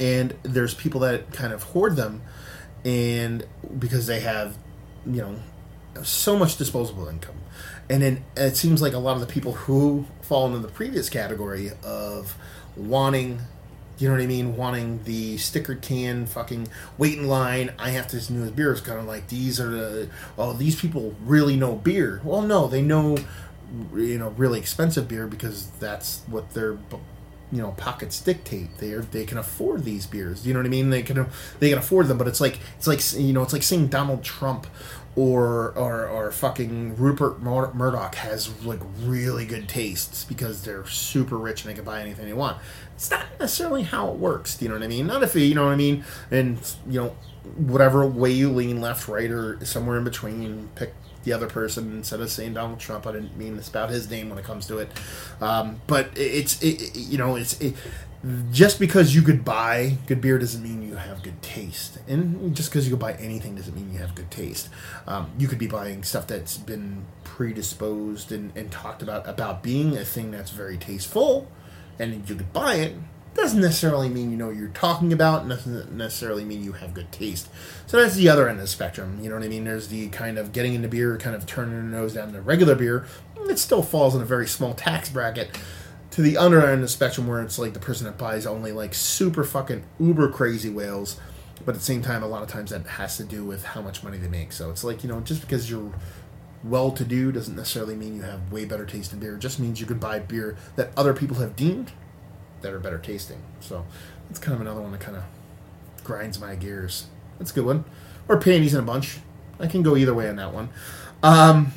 and 0.00 0.34
there's 0.42 0.74
people 0.74 0.98
that 0.98 1.32
kind 1.32 1.52
of 1.52 1.62
hoard 1.62 1.94
them 1.94 2.22
and 2.84 3.46
because 3.78 4.08
they 4.08 4.18
have 4.18 4.58
you 5.06 5.22
know 5.22 5.36
so 6.02 6.38
much 6.38 6.56
disposable 6.56 7.08
income 7.08 7.36
and 7.88 8.02
then 8.02 8.24
it 8.36 8.56
seems 8.56 8.82
like 8.82 8.92
a 8.92 8.98
lot 8.98 9.14
of 9.14 9.20
the 9.20 9.26
people 9.26 9.52
who 9.52 10.04
fall 10.20 10.46
into 10.46 10.58
the 10.58 10.68
previous 10.68 11.08
category 11.08 11.70
of 11.82 12.36
wanting 12.76 13.40
you 13.98 14.08
know 14.08 14.14
what 14.14 14.22
I 14.22 14.26
mean? 14.26 14.56
Wanting 14.56 15.02
the 15.04 15.38
sticker 15.38 15.74
can, 15.74 16.26
fucking 16.26 16.68
wait 16.98 17.18
in 17.18 17.26
line. 17.28 17.72
I 17.78 17.90
have 17.90 18.10
this 18.10 18.28
newest 18.28 18.54
beer. 18.54 18.72
It's 18.72 18.80
kind 18.80 18.98
of 18.98 19.06
like 19.06 19.28
these 19.28 19.58
are 19.58 19.70
the 19.70 20.10
oh 20.36 20.52
these 20.52 20.78
people 20.78 21.14
really 21.24 21.56
know 21.56 21.76
beer. 21.76 22.20
Well, 22.22 22.42
no, 22.42 22.66
they 22.66 22.82
know 22.82 23.16
you 23.94 24.18
know 24.18 24.30
really 24.30 24.58
expensive 24.58 25.08
beer 25.08 25.26
because 25.26 25.68
that's 25.80 26.20
what 26.26 26.50
their 26.52 26.76
you 27.52 27.62
know 27.62 27.72
pockets 27.72 28.20
dictate. 28.20 28.78
They 28.78 28.92
are 28.92 29.02
they 29.02 29.24
can 29.24 29.38
afford 29.38 29.84
these 29.84 30.06
beers. 30.06 30.46
You 30.46 30.54
know 30.54 30.60
what 30.60 30.66
I 30.66 30.70
mean? 30.70 30.90
They 30.90 31.02
can 31.02 31.26
they 31.60 31.70
can 31.70 31.78
afford 31.78 32.08
them. 32.08 32.18
But 32.18 32.28
it's 32.28 32.40
like 32.40 32.58
it's 32.76 32.86
like 32.86 33.00
you 33.20 33.32
know 33.32 33.42
it's 33.42 33.52
like 33.52 33.62
seeing 33.62 33.86
Donald 33.88 34.22
Trump 34.22 34.66
or 35.16 35.72
or, 35.72 36.06
or 36.06 36.30
fucking 36.30 36.96
Rupert 36.96 37.40
Mur- 37.40 37.72
Murdoch 37.72 38.14
has 38.16 38.64
like 38.64 38.80
really 39.00 39.46
good 39.46 39.68
tastes 39.68 40.24
because 40.24 40.62
they're 40.62 40.86
super 40.86 41.38
rich 41.38 41.62
and 41.62 41.70
they 41.70 41.74
can 41.74 41.84
buy 41.84 42.00
anything 42.00 42.26
they 42.26 42.34
want. 42.34 42.58
It's 42.94 43.10
not 43.10 43.26
necessarily 43.40 43.82
how 43.82 44.10
it 44.10 44.16
works. 44.16 44.56
Do 44.56 44.64
you 44.64 44.68
know 44.68 44.76
what 44.76 44.84
I 44.84 44.88
mean? 44.88 45.06
Not 45.06 45.22
if 45.22 45.34
you 45.34 45.54
know 45.54 45.64
what 45.64 45.72
I 45.72 45.76
mean. 45.76 46.04
And 46.30 46.58
you 46.88 47.00
know, 47.00 47.16
whatever 47.56 48.06
way 48.06 48.30
you 48.30 48.50
lean, 48.50 48.80
left, 48.80 49.08
right, 49.08 49.30
or 49.30 49.64
somewhere 49.64 49.98
in 49.98 50.04
between. 50.04 50.68
Pick 50.74 50.92
the 51.26 51.32
other 51.32 51.48
person 51.48 51.92
instead 51.92 52.20
of 52.20 52.30
saying 52.30 52.54
Donald 52.54 52.78
Trump. 52.78 53.06
I 53.06 53.12
didn't 53.12 53.36
mean 53.36 53.56
to 53.56 53.62
spout 53.62 53.90
his 53.90 54.08
name 54.08 54.30
when 54.30 54.38
it 54.38 54.44
comes 54.44 54.66
to 54.68 54.78
it, 54.78 54.88
um, 55.42 55.80
but 55.86 56.08
it's 56.16 56.62
it, 56.62 56.96
you 56.96 57.18
know 57.18 57.34
it's 57.34 57.60
it, 57.60 57.74
just 58.52 58.78
because 58.78 59.14
you 59.14 59.22
could 59.22 59.44
buy 59.44 59.98
good 60.06 60.20
beer 60.20 60.38
doesn't 60.38 60.62
mean 60.62 60.88
you 60.88 60.94
have 60.94 61.22
good 61.22 61.42
taste, 61.42 61.98
and 62.08 62.56
just 62.56 62.70
because 62.70 62.86
you 62.86 62.92
could 62.92 63.00
buy 63.00 63.14
anything 63.14 63.56
doesn't 63.56 63.74
mean 63.74 63.92
you 63.92 63.98
have 63.98 64.14
good 64.14 64.30
taste. 64.30 64.68
Um, 65.06 65.30
you 65.36 65.48
could 65.48 65.58
be 65.58 65.66
buying 65.66 66.04
stuff 66.04 66.28
that's 66.28 66.56
been 66.56 67.04
predisposed 67.24 68.30
and, 68.30 68.56
and 68.56 68.70
talked 68.70 69.02
about 69.02 69.28
about 69.28 69.62
being 69.62 69.96
a 69.96 70.04
thing 70.04 70.30
that's 70.30 70.52
very 70.52 70.78
tasteful, 70.78 71.50
and 71.98 72.26
you 72.28 72.36
could 72.36 72.52
buy 72.52 72.76
it 72.76 72.94
doesn't 73.36 73.60
necessarily 73.60 74.08
mean 74.08 74.30
you 74.30 74.36
know 74.36 74.48
what 74.48 74.56
you're 74.56 74.68
talking 74.68 75.12
about 75.12 75.48
doesn't 75.48 75.92
necessarily 75.92 76.44
mean 76.44 76.62
you 76.62 76.72
have 76.72 76.94
good 76.94 77.10
taste. 77.12 77.48
So 77.86 78.00
that's 78.00 78.16
the 78.16 78.28
other 78.28 78.48
end 78.48 78.58
of 78.58 78.62
the 78.62 78.68
spectrum 78.68 79.18
you 79.22 79.28
know 79.28 79.36
what 79.36 79.44
i 79.44 79.48
mean? 79.48 79.64
There's 79.64 79.88
the 79.88 80.08
kind 80.08 80.38
of 80.38 80.52
getting 80.52 80.74
into 80.74 80.88
beer 80.88 81.16
kind 81.18 81.36
of 81.36 81.46
turning 81.46 81.74
your 81.74 81.82
nose 81.82 82.14
down 82.14 82.32
to 82.32 82.40
regular 82.40 82.74
beer 82.74 83.06
it 83.48 83.58
still 83.58 83.82
falls 83.82 84.14
in 84.14 84.22
a 84.22 84.24
very 84.24 84.46
small 84.46 84.74
tax 84.74 85.08
bracket 85.08 85.56
to 86.10 86.22
the 86.22 86.36
other 86.36 86.60
end 86.60 86.74
of 86.74 86.80
the 86.80 86.88
spectrum 86.88 87.26
where 87.26 87.42
it's 87.42 87.58
like 87.58 87.74
the 87.74 87.80
person 87.80 88.06
that 88.06 88.18
buys 88.18 88.46
only 88.46 88.72
like 88.72 88.94
super 88.94 89.44
fucking 89.44 89.84
uber 90.00 90.28
crazy 90.28 90.70
whales 90.70 91.20
but 91.64 91.74
at 91.74 91.78
the 91.78 91.84
same 91.84 92.02
time 92.02 92.22
a 92.22 92.26
lot 92.26 92.42
of 92.42 92.48
times 92.48 92.70
that 92.70 92.86
has 92.86 93.16
to 93.16 93.24
do 93.24 93.44
with 93.44 93.64
how 93.64 93.82
much 93.82 94.02
money 94.02 94.18
they 94.18 94.28
make. 94.28 94.52
So 94.52 94.70
it's 94.70 94.84
like 94.84 95.02
you 95.02 95.08
know 95.08 95.20
just 95.20 95.40
because 95.40 95.70
you're 95.70 95.92
well 96.64 96.90
to 96.92 97.04
do 97.04 97.32
doesn't 97.32 97.54
necessarily 97.54 97.94
mean 97.94 98.16
you 98.16 98.22
have 98.22 98.52
way 98.52 98.64
better 98.64 98.86
taste 98.86 99.12
in 99.12 99.18
beer. 99.18 99.34
It 99.34 99.40
just 99.40 99.58
means 99.58 99.80
you 99.80 99.86
could 99.86 100.00
buy 100.00 100.18
beer 100.18 100.56
that 100.76 100.90
other 100.96 101.14
people 101.14 101.36
have 101.36 101.56
deemed 101.56 101.92
that 102.66 102.74
are 102.74 102.80
better 102.80 102.98
tasting. 102.98 103.40
So 103.60 103.86
that's 104.28 104.40
kind 104.40 104.54
of 104.56 104.60
another 104.60 104.80
one 104.80 104.90
that 104.92 105.00
kind 105.00 105.16
of 105.16 105.22
grinds 106.02 106.40
my 106.40 106.56
gears. 106.56 107.06
That's 107.38 107.52
a 107.52 107.54
good 107.54 107.64
one. 107.64 107.84
Or 108.28 108.38
panties 108.38 108.74
in 108.74 108.80
a 108.80 108.82
bunch. 108.82 109.18
I 109.60 109.68
can 109.68 109.82
go 109.82 109.96
either 109.96 110.12
way 110.12 110.28
on 110.28 110.36
that 110.36 110.52
one. 110.52 110.68
Um, 111.22 111.72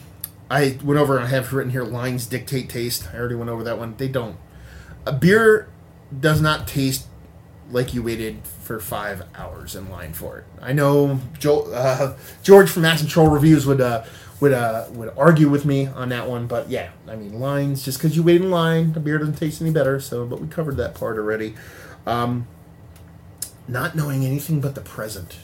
I 0.50 0.78
went 0.84 1.00
over. 1.00 1.20
I 1.20 1.28
have 1.28 1.54
written 1.54 1.72
here 1.72 1.84
lines 1.84 2.26
dictate 2.26 2.70
taste. 2.70 3.08
I 3.14 3.18
already 3.18 3.36
went 3.36 3.52
over 3.52 3.64
that 3.64 3.78
one. 3.78 3.96
They 3.98 4.08
don't. 4.08 4.38
A 5.06 5.14
beer 5.14 5.70
does 6.18 6.42
not 6.42 6.68
taste 6.68 7.06
like 7.72 7.94
you 7.94 8.02
waited 8.02 8.40
for 8.64 8.80
five 8.80 9.24
hours 9.36 9.76
in 9.76 9.90
line 9.90 10.14
for 10.14 10.40
it. 10.40 10.46
I 10.60 10.74
know 10.74 11.20
Joe, 11.38 11.72
uh, 11.72 12.18
George 12.42 12.70
from 12.70 12.82
Mass 12.82 13.06
Troll 13.06 13.28
Reviews 13.28 13.68
would 13.68 13.80
uh, 13.80 14.04
would 14.40 14.54
uh, 14.54 14.86
would 14.92 15.14
argue 15.18 15.50
with 15.50 15.66
me 15.66 15.88
on 15.88 16.10
that 16.10 16.30
one, 16.30 16.48
but 16.48 16.70
yeah, 16.70 16.92
I 17.08 17.16
mean 17.16 17.40
lines. 17.40 17.84
Just 17.84 17.98
because 17.98 18.16
you 18.16 18.24
wait 18.24 18.42
in 18.42 18.50
line, 18.50 18.94
the 18.94 19.00
beer 19.00 19.18
doesn't 19.18 19.36
taste 19.36 19.62
any 19.62 19.72
better. 19.72 20.00
So, 20.00 20.26
but 20.26 20.40
we 20.40 20.48
covered 20.48 20.78
that 20.78 20.96
part 20.96 21.18
already. 21.18 21.56
Um, 22.06 22.48
not 23.68 23.96
knowing 23.96 24.26
anything 24.26 24.62
but 24.62 24.76
the 24.76 24.82
present. 24.82 25.38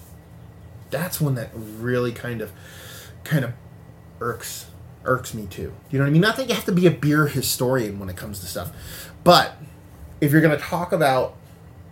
That's 0.90 1.20
one 1.20 1.36
that 1.36 1.50
really 1.54 2.12
kind 2.12 2.42
of, 2.42 2.52
kind 3.24 3.44
of 3.44 3.54
irks 4.20 4.68
irks 5.04 5.34
me 5.34 5.46
too. 5.46 5.74
You 5.92 6.00
know 6.00 6.06
what 6.06 6.10
I 6.10 6.14
mean? 6.14 6.22
Not 6.22 6.38
that 6.38 6.48
you 6.48 6.56
have 6.56 6.66
to 6.66 6.72
be 6.72 6.88
a 6.88 6.92
beer 6.92 7.28
historian 7.28 8.00
when 8.00 8.10
it 8.10 8.16
comes 8.16 8.40
to 8.40 8.46
stuff, 8.46 8.72
but 9.24 9.58
if 10.22 10.32
you're 10.32 10.42
going 10.42 10.58
to 10.58 10.64
talk 10.64 10.92
about 10.92 11.36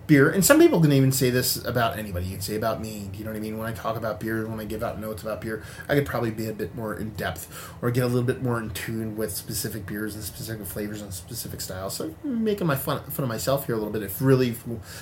beer, 0.05 0.29
and 0.29 0.43
some 0.43 0.59
people 0.59 0.81
can 0.81 0.91
even 0.91 1.11
say 1.11 1.29
this 1.29 1.63
about 1.63 1.97
anybody. 1.97 2.25
You 2.25 2.33
can 2.33 2.41
say 2.41 2.55
about 2.55 2.81
me. 2.81 3.09
You 3.13 3.23
know 3.23 3.31
what 3.31 3.37
I 3.37 3.39
mean? 3.39 3.57
When 3.57 3.67
I 3.67 3.71
talk 3.71 3.95
about 3.95 4.19
beer, 4.19 4.45
when 4.45 4.59
I 4.59 4.65
give 4.65 4.83
out 4.83 4.99
notes 4.99 5.23
about 5.23 5.41
beer, 5.41 5.63
I 5.87 5.95
could 5.95 6.05
probably 6.05 6.31
be 6.31 6.47
a 6.47 6.53
bit 6.53 6.75
more 6.75 6.95
in 6.95 7.11
depth 7.11 7.71
or 7.81 7.89
get 7.91 8.03
a 8.03 8.07
little 8.07 8.23
bit 8.23 8.41
more 8.41 8.59
in 8.59 8.71
tune 8.71 9.15
with 9.15 9.33
specific 9.33 9.85
beers 9.85 10.15
and 10.15 10.23
specific 10.23 10.65
flavors 10.65 11.01
and 11.01 11.13
specific 11.13 11.61
styles. 11.61 11.95
So 11.95 12.13
I'm 12.23 12.43
making 12.43 12.67
my 12.67 12.75
fun, 12.75 13.03
fun 13.03 13.23
of 13.23 13.29
myself 13.29 13.65
here 13.65 13.75
a 13.75 13.77
little 13.77 13.93
bit. 13.93 14.03
If 14.03 14.21
really, 14.21 14.55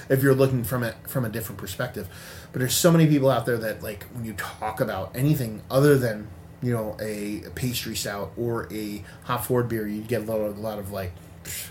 if 0.10 0.22
you're 0.22 0.36
looking 0.36 0.64
from 0.64 0.84
it 0.84 0.96
from 1.08 1.26
a 1.26 1.30
different 1.30 1.60
perspective, 1.60 2.08
but 2.52 2.60
there's 2.60 2.76
so 2.76 2.92
many 2.92 3.08
people 3.08 3.30
out 3.30 3.46
there 3.46 3.58
that 3.58 3.82
like 3.82 4.04
when 4.14 4.26
you 4.26 4.34
talk 4.34 4.80
about 4.82 5.16
anything 5.16 5.62
other 5.72 5.98
than 5.98 6.28
you 6.62 6.72
know 6.72 6.96
a, 7.02 7.42
pastry 7.56 7.96
stout 7.96 8.32
or 8.38 8.72
a 8.72 9.04
hop 9.24 9.46
forward 9.46 9.68
beer, 9.68 9.88
you 9.88 10.02
get 10.02 10.22
a 10.22 10.26
lot, 10.26 10.36
of, 10.38 10.58
a 10.58 10.62
lot 10.62 10.78
of 10.78 10.92
like, 10.92 11.12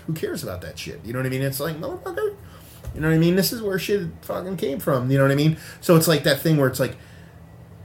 who 0.05 0.13
cares 0.13 0.43
about 0.43 0.61
that 0.61 0.77
shit? 0.77 0.99
You 1.05 1.13
know 1.13 1.19
what 1.19 1.25
I 1.25 1.29
mean? 1.29 1.41
It's 1.41 1.61
like 1.61 1.77
motherfucker 1.77 2.35
you 2.93 3.01
know 3.01 3.09
what 3.09 3.15
I 3.15 3.19
mean? 3.19 3.35
This 3.35 3.53
is 3.53 3.61
where 3.61 3.79
shit 3.79 4.07
fucking 4.21 4.57
came 4.57 4.79
from. 4.79 5.09
You 5.09 5.17
know 5.17 5.23
what 5.23 5.31
I 5.31 5.35
mean? 5.35 5.57
So 5.79 5.95
it's 5.95 6.07
like 6.07 6.23
that 6.23 6.39
thing 6.41 6.57
where 6.57 6.67
it's 6.67 6.79
like, 6.79 6.97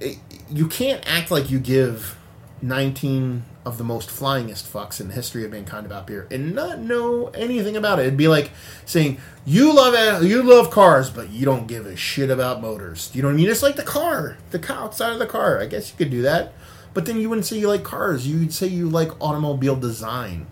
it, 0.01 0.19
you 0.51 0.67
can't 0.69 1.03
act 1.09 1.31
like 1.31 1.51
you 1.51 1.59
give 1.59 2.19
19 2.63 3.45
of 3.65 3.79
the 3.79 3.85
most 3.85 4.09
flyingest 4.09 4.71
fucks 4.71 5.01
in 5.01 5.09
the 5.09 5.15
history 5.15 5.45
of 5.45 5.51
mankind 5.51 5.87
about 5.87 6.07
beer 6.07 6.27
and 6.31 6.55
not 6.55 6.79
know 6.79 7.27
anything 7.29 7.77
about 7.77 7.99
it. 7.99 8.03
It'd 8.03 8.17
be 8.17 8.29
like 8.29 8.51
saying 8.85 9.19
you 9.45 9.75
love 9.75 10.23
you 10.23 10.43
love 10.43 10.71
cars, 10.71 11.11
but 11.11 11.31
you 11.31 11.45
don't 11.45 11.67
give 11.67 11.85
a 11.85 11.97
shit 11.97 12.31
about 12.31 12.63
motors. 12.63 13.11
You 13.13 13.23
know 13.23 13.29
what 13.29 13.35
I 13.35 13.37
mean? 13.37 13.51
It's 13.51 13.63
like 13.63 13.77
the 13.77 13.83
car, 13.83 14.37
the 14.51 14.59
car 14.59 14.85
outside 14.85 15.13
of 15.13 15.19
the 15.19 15.27
car. 15.27 15.61
I 15.61 15.67
guess 15.67 15.91
you 15.91 15.97
could 15.97 16.11
do 16.11 16.23
that, 16.23 16.53
but 16.95 17.07
then 17.07 17.21
you 17.21 17.29
wouldn't 17.29 17.47
say 17.47 17.59
you 17.59 17.69
like 17.69 17.83
cars. 17.83 18.27
You'd 18.27 18.53
say 18.53 18.69
you 18.69 18.89
like 18.89 19.11
automobile 19.21 19.77
design. 19.77 20.47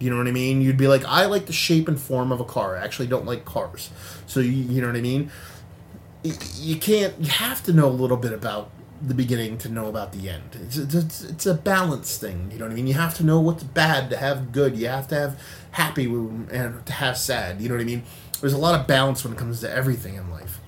You 0.00 0.10
know 0.10 0.16
what 0.16 0.26
I 0.26 0.32
mean? 0.32 0.62
You'd 0.62 0.78
be 0.78 0.88
like, 0.88 1.04
I 1.04 1.26
like 1.26 1.46
the 1.46 1.52
shape 1.52 1.86
and 1.86 2.00
form 2.00 2.32
of 2.32 2.40
a 2.40 2.44
car. 2.44 2.76
I 2.76 2.82
actually 2.82 3.06
don't 3.06 3.26
like 3.26 3.44
cars. 3.44 3.90
So 4.26 4.40
you, 4.40 4.50
you 4.50 4.80
know 4.80 4.86
what 4.86 4.96
I 4.96 5.02
mean? 5.02 5.30
You 6.22 6.76
can't. 6.76 7.14
You 7.20 7.28
have 7.28 7.62
to 7.64 7.72
know 7.72 7.86
a 7.86 7.90
little 7.90 8.16
bit 8.16 8.32
about 8.32 8.70
the 9.02 9.14
beginning 9.14 9.58
to 9.58 9.68
know 9.68 9.88
about 9.88 10.12
the 10.12 10.28
end. 10.28 10.56
It's, 10.62 10.76
it's, 10.76 11.22
it's 11.22 11.46
a 11.46 11.54
balance 11.54 12.18
thing. 12.18 12.50
You 12.50 12.58
know 12.58 12.64
what 12.64 12.72
I 12.72 12.74
mean? 12.74 12.86
You 12.86 12.94
have 12.94 13.14
to 13.16 13.24
know 13.24 13.40
what's 13.40 13.62
bad 13.62 14.10
to 14.10 14.16
have 14.16 14.52
good. 14.52 14.76
You 14.76 14.88
have 14.88 15.08
to 15.08 15.14
have 15.14 15.42
happy 15.72 16.04
and 16.04 16.84
to 16.84 16.92
have 16.92 17.16
sad. 17.16 17.60
You 17.60 17.68
know 17.68 17.74
what 17.74 17.82
I 17.82 17.84
mean? 17.84 18.02
There's 18.40 18.52
a 18.54 18.58
lot 18.58 18.78
of 18.78 18.86
balance 18.86 19.22
when 19.22 19.34
it 19.34 19.38
comes 19.38 19.60
to 19.60 19.70
everything 19.70 20.14
in 20.14 20.30
life. 20.30 20.60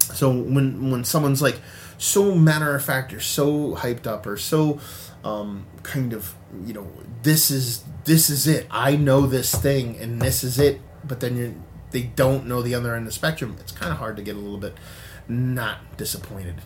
So 0.00 0.30
when 0.30 0.90
when 0.90 1.04
someone's 1.04 1.40
like 1.40 1.60
so 1.98 2.34
matter 2.34 2.74
of 2.74 2.84
fact, 2.84 3.12
or 3.12 3.20
so 3.20 3.74
hyped 3.76 4.06
up, 4.06 4.26
or 4.26 4.36
so 4.36 4.80
um, 5.24 5.66
kind 5.82 6.12
of 6.12 6.34
you 6.64 6.74
know 6.74 6.86
this 7.22 7.50
is 7.50 7.84
this 8.04 8.30
is 8.30 8.46
it. 8.46 8.66
I 8.70 8.96
know 8.96 9.26
this 9.26 9.54
thing, 9.54 9.96
and 9.96 10.20
this 10.20 10.44
is 10.44 10.58
it. 10.58 10.80
But 11.02 11.20
then 11.20 11.36
you 11.36 11.62
they 11.90 12.02
don't 12.02 12.46
know 12.46 12.62
the 12.62 12.74
other 12.74 12.94
end 12.94 13.02
of 13.02 13.06
the 13.06 13.12
spectrum. 13.12 13.56
It's 13.60 13.72
kind 13.72 13.90
of 13.92 13.98
hard 13.98 14.16
to 14.16 14.22
get 14.22 14.36
a 14.36 14.38
little 14.38 14.58
bit 14.58 14.74
not 15.26 15.96
disappointed 15.96 16.56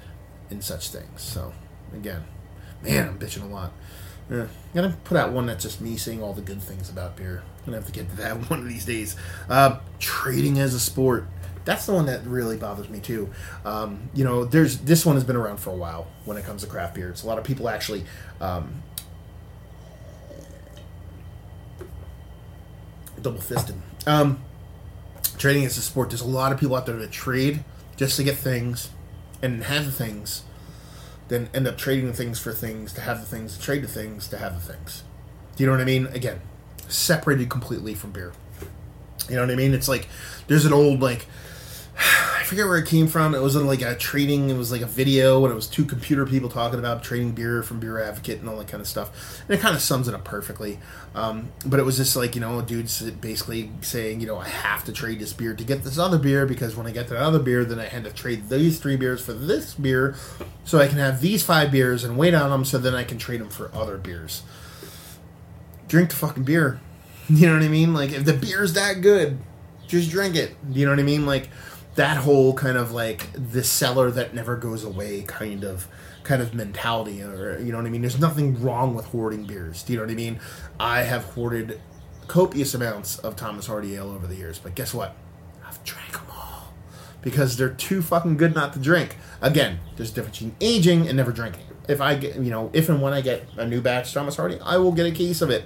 in 0.50 0.60
such 0.60 0.88
things. 0.88 1.22
So 1.22 1.52
again, 1.94 2.24
man, 2.82 3.08
I'm 3.08 3.18
bitching 3.18 3.42
a 3.42 3.46
lot. 3.46 3.72
Yeah, 4.30 4.42
I'm 4.42 4.48
gonna 4.74 4.96
put 5.04 5.16
out 5.16 5.32
one 5.32 5.46
that's 5.46 5.62
just 5.62 5.80
me 5.80 5.96
saying 5.96 6.22
all 6.22 6.34
the 6.34 6.42
good 6.42 6.62
things 6.62 6.90
about 6.90 7.16
beer. 7.16 7.42
I'm 7.60 7.66
gonna 7.66 7.76
have 7.78 7.86
to 7.86 7.92
get 7.92 8.10
to 8.10 8.16
that 8.16 8.34
one 8.50 8.58
of 8.60 8.68
these 8.68 8.84
days. 8.84 9.16
Uh, 9.48 9.78
trading 9.98 10.58
as 10.58 10.74
a 10.74 10.80
sport. 10.80 11.26
That's 11.68 11.84
the 11.84 11.92
one 11.92 12.06
that 12.06 12.24
really 12.24 12.56
bothers 12.56 12.88
me 12.88 12.98
too. 12.98 13.28
Um, 13.62 14.08
you 14.14 14.24
know, 14.24 14.46
there's 14.46 14.78
this 14.78 15.04
one 15.04 15.16
has 15.16 15.24
been 15.24 15.36
around 15.36 15.58
for 15.58 15.68
a 15.68 15.76
while 15.76 16.06
when 16.24 16.38
it 16.38 16.46
comes 16.46 16.62
to 16.62 16.66
craft 16.66 16.94
beer. 16.94 17.10
It's 17.10 17.24
a 17.24 17.26
lot 17.26 17.36
of 17.36 17.44
people 17.44 17.68
actually 17.68 18.04
um, 18.40 18.82
double 23.20 23.42
fisted. 23.42 23.74
Um, 24.06 24.40
trading 25.36 25.64
is 25.64 25.76
a 25.76 25.82
sport. 25.82 26.08
There's 26.08 26.22
a 26.22 26.26
lot 26.26 26.52
of 26.52 26.58
people 26.58 26.74
out 26.74 26.86
there 26.86 26.96
that 26.96 27.10
trade 27.12 27.62
just 27.98 28.16
to 28.16 28.24
get 28.24 28.38
things 28.38 28.88
and 29.42 29.64
have 29.64 29.94
things, 29.94 30.44
then 31.28 31.50
end 31.52 31.68
up 31.68 31.76
trading 31.76 32.06
the 32.06 32.14
things 32.14 32.40
for 32.40 32.54
things 32.54 32.94
to 32.94 33.02
have 33.02 33.20
the 33.20 33.26
things, 33.26 33.58
to 33.58 33.62
trade 33.62 33.84
the 33.84 33.88
things 33.88 34.26
to 34.28 34.38
have 34.38 34.54
the 34.54 34.72
things. 34.72 35.02
Do 35.56 35.64
you 35.64 35.66
know 35.66 35.74
what 35.74 35.82
I 35.82 35.84
mean? 35.84 36.06
Again, 36.06 36.40
separated 36.88 37.50
completely 37.50 37.94
from 37.94 38.12
beer. 38.12 38.32
You 39.28 39.34
know 39.34 39.42
what 39.42 39.50
I 39.50 39.54
mean? 39.54 39.74
It's 39.74 39.86
like 39.86 40.08
there's 40.46 40.64
an 40.64 40.72
old 40.72 41.00
like 41.00 41.26
I 42.38 42.44
forget 42.44 42.66
where 42.66 42.78
it 42.78 42.86
came 42.86 43.08
from. 43.08 43.34
It 43.34 43.42
was 43.42 43.56
like 43.56 43.82
a 43.82 43.96
trading. 43.96 44.50
It 44.50 44.56
was 44.56 44.70
like 44.70 44.82
a 44.82 44.86
video, 44.86 45.44
and 45.44 45.50
it 45.50 45.54
was 45.54 45.66
two 45.66 45.84
computer 45.84 46.24
people 46.24 46.48
talking 46.48 46.78
about 46.78 47.02
trading 47.02 47.32
beer 47.32 47.62
from 47.62 47.80
Beer 47.80 48.00
Advocate 48.00 48.38
and 48.38 48.48
all 48.48 48.56
that 48.58 48.68
kind 48.68 48.80
of 48.80 48.86
stuff. 48.86 49.42
And 49.48 49.58
it 49.58 49.60
kind 49.60 49.74
of 49.74 49.82
sums 49.82 50.06
it 50.06 50.14
up 50.14 50.24
perfectly. 50.24 50.78
Um, 51.14 51.50
but 51.66 51.80
it 51.80 51.82
was 51.82 51.96
just 51.96 52.14
like 52.14 52.34
you 52.36 52.40
know, 52.40 52.60
dudes 52.62 53.02
basically 53.10 53.72
saying, 53.80 54.20
you 54.20 54.28
know, 54.28 54.38
I 54.38 54.48
have 54.48 54.84
to 54.84 54.92
trade 54.92 55.18
this 55.18 55.32
beer 55.32 55.54
to 55.54 55.64
get 55.64 55.82
this 55.82 55.98
other 55.98 56.18
beer 56.18 56.46
because 56.46 56.76
when 56.76 56.86
I 56.86 56.92
get 56.92 57.08
that 57.08 57.18
other 57.18 57.40
beer, 57.40 57.64
then 57.64 57.80
I 57.80 57.86
had 57.86 58.04
to 58.04 58.12
trade 58.12 58.48
these 58.48 58.78
three 58.78 58.96
beers 58.96 59.24
for 59.24 59.32
this 59.32 59.74
beer, 59.74 60.14
so 60.64 60.78
I 60.78 60.86
can 60.86 60.98
have 60.98 61.20
these 61.20 61.42
five 61.42 61.72
beers 61.72 62.04
and 62.04 62.16
wait 62.16 62.34
on 62.34 62.50
them, 62.50 62.64
so 62.64 62.78
then 62.78 62.94
I 62.94 63.02
can 63.02 63.18
trade 63.18 63.40
them 63.40 63.50
for 63.50 63.74
other 63.74 63.96
beers. 63.98 64.42
Drink 65.88 66.10
the 66.10 66.16
fucking 66.16 66.44
beer. 66.44 66.80
You 67.30 67.46
know 67.46 67.52
what 67.52 67.62
I 67.62 67.68
mean? 67.68 67.92
Like 67.92 68.12
if 68.12 68.24
the 68.24 68.32
beer's 68.32 68.72
that 68.72 69.02
good, 69.02 69.38
just 69.86 70.10
drink 70.10 70.34
it. 70.34 70.54
You 70.70 70.86
know 70.86 70.92
what 70.92 70.98
I 70.98 71.02
mean? 71.02 71.26
Like 71.26 71.50
that 71.98 72.18
whole 72.18 72.54
kind 72.54 72.78
of 72.78 72.92
like 72.92 73.26
the 73.32 73.64
cellar 73.64 74.08
that 74.08 74.32
never 74.32 74.54
goes 74.54 74.84
away 74.84 75.22
kind 75.22 75.64
of 75.64 75.88
kind 76.22 76.40
of 76.40 76.54
mentality 76.54 77.20
or 77.20 77.58
you 77.58 77.72
know 77.72 77.78
what 77.78 77.86
I 77.86 77.90
mean? 77.90 78.02
There's 78.02 78.20
nothing 78.20 78.62
wrong 78.62 78.94
with 78.94 79.06
hoarding 79.06 79.46
beers. 79.46 79.82
Do 79.82 79.92
you 79.92 79.98
know 79.98 80.04
what 80.04 80.12
I 80.12 80.14
mean? 80.14 80.38
I 80.78 81.02
have 81.02 81.24
hoarded 81.24 81.80
copious 82.28 82.72
amounts 82.72 83.18
of 83.18 83.34
Thomas 83.34 83.66
Hardy 83.66 83.96
ale 83.96 84.10
over 84.10 84.28
the 84.28 84.36
years 84.36 84.60
but 84.60 84.76
guess 84.76 84.94
what? 84.94 85.16
I've 85.66 85.82
drank 85.82 86.12
them 86.12 86.26
all 86.30 86.72
because 87.20 87.56
they're 87.56 87.68
too 87.68 88.00
fucking 88.00 88.36
good 88.36 88.54
not 88.54 88.74
to 88.74 88.78
drink. 88.78 89.16
Again 89.42 89.80
there's 89.96 90.12
a 90.12 90.14
difference 90.14 90.38
between 90.38 90.54
aging 90.60 91.08
and 91.08 91.16
never 91.16 91.32
drinking. 91.32 91.64
If 91.88 92.00
I 92.00 92.14
get 92.14 92.36
you 92.36 92.50
know 92.50 92.70
if 92.72 92.88
and 92.88 93.02
when 93.02 93.12
I 93.12 93.22
get 93.22 93.44
a 93.56 93.66
new 93.66 93.80
batch 93.80 94.06
of 94.06 94.14
Thomas 94.14 94.36
Hardy 94.36 94.60
I 94.60 94.76
will 94.76 94.92
get 94.92 95.06
a 95.06 95.10
case 95.10 95.42
of 95.42 95.50
it. 95.50 95.64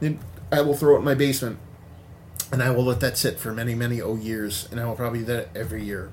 And 0.00 0.18
I 0.50 0.60
will 0.60 0.74
throw 0.74 0.96
it 0.96 0.98
in 0.98 1.04
my 1.04 1.14
basement 1.14 1.60
and 2.52 2.62
I 2.62 2.70
will 2.70 2.84
let 2.84 3.00
that 3.00 3.18
sit 3.18 3.38
for 3.38 3.52
many, 3.52 3.74
many 3.74 4.00
oh 4.00 4.16
years, 4.16 4.68
and 4.70 4.80
I 4.80 4.86
will 4.86 4.96
probably 4.96 5.20
do 5.20 5.26
that 5.26 5.48
every 5.54 5.84
year. 5.84 6.10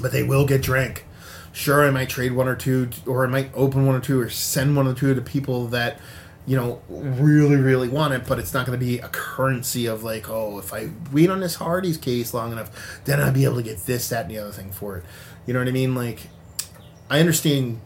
but 0.00 0.12
they 0.12 0.22
will 0.22 0.44
get 0.46 0.60
drank. 0.60 1.04
Sure, 1.52 1.86
I 1.86 1.90
might 1.90 2.08
trade 2.08 2.32
one 2.32 2.48
or 2.48 2.56
two, 2.56 2.90
or 3.06 3.24
I 3.24 3.28
might 3.28 3.50
open 3.54 3.86
one 3.86 3.94
or 3.94 4.00
two, 4.00 4.20
or 4.20 4.28
send 4.28 4.76
one 4.76 4.88
or 4.88 4.94
two 4.94 5.14
to 5.14 5.20
people 5.20 5.68
that 5.68 6.00
you 6.46 6.56
know 6.56 6.82
really 6.88 7.56
really 7.56 7.88
want 7.88 8.12
it 8.12 8.26
but 8.26 8.38
it's 8.38 8.52
not 8.52 8.66
going 8.66 8.78
to 8.78 8.84
be 8.84 8.98
a 8.98 9.08
currency 9.08 9.86
of 9.86 10.04
like 10.04 10.28
oh 10.28 10.58
if 10.58 10.74
i 10.74 10.90
wait 11.10 11.30
on 11.30 11.40
this 11.40 11.54
hardy's 11.54 11.96
case 11.96 12.34
long 12.34 12.52
enough 12.52 13.00
then 13.04 13.18
i'll 13.20 13.32
be 13.32 13.44
able 13.44 13.56
to 13.56 13.62
get 13.62 13.78
this 13.86 14.10
that 14.10 14.26
and 14.26 14.30
the 14.30 14.38
other 14.38 14.52
thing 14.52 14.70
for 14.70 14.98
it 14.98 15.04
you 15.46 15.54
know 15.54 15.58
what 15.60 15.68
i 15.68 15.70
mean 15.70 15.94
like 15.94 16.28
i 17.08 17.18
understand 17.18 17.80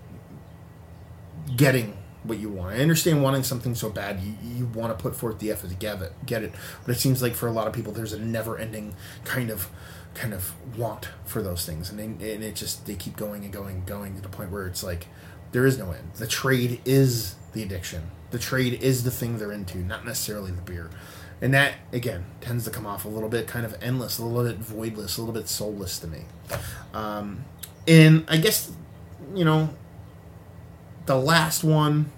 getting 1.57 1.97
what 2.29 2.39
you 2.39 2.49
want. 2.49 2.77
I 2.77 2.81
understand 2.81 3.23
wanting 3.23 3.43
something 3.43 3.75
so 3.75 3.91
bad 3.91 4.21
you, 4.21 4.35
you 4.57 4.67
want 4.67 4.97
to 4.97 5.03
put 5.03 5.17
forth 5.17 5.39
the 5.39 5.51
effort 5.51 5.71
to 5.71 5.77
get 5.77 6.03
it 6.03 6.13
get 6.27 6.43
it. 6.43 6.53
But 6.85 6.95
it 6.95 6.99
seems 6.99 7.23
like 7.23 7.35
for 7.35 7.47
a 7.47 7.53
lot 7.53 7.67
of 7.67 7.73
people 7.73 7.93
there's 7.93 8.13
a 8.13 8.19
never 8.19 8.59
ending 8.59 8.95
kind 9.25 9.51
of 9.51 9.69
kind 10.15 10.35
of 10.35 10.53
want 10.77 11.09
for 11.25 11.43
those 11.43 11.65
things. 11.65 11.91
And, 11.91 11.99
they, 11.99 12.35
and 12.35 12.45
it 12.45 12.55
just 12.55 12.87
they 12.87 12.95
keep 12.95 13.17
going 13.17 13.45
and 13.45 13.53
going 13.53 13.77
and 13.77 13.87
going 13.87 14.17
to 14.17 14.21
the 14.21 14.29
point 14.29 14.51
where 14.51 14.67
it's 14.67 14.83
like 14.83 15.07
there 15.53 15.67
is 15.67 15.79
no 15.79 15.93
end. 15.93 16.13
The 16.17 16.27
trade 16.27 16.81
is 16.85 17.37
the 17.53 17.63
addiction. 17.63 18.11
The 18.31 18.39
trade 18.39 18.83
is 18.83 19.05
the 19.05 19.11
thing 19.11 19.39
they're 19.39 19.53
into, 19.53 19.79
not 19.79 20.05
necessarily 20.05 20.51
the 20.51 20.61
beer. 20.61 20.91
And 21.41 21.55
that, 21.55 21.75
again, 21.93 22.27
tends 22.41 22.65
to 22.65 22.71
come 22.71 22.85
off 22.85 23.05
a 23.05 23.09
little 23.09 23.29
bit 23.29 23.47
kind 23.47 23.65
of 23.65 23.77
endless, 23.81 24.19
a 24.19 24.25
little 24.25 24.53
bit 24.53 24.61
voidless, 24.61 25.17
a 25.17 25.21
little 25.23 25.33
bit 25.33 25.49
soulless 25.49 25.99
to 26.01 26.07
me. 26.09 26.25
Um, 26.93 27.45
and 27.87 28.25
I 28.29 28.39
guess, 28.39 28.73
you 29.35 29.45
know, 29.45 29.71
the 31.07 31.17
last 31.17 31.63
one, 31.63 32.11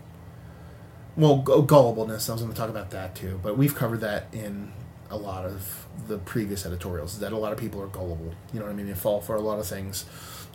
well, 1.21 1.43
gullibleness, 1.43 2.29
I 2.29 2.33
was 2.33 2.43
going 2.43 2.53
to 2.53 2.59
talk 2.59 2.71
about 2.71 2.91
that 2.91 3.15
too, 3.15 3.39
but 3.43 3.57
we've 3.57 3.75
covered 3.75 4.01
that 4.01 4.27
in 4.33 4.73
a 5.11 5.17
lot 5.17 5.45
of 5.45 5.87
the 6.09 6.19
previous 6.19 6.65
editorials, 6.65 7.19
that 7.19 7.33
a 7.33 7.37
lot 7.37 7.53
of 7.53 7.59
people 7.59 7.83
are 7.83 7.89
gullible. 7.89 8.35
You 8.53 8.61
know 8.61 8.67
what 8.67 8.73
I 8.73 8.75
mean? 8.75 8.87
They 8.87 8.95
fall 8.95 9.21
for 9.21 9.35
a 9.35 9.41
lot 9.41 9.59
of 9.59 9.67
things. 9.67 10.05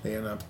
They 0.01 0.15
end 0.15 0.25
up 0.25 0.43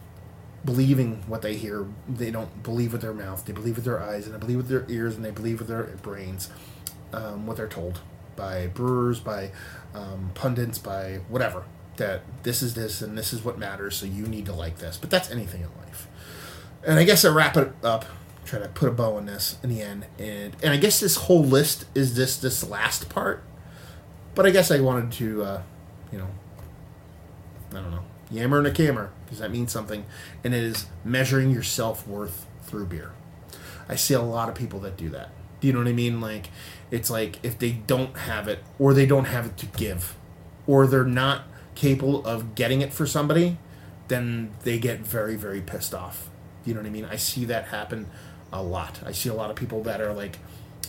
believing 0.64 1.24
what 1.28 1.42
they 1.42 1.56
hear. 1.56 1.86
They 2.08 2.32
don't 2.32 2.64
believe 2.64 2.92
with 2.94 3.02
their 3.02 3.14
mouth. 3.14 3.46
They 3.46 3.54
believe 3.54 3.76
with 3.76 3.86
their 3.86 4.02
eyes, 4.02 4.26
and 4.26 4.34
they 4.34 4.40
believe 4.40 4.58
with 4.58 4.70
their 4.70 4.86
ears, 4.90 5.16
and 5.16 5.26
they 5.26 5.32
believe 5.32 5.60
with 5.60 5.68
their 5.68 5.84
brains 6.02 6.50
um, 7.14 7.46
what 7.46 7.58
they're 7.58 7.68
told 7.68 8.00
by 8.36 8.68
brewers, 8.68 9.20
by 9.20 9.52
um, 9.94 10.32
pundits, 10.34 10.78
by 10.78 11.20
whatever. 11.30 11.64
That 11.98 12.22
this 12.44 12.62
is 12.62 12.74
this, 12.74 13.02
and 13.02 13.18
this 13.18 13.32
is 13.32 13.44
what 13.44 13.58
matters. 13.58 13.96
So 13.96 14.06
you 14.06 14.28
need 14.28 14.46
to 14.48 14.54
like 14.54 14.80
this. 14.80 14.98
But 14.98 15.10
that's 15.10 15.32
anything 15.32 15.62
in 15.62 15.70
life. 15.82 16.08
And 16.86 17.00
I 17.00 17.04
guess 17.04 17.24
I 17.26 17.30
wrap 17.30 17.58
it 17.58 17.72
up. 17.84 18.06
Try 18.46 18.60
to 18.60 18.68
put 18.70 18.88
a 18.88 18.92
bow 18.92 19.16
on 19.16 19.26
this 19.26 19.58
in 19.64 19.70
the 19.70 19.82
end, 19.82 20.06
and 20.20 20.56
and 20.62 20.72
I 20.72 20.78
guess 20.78 21.00
this 21.00 21.16
whole 21.16 21.44
list 21.44 21.86
is 21.96 22.16
this 22.16 22.38
this 22.38 22.64
last 22.64 23.10
part. 23.10 23.44
But 24.36 24.46
I 24.46 24.52
guess 24.52 24.70
I 24.70 24.80
wanted 24.82 25.12
to, 25.14 25.44
uh, 25.44 25.62
you 26.12 26.20
know, 26.20 26.28
I 27.72 27.76
don't 27.76 27.92
know 27.92 28.04
Yammer 28.32 28.60
and 28.60 28.68
a 28.68 28.72
camera, 28.72 29.12
because 29.24 29.40
that 29.40 29.52
means 29.52 29.72
something, 29.72 30.06
and 30.44 30.54
it 30.54 30.64
is 30.64 30.86
measuring 31.04 31.52
your 31.52 31.64
self 31.64 32.08
worth 32.08 32.46
through 32.64 32.86
beer. 32.88 33.12
I 33.88 33.96
see 33.96 34.14
a 34.14 34.22
lot 34.22 34.50
of 34.50 34.56
people 34.56 34.80
that 34.82 34.98
do 34.98 35.10
that. 35.10 35.30
Do 35.60 35.68
you 35.68 35.74
know 35.74 35.80
what 35.80 35.88
I 35.88 35.94
mean? 35.94 36.22
Like, 36.22 36.50
it's 36.92 37.10
like 37.10 37.40
if 37.44 37.58
they 37.58 37.72
don't 37.72 38.18
have 38.18 38.48
it, 38.48 38.60
or 38.80 38.94
they 38.94 39.06
don't 39.06 39.26
have 39.26 39.46
it 39.46 39.58
to 39.58 39.66
give, 39.68 40.16
or 40.68 40.88
they're 40.88 41.04
not 41.04 41.44
capable 41.76 42.26
of 42.26 42.56
getting 42.56 42.82
it 42.82 42.94
for 42.94 43.06
somebody, 43.06 43.58
then 44.08 44.52
they 44.64 44.80
get 44.80 45.00
very, 45.00 45.36
very 45.36 45.62
pissed 45.62 45.94
off. 45.94 46.30
You 46.66 46.74
know 46.74 46.80
what 46.80 46.88
I 46.88 46.92
mean? 46.92 47.06
I 47.06 47.16
see 47.16 47.46
that 47.46 47.66
happen 47.66 48.08
a 48.56 48.62
lot. 48.62 49.00
I 49.06 49.12
see 49.12 49.30
a 49.30 49.34
lot 49.34 49.50
of 49.50 49.56
people 49.56 49.84
that 49.84 50.02
are 50.02 50.14
like, 50.14 50.38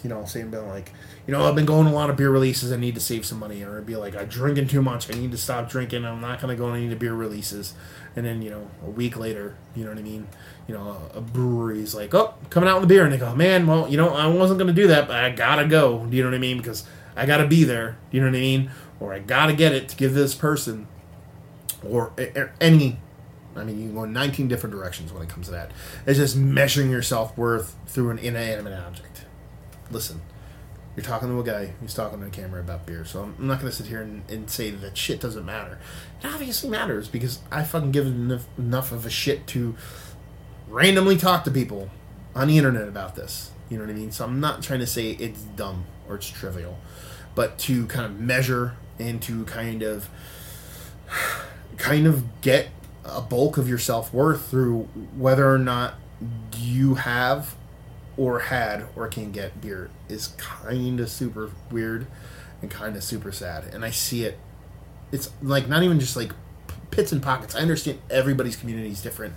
you 0.03 0.11
know, 0.11 0.25
saying, 0.25 0.51
been 0.51 0.69
like, 0.69 0.93
you 1.27 1.33
know, 1.33 1.47
I've 1.47 1.55
been 1.55 1.67
going 1.67 1.87
a 1.87 1.93
lot 1.93 2.11
of 2.11 2.17
beer 2.17 2.31
releases. 2.31 2.71
I 2.71 2.77
need 2.77 2.95
to 2.95 3.01
save 3.01 3.27
some 3.27 3.39
money, 3.39 3.63
or 3.63 3.75
it'd 3.75 3.87
be 3.87 3.97
like 3.97 4.15
I'm 4.15 4.29
drinking 4.29 4.69
too 4.69 4.83
much. 4.83 5.11
I 5.13 5.19
need 5.19 5.33
to 5.33 5.39
stop 5.39 5.69
drinking. 5.69 6.05
I'm 6.05 6.21
not 6.21 6.41
to 6.41 6.55
go 6.55 6.71
to 6.71 6.77
any 6.77 6.95
beer 6.95 7.15
releases. 7.15 7.75
And 8.15 8.25
then 8.25 8.43
you 8.43 8.51
know, 8.51 8.71
a 8.85 8.91
week 8.91 9.17
later, 9.17 9.57
you 9.75 9.85
know 9.85 9.91
what 9.91 9.99
I 9.99 10.03
mean? 10.03 10.29
You 10.69 10.75
know, 10.75 11.11
a, 11.15 11.19
a 11.19 11.21
brewery's 11.21 11.95
like, 11.95 12.15
oh, 12.15 12.35
coming 12.51 12.69
out 12.69 12.81
with 12.81 12.89
the 12.89 12.95
beer, 12.95 13.05
and 13.05 13.13
they 13.13 13.19
go, 13.19 13.35
man, 13.35 13.67
well, 13.67 13.89
you 13.89 13.97
know, 13.97 14.11
I 14.11 14.27
wasn't 14.29 14.61
to 14.61 14.73
do 14.73 14.87
that, 14.87 15.09
but 15.09 15.17
I 15.17 15.31
gotta 15.31 15.67
go. 15.67 16.07
Do 16.07 16.17
you 16.17 16.23
know 16.23 16.31
what 16.31 16.37
I 16.37 16.41
mean? 16.41 16.59
Because 16.59 16.87
I 17.17 17.27
gotta 17.27 17.47
be 17.47 17.65
there. 17.65 17.99
You 18.13 18.21
know 18.21 18.29
what 18.29 18.37
I 18.37 18.41
mean? 18.41 18.71
Or 19.01 19.13
I 19.13 19.19
gotta 19.19 19.53
get 19.53 19.73
it 19.73 19.89
to 19.89 19.97
give 19.97 20.15
this 20.15 20.35
person, 20.35 20.87
or, 21.85 22.13
or 22.37 22.53
any 22.61 22.99
I 23.57 23.65
mean, 23.65 23.79
you 23.79 23.87
can 23.87 23.95
go 23.95 24.05
in 24.05 24.13
19 24.13 24.49
different 24.49 24.75
directions 24.75 25.13
when 25.13 25.23
it 25.23 25.29
comes 25.29 25.47
to 25.47 25.53
that. 25.53 25.73
It's 26.07 26.19
just 26.19 26.37
measuring 26.37 26.91
your 26.91 27.03
self 27.03 27.37
worth 27.37 27.77
through 27.87 28.11
an 28.11 28.19
inanimate 28.19 28.79
object. 28.79 29.25
Listen, 29.91 30.21
you're 30.97 31.05
talking 31.05 31.29
to 31.29 31.39
a 31.39 31.45
guy 31.45 31.73
who's 31.81 31.95
talking 31.95 32.21
to 32.21 32.27
a 32.27 32.31
camera 32.31 32.61
about 32.61 32.87
beer. 32.87 33.05
So 33.05 33.23
I'm 33.23 33.47
not 33.47 33.61
going 33.61 33.71
to 33.71 33.77
sit 33.77 33.87
here 33.87 34.01
and, 34.01 34.29
and, 34.31 34.51
say 34.51 34.71
that 34.71 34.97
shit 34.97 35.21
doesn't 35.21 35.45
matter. 35.45 35.79
It 36.23 36.27
obviously 36.27 36.71
matters 36.71 37.07
because 37.07 37.41
I 37.53 37.65
fucking 37.65 37.93
give 37.93 38.07
enough, 38.07 38.47
enough 38.57 38.93
of 38.93 39.05
a 39.05 39.11
shit 39.11 39.47
to 39.49 39.77
randomly 40.69 41.19
talk 41.19 41.45
to 41.45 41.51
people 41.51 41.91
on 42.35 42.49
the 42.49 42.57
internet 42.57 42.89
about 42.89 43.15
this. 43.15 43.51
You 43.69 43.77
know 43.79 43.85
what 43.85 43.91
I 43.91 43.95
mean? 43.95 44.11
So 44.11 44.25
I'm 44.25 44.41
not 44.41 44.63
trying 44.63 44.81
to 44.81 44.87
say 44.87 45.11
it's 45.11 45.43
dumb 45.43 45.85
or 46.09 46.17
it's 46.17 46.31
trivial, 46.31 46.79
but 47.35 47.59
to 47.61 47.87
kind 47.87 48.07
of 48.07 48.19
measure 48.19 48.77
and 48.99 49.21
to 49.23 49.45
kind 49.45 49.83
of 49.83 50.09
kind 51.77 52.07
of 52.07 52.41
get 52.41 52.69
a 53.09 53.21
bulk 53.21 53.59
of 53.59 53.69
your 53.69 53.79
self 53.79 54.13
worth 54.13 54.49
through 54.49 54.89
whether 55.17 55.53
or 55.53 55.59
not 55.59 55.95
you 56.57 56.95
have 56.95 57.55
or 58.17 58.41
had 58.41 58.87
or 58.97 59.09
can 59.09 59.31
get 59.31 59.61
beer 59.61 59.91
is 60.09 60.29
kind 60.39 61.01
of 61.01 61.09
super 61.09 61.51
weird 61.71 62.07
and 62.63 62.71
kind 62.71 62.97
of 62.97 63.05
super 63.05 63.31
sad. 63.33 63.65
And 63.75 63.85
I 63.85 63.91
see 63.91 64.25
it. 64.25 64.39
It's 65.13 65.31
like 65.43 65.69
not 65.69 65.83
even 65.83 66.01
just 66.01 66.17
like 66.17 66.33
pits 66.91 67.13
and 67.13 67.23
pockets. 67.23 67.55
I 67.55 67.61
understand 67.61 67.99
everybody's 68.11 68.57
community 68.57 68.91
is 68.91 69.03
different, 69.03 69.35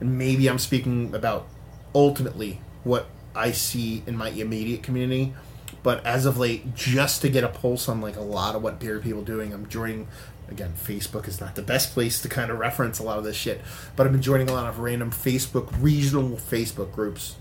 and 0.00 0.18
maybe 0.18 0.48
I'm 0.48 0.58
speaking 0.58 1.14
about 1.14 1.46
ultimately 1.94 2.60
what 2.84 3.06
I 3.34 3.52
see 3.52 4.02
in 4.06 4.16
my 4.16 4.30
immediate 4.30 4.82
community. 4.82 5.34
But 5.82 6.04
as 6.06 6.26
of 6.26 6.38
late, 6.38 6.74
just 6.74 7.22
to 7.22 7.28
get 7.28 7.44
a 7.44 7.48
pulse 7.48 7.88
on 7.88 8.00
like 8.00 8.16
a 8.16 8.22
lot 8.22 8.54
of 8.54 8.62
what 8.62 8.78
beer 8.78 8.98
people 8.98 9.22
doing, 9.22 9.52
I'm 9.52 9.68
joining. 9.68 10.08
Again, 10.48 10.74
Facebook 10.76 11.28
is 11.28 11.40
not 11.40 11.54
the 11.54 11.62
best 11.62 11.92
place 11.92 12.20
to 12.22 12.28
kind 12.28 12.50
of 12.50 12.58
reference 12.58 12.98
a 12.98 13.02
lot 13.02 13.18
of 13.18 13.24
this 13.24 13.36
shit, 13.36 13.60
but 13.96 14.06
I've 14.06 14.12
been 14.12 14.22
joining 14.22 14.50
a 14.50 14.52
lot 14.52 14.68
of 14.68 14.80
random 14.80 15.10
Facebook 15.10 15.72
regional 15.80 16.30
Facebook 16.36 16.92
groups 16.92 17.36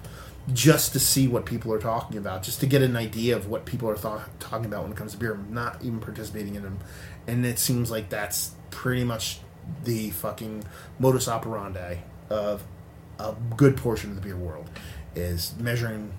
just 0.53 0.93
to 0.93 0.99
see 0.99 1.27
what 1.27 1.45
people 1.45 1.73
are 1.73 1.79
talking 1.79 2.17
about, 2.17 2.43
just 2.43 2.59
to 2.61 2.65
get 2.65 2.81
an 2.81 2.95
idea 2.95 3.35
of 3.35 3.47
what 3.47 3.65
people 3.65 3.89
are 3.89 3.95
th- 3.95 4.27
talking 4.39 4.65
about 4.65 4.83
when 4.83 4.91
it 4.91 4.97
comes 4.97 5.11
to 5.11 5.17
beer. 5.17 5.33
I'm 5.33 5.53
not 5.53 5.83
even 5.83 5.99
participating 5.99 6.55
in 6.55 6.63
them, 6.63 6.79
and 7.27 7.45
it 7.45 7.59
seems 7.59 7.91
like 7.91 8.09
that's 8.09 8.51
pretty 8.71 9.03
much 9.03 9.39
the 9.83 10.09
fucking 10.11 10.63
modus 10.99 11.27
operandi 11.27 11.97
of 12.29 12.63
a 13.19 13.35
good 13.55 13.77
portion 13.77 14.09
of 14.09 14.15
the 14.15 14.21
beer 14.21 14.37
world 14.37 14.69
is 15.15 15.53
measuring, 15.59 16.13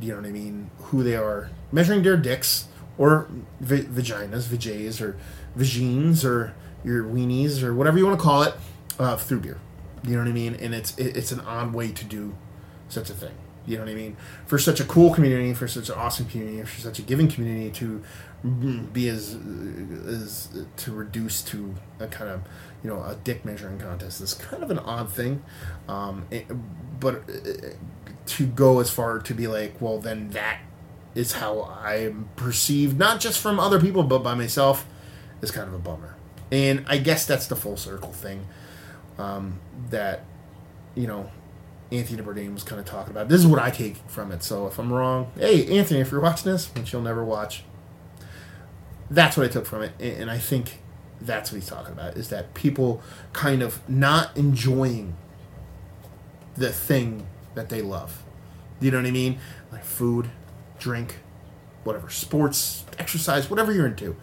you 0.00 0.10
know 0.10 0.20
what 0.20 0.26
I 0.26 0.30
mean, 0.30 0.70
who 0.78 1.02
they 1.02 1.16
are, 1.16 1.50
measuring 1.72 2.02
their 2.02 2.16
dicks 2.16 2.68
or 2.98 3.28
v- 3.60 3.82
vaginas, 3.82 4.44
vajays 4.44 5.00
or 5.02 5.16
vagines 5.56 6.24
or 6.24 6.54
your 6.84 7.04
weenies 7.04 7.62
or 7.62 7.74
whatever 7.74 7.98
you 7.98 8.06
want 8.06 8.18
to 8.18 8.22
call 8.22 8.42
it 8.42 8.54
uh, 8.98 9.16
through 9.16 9.40
beer. 9.40 9.58
You 10.04 10.12
know 10.12 10.18
what 10.18 10.28
I 10.28 10.32
mean? 10.32 10.54
And 10.54 10.74
it's 10.74 10.96
it, 10.98 11.16
it's 11.16 11.32
an 11.32 11.40
odd 11.40 11.72
way 11.72 11.90
to 11.92 12.04
do 12.04 12.36
such 12.88 13.10
a 13.10 13.14
thing. 13.14 13.34
You 13.66 13.76
know 13.76 13.82
what 13.82 13.90
I 13.90 13.94
mean? 13.94 14.16
For 14.46 14.58
such 14.58 14.78
a 14.78 14.84
cool 14.84 15.12
community, 15.12 15.52
for 15.52 15.66
such 15.66 15.88
an 15.88 15.96
awesome 15.96 16.26
community, 16.26 16.62
for 16.62 16.80
such 16.80 17.00
a 17.00 17.02
giving 17.02 17.28
community 17.28 17.70
to 17.70 18.02
be 18.92 19.08
as 19.08 19.36
as 20.06 20.48
to 20.76 20.92
reduce 20.92 21.42
to 21.42 21.74
a 21.98 22.06
kind 22.06 22.30
of 22.30 22.42
you 22.84 22.90
know 22.90 23.02
a 23.02 23.16
dick 23.24 23.44
measuring 23.44 23.78
contest 23.78 24.20
is 24.20 24.34
kind 24.34 24.62
of 24.62 24.70
an 24.70 24.78
odd 24.78 25.10
thing, 25.10 25.42
um, 25.88 26.26
it, 26.30 26.46
but 27.00 27.16
uh, 27.28 27.52
to 28.26 28.46
go 28.46 28.78
as 28.78 28.90
far 28.90 29.18
to 29.18 29.34
be 29.34 29.48
like, 29.48 29.80
well, 29.80 29.98
then 29.98 30.30
that 30.30 30.60
is 31.14 31.32
how 31.32 31.64
I'm 31.82 32.28
perceived, 32.36 32.98
not 32.98 33.20
just 33.20 33.40
from 33.40 33.58
other 33.58 33.80
people 33.80 34.04
but 34.04 34.20
by 34.20 34.34
myself, 34.34 34.86
is 35.42 35.50
kind 35.50 35.68
of 35.68 35.74
a 35.74 35.78
bummer. 35.78 36.16
And 36.50 36.84
I 36.88 36.98
guess 36.98 37.26
that's 37.26 37.46
the 37.46 37.56
full 37.56 37.76
circle 37.76 38.12
thing 38.12 38.46
um, 39.18 39.60
that 39.90 40.24
you 40.94 41.06
know 41.06 41.30
Anthony 41.90 42.22
Bourdain 42.22 42.52
was 42.54 42.62
kind 42.62 42.80
of 42.80 42.86
talking 42.86 43.10
about. 43.10 43.28
This 43.28 43.40
is 43.40 43.46
what 43.46 43.60
I 43.60 43.70
take 43.70 43.96
from 44.08 44.32
it. 44.32 44.42
So 44.42 44.66
if 44.66 44.78
I'm 44.78 44.92
wrong, 44.92 45.32
hey 45.38 45.78
Anthony, 45.78 46.00
if 46.00 46.10
you're 46.10 46.20
watching 46.20 46.52
this, 46.52 46.72
which 46.74 46.92
you'll 46.92 47.02
never 47.02 47.24
watch, 47.24 47.64
that's 49.10 49.36
what 49.36 49.46
I 49.46 49.48
took 49.48 49.66
from 49.66 49.82
it, 49.82 49.92
and 50.00 50.30
I 50.30 50.38
think 50.38 50.80
that's 51.20 51.50
what 51.50 51.56
he's 51.56 51.68
talking 51.68 51.92
about 51.92 52.16
is 52.16 52.28
that 52.28 52.54
people 52.54 53.00
kind 53.32 53.62
of 53.62 53.88
not 53.88 54.36
enjoying 54.36 55.16
the 56.56 56.72
thing 56.72 57.26
that 57.54 57.68
they 57.68 57.82
love. 57.82 58.22
You 58.80 58.90
know 58.90 58.98
what 58.98 59.06
I 59.06 59.10
mean? 59.10 59.38
Like 59.72 59.84
food, 59.84 60.30
drink, 60.78 61.16
whatever, 61.84 62.10
sports, 62.10 62.84
exercise, 62.98 63.48
whatever 63.48 63.72
you're 63.72 63.86
into. 63.86 64.16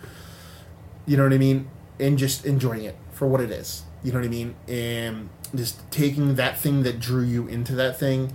You 1.06 1.18
know 1.18 1.24
what 1.24 1.34
I 1.34 1.38
mean? 1.38 1.70
And 2.00 2.18
just 2.18 2.46
enjoying 2.46 2.84
it 2.84 2.96
for 3.12 3.28
what 3.28 3.42
it 3.42 3.52
is. 3.52 3.84
You 4.04 4.12
know 4.12 4.20
what 4.20 4.26
I 4.26 4.30
mean? 4.30 4.56
And 4.68 5.30
just 5.56 5.90
taking 5.92 6.36
that 6.36 6.58
thing 6.58 6.84
that 6.84 7.00
drew 7.00 7.24
you 7.24 7.48
into 7.48 7.76
that 7.76 8.00
thing 8.00 8.34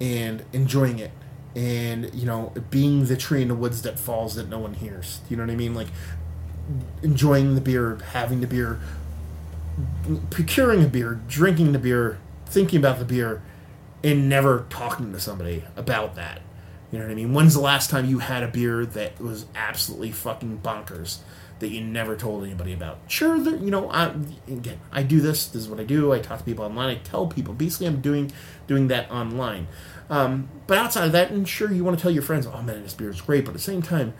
and 0.00 0.44
enjoying 0.52 0.98
it 0.98 1.10
and 1.54 2.14
you 2.14 2.26
know 2.26 2.52
being 2.68 3.06
the 3.06 3.16
tree 3.16 3.40
in 3.40 3.48
the 3.48 3.54
woods 3.54 3.80
that 3.80 3.98
falls 3.98 4.34
that 4.34 4.46
no 4.46 4.58
one 4.58 4.74
hears 4.74 5.20
you 5.30 5.36
know 5.38 5.42
what 5.42 5.50
i 5.50 5.56
mean 5.56 5.74
like 5.74 5.86
enjoying 7.02 7.54
the 7.54 7.62
beer 7.62 7.98
having 8.12 8.42
the 8.42 8.46
beer 8.46 8.78
procuring 10.30 10.82
a 10.84 10.88
beer, 10.88 11.20
drinking 11.28 11.72
the 11.72 11.78
beer, 11.78 12.18
thinking 12.46 12.78
about 12.78 12.98
the 12.98 13.04
beer, 13.04 13.42
and 14.02 14.28
never 14.28 14.66
talking 14.70 15.12
to 15.12 15.20
somebody 15.20 15.64
about 15.76 16.14
that. 16.14 16.42
You 16.90 16.98
know 16.98 17.06
what 17.06 17.12
I 17.12 17.14
mean? 17.14 17.34
When's 17.34 17.54
the 17.54 17.60
last 17.60 17.90
time 17.90 18.06
you 18.06 18.20
had 18.20 18.42
a 18.42 18.48
beer 18.48 18.86
that 18.86 19.20
was 19.20 19.46
absolutely 19.54 20.12
fucking 20.12 20.60
bonkers 20.60 21.18
that 21.58 21.68
you 21.68 21.80
never 21.80 22.16
told 22.16 22.44
anybody 22.44 22.72
about? 22.72 22.98
Sure, 23.08 23.38
that 23.38 23.60
you 23.60 23.70
know, 23.70 23.90
I 23.90 24.14
again, 24.48 24.80
I 24.92 25.02
do 25.02 25.20
this. 25.20 25.46
This 25.46 25.62
is 25.62 25.68
what 25.68 25.80
I 25.80 25.84
do. 25.84 26.12
I 26.12 26.18
talk 26.18 26.38
to 26.38 26.44
people 26.44 26.64
online. 26.64 26.96
I 26.96 26.98
tell 26.98 27.26
people. 27.26 27.54
Basically, 27.54 27.86
I'm 27.86 28.00
doing 28.00 28.32
doing 28.66 28.88
that 28.88 29.10
online. 29.10 29.68
Um, 30.08 30.48
but 30.66 30.78
outside 30.78 31.06
of 31.06 31.12
that, 31.12 31.30
and 31.30 31.48
sure, 31.48 31.72
you 31.72 31.84
want 31.84 31.98
to 31.98 32.02
tell 32.02 32.12
your 32.12 32.22
friends, 32.22 32.46
"Oh 32.46 32.62
man, 32.62 32.82
this 32.82 32.94
beer 32.94 33.10
is 33.10 33.20
great," 33.20 33.44
but 33.44 33.50
at 33.50 33.56
the 33.56 33.62
same 33.62 33.82
time, 33.82 34.14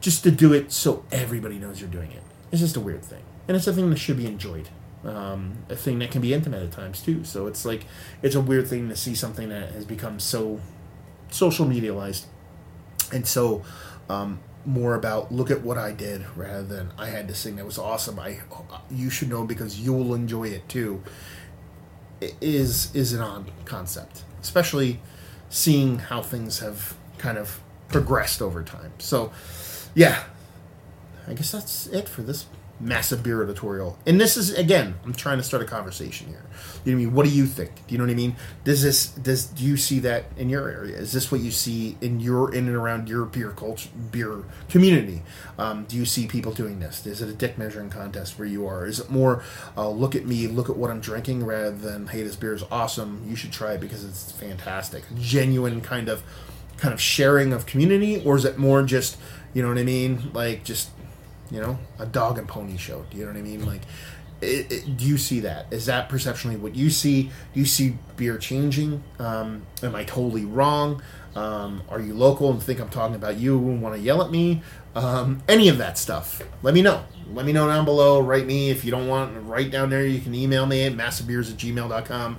just 0.00 0.22
to 0.24 0.30
do 0.30 0.52
it 0.52 0.72
so 0.72 1.04
everybody 1.12 1.58
knows 1.58 1.80
you're 1.80 1.90
doing 1.90 2.12
it, 2.12 2.22
it's 2.50 2.60
just 2.60 2.76
a 2.76 2.80
weird 2.80 3.04
thing, 3.04 3.22
and 3.48 3.56
it's 3.56 3.66
a 3.66 3.72
thing 3.72 3.90
that 3.90 3.98
should 3.98 4.16
be 4.16 4.26
enjoyed 4.26 4.68
um, 5.06 5.58
a 5.68 5.76
thing 5.76 5.98
that 5.98 6.10
can 6.10 6.20
be 6.20 6.32
intimate 6.32 6.62
at 6.62 6.72
times 6.72 7.02
too. 7.02 7.24
So 7.24 7.46
it's 7.46 7.64
like 7.64 7.86
it's 8.22 8.34
a 8.34 8.40
weird 8.40 8.68
thing 8.68 8.88
to 8.88 8.96
see 8.96 9.14
something 9.14 9.48
that 9.50 9.72
has 9.72 9.84
become 9.84 10.18
so 10.18 10.60
social 11.30 11.66
medialized 11.66 12.24
and 13.12 13.26
so 13.26 13.62
um, 14.08 14.40
more 14.66 14.94
about 14.94 15.32
look 15.32 15.50
at 15.50 15.62
what 15.62 15.78
I 15.78 15.92
did 15.92 16.24
rather 16.36 16.62
than 16.62 16.92
I 16.98 17.08
had 17.08 17.28
this 17.28 17.42
thing 17.42 17.56
that 17.56 17.66
was 17.66 17.78
awesome. 17.78 18.18
I 18.18 18.40
you 18.90 19.10
should 19.10 19.28
know 19.28 19.44
because 19.44 19.80
you'll 19.80 20.14
enjoy 20.14 20.48
it 20.48 20.68
too. 20.68 21.02
Is 22.40 22.94
is 22.94 23.12
an 23.12 23.20
odd 23.20 23.50
concept, 23.64 24.24
especially 24.40 25.00
seeing 25.50 25.98
how 25.98 26.22
things 26.22 26.60
have 26.60 26.94
kind 27.18 27.38
of 27.38 27.60
progressed 27.88 28.40
over 28.40 28.62
time. 28.62 28.92
So, 28.98 29.32
yeah, 29.94 30.24
I 31.28 31.34
guess 31.34 31.52
that's 31.52 31.86
it 31.88 32.08
for 32.08 32.22
this 32.22 32.46
massive 32.80 33.22
beer 33.22 33.42
editorial. 33.42 33.98
And 34.06 34.20
this 34.20 34.36
is 34.36 34.52
again, 34.52 34.94
I'm 35.04 35.14
trying 35.14 35.38
to 35.38 35.44
start 35.44 35.62
a 35.62 35.66
conversation 35.66 36.28
here. 36.28 36.42
You 36.84 36.92
know 36.92 36.96
what 36.96 37.02
I 37.02 37.04
mean? 37.06 37.14
What 37.14 37.24
do 37.24 37.30
you 37.32 37.46
think? 37.46 37.74
Do 37.86 37.92
you 37.92 37.98
know 37.98 38.04
what 38.04 38.10
I 38.10 38.14
mean? 38.14 38.36
Does 38.64 38.82
this 38.82 39.08
does 39.08 39.46
do 39.46 39.64
you 39.64 39.76
see 39.76 40.00
that 40.00 40.24
in 40.36 40.48
your 40.48 40.68
area? 40.68 40.96
Is 40.96 41.12
this 41.12 41.30
what 41.30 41.40
you 41.40 41.50
see 41.50 41.96
in 42.00 42.20
your 42.20 42.52
in 42.52 42.66
and 42.66 42.76
around 42.76 43.08
your 43.08 43.24
beer 43.24 43.50
culture 43.50 43.88
beer 44.10 44.44
community? 44.68 45.22
Um, 45.58 45.84
do 45.84 45.96
you 45.96 46.04
see 46.04 46.26
people 46.26 46.52
doing 46.52 46.80
this? 46.80 47.06
Is 47.06 47.22
it 47.22 47.28
a 47.28 47.32
dick 47.34 47.56
measuring 47.56 47.90
contest 47.90 48.38
where 48.38 48.48
you 48.48 48.66
are? 48.66 48.86
Is 48.86 49.00
it 49.00 49.10
more 49.10 49.42
uh, 49.76 49.88
look 49.88 50.14
at 50.14 50.26
me, 50.26 50.46
look 50.46 50.68
at 50.68 50.76
what 50.76 50.90
I'm 50.90 51.00
drinking, 51.00 51.44
rather 51.44 51.70
than 51.70 52.08
hey, 52.08 52.22
this 52.22 52.36
beer 52.36 52.54
is 52.54 52.64
awesome, 52.70 53.24
you 53.28 53.36
should 53.36 53.52
try 53.52 53.74
it 53.74 53.80
because 53.80 54.04
it's 54.04 54.32
fantastic. 54.32 55.04
Genuine 55.18 55.80
kind 55.80 56.08
of 56.08 56.22
kind 56.76 56.92
of 56.92 57.00
sharing 57.00 57.52
of 57.52 57.66
community, 57.66 58.20
or 58.24 58.36
is 58.36 58.44
it 58.44 58.58
more 58.58 58.82
just 58.82 59.16
you 59.54 59.62
know 59.62 59.68
what 59.68 59.78
I 59.78 59.84
mean? 59.84 60.32
Like 60.32 60.64
just 60.64 60.90
you 61.54 61.60
know, 61.60 61.78
a 62.00 62.06
dog 62.06 62.36
and 62.36 62.48
pony 62.48 62.76
show. 62.76 63.06
Do 63.10 63.16
you 63.16 63.24
know 63.24 63.30
what 63.30 63.38
I 63.38 63.42
mean? 63.42 63.64
Like, 63.64 63.82
it, 64.42 64.72
it, 64.72 64.96
do 64.96 65.04
you 65.04 65.16
see 65.16 65.40
that? 65.40 65.72
Is 65.72 65.86
that 65.86 66.08
perceptionally 66.08 66.56
what 66.56 66.74
you 66.74 66.90
see? 66.90 67.30
Do 67.52 67.60
you 67.60 67.64
see 67.64 67.96
beer 68.16 68.36
changing? 68.38 69.04
Um, 69.20 69.64
am 69.80 69.94
I 69.94 70.02
totally 70.02 70.44
wrong? 70.44 71.00
Um, 71.36 71.82
are 71.88 72.00
you 72.00 72.12
local 72.12 72.50
and 72.50 72.60
think 72.60 72.80
I'm 72.80 72.88
talking 72.88 73.14
about 73.14 73.36
you 73.36 73.56
and 73.56 73.80
want 73.80 73.94
to 73.94 74.00
yell 74.00 74.20
at 74.22 74.32
me? 74.32 74.62
Um, 74.96 75.42
any 75.48 75.68
of 75.68 75.78
that 75.78 75.96
stuff. 75.96 76.42
Let 76.62 76.74
me 76.74 76.82
know. 76.82 77.04
Let 77.32 77.46
me 77.46 77.52
know 77.52 77.68
down 77.68 77.84
below. 77.84 78.20
Write 78.20 78.46
me 78.46 78.70
if 78.70 78.84
you 78.84 78.90
don't 78.90 79.06
want. 79.06 79.32
Write 79.46 79.70
down 79.70 79.90
there. 79.90 80.04
You 80.04 80.20
can 80.20 80.34
email 80.34 80.66
me 80.66 80.84
at 80.84 80.92
massivebeers 80.92 81.52
at 81.52 81.56
gmail.com. 81.56 82.38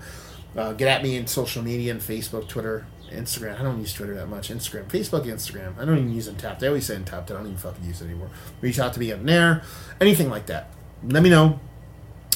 Uh, 0.55 0.74
get 0.74 0.88
at 0.89 1.03
me 1.03 1.16
in 1.16 1.28
social 1.28 1.63
media 1.63 1.91
and 1.91 2.01
Facebook, 2.01 2.47
Twitter, 2.47 2.86
Instagram. 3.12 3.60
I 3.60 3.64
don't 3.64 3.80
use 3.80 3.93
Twitter 3.93 4.16
that 4.16 4.28
much. 4.28 4.49
Instagram, 4.49 4.86
Facebook, 4.86 5.26
Instagram. 5.26 5.78
I 5.80 5.86
don't 5.86 5.97
even 5.97 6.14
use 6.14 6.28
Untappd. 6.28 6.64
I 6.64 6.68
always 6.68 6.86
say 6.86 6.95
Untappd. 6.95 7.32
I 7.32 7.34
don't 7.34 7.45
even 7.45 7.58
fucking 7.58 7.84
use 7.84 8.01
it 8.01 8.06
anymore. 8.06 8.30
Reach 8.62 8.80
out 8.80 8.93
to 8.93 8.99
me 8.99 9.12
on 9.12 9.26
there. 9.26 9.64
Anything 10.01 10.30
like 10.30 10.47
that. 10.47 10.72
Let 11.03 11.24
me 11.24 11.30
know. 11.30 11.60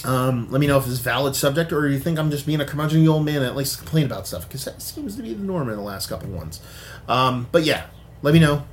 Um, 0.05 0.49
let 0.49 0.61
me 0.61 0.67
know 0.67 0.77
if 0.77 0.87
it's 0.87 0.99
valid 0.99 1.35
subject 1.35 1.73
or 1.73 1.87
you 1.87 1.99
think 1.99 2.17
I'm 2.17 2.31
just 2.31 2.45
being 2.45 2.61
a 2.61 2.65
curmudgeon 2.65 3.05
old 3.07 3.25
man 3.25 3.41
that 3.41 3.55
likes 3.55 3.71
to 3.71 3.77
complain 3.79 4.05
about 4.05 4.27
stuff 4.27 4.47
because 4.47 4.63
that 4.65 4.81
seems 4.81 5.17
to 5.17 5.21
be 5.21 5.33
the 5.33 5.43
norm 5.43 5.69
in 5.69 5.75
the 5.75 5.81
last 5.81 6.07
couple 6.07 6.29
ones. 6.29 6.61
Um, 7.07 7.47
but 7.51 7.63
yeah, 7.63 7.87
let 8.21 8.33
me 8.33 8.39
know. 8.39 8.65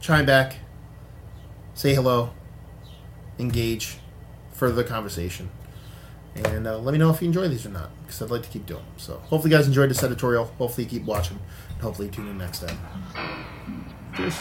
Chime 0.00 0.26
back. 0.26 0.56
Say 1.74 1.94
hello. 1.94 2.30
Engage. 3.38 3.98
Further 4.52 4.82
the 4.82 4.84
conversation. 4.84 5.50
And 6.34 6.66
uh, 6.66 6.78
let 6.78 6.92
me 6.92 6.98
know 6.98 7.10
if 7.10 7.22
you 7.22 7.28
enjoy 7.28 7.48
these 7.48 7.64
or 7.64 7.70
not, 7.70 7.90
because 8.08 8.22
I'd 8.22 8.30
like 8.30 8.42
to 8.42 8.48
keep 8.48 8.64
doing 8.64 8.82
them. 8.82 8.94
So 8.96 9.18
hopefully, 9.26 9.52
you 9.52 9.58
guys 9.58 9.66
enjoyed 9.66 9.90
this 9.90 10.02
editorial. 10.02 10.46
Hopefully, 10.58 10.84
you 10.84 10.90
keep 10.90 11.04
watching. 11.04 11.38
And 11.68 11.82
hopefully, 11.82 12.08
you 12.08 12.12
tune 12.12 12.28
in 12.28 12.38
next 12.38 12.64
time. 12.64 12.78
Cheers. 14.16 14.40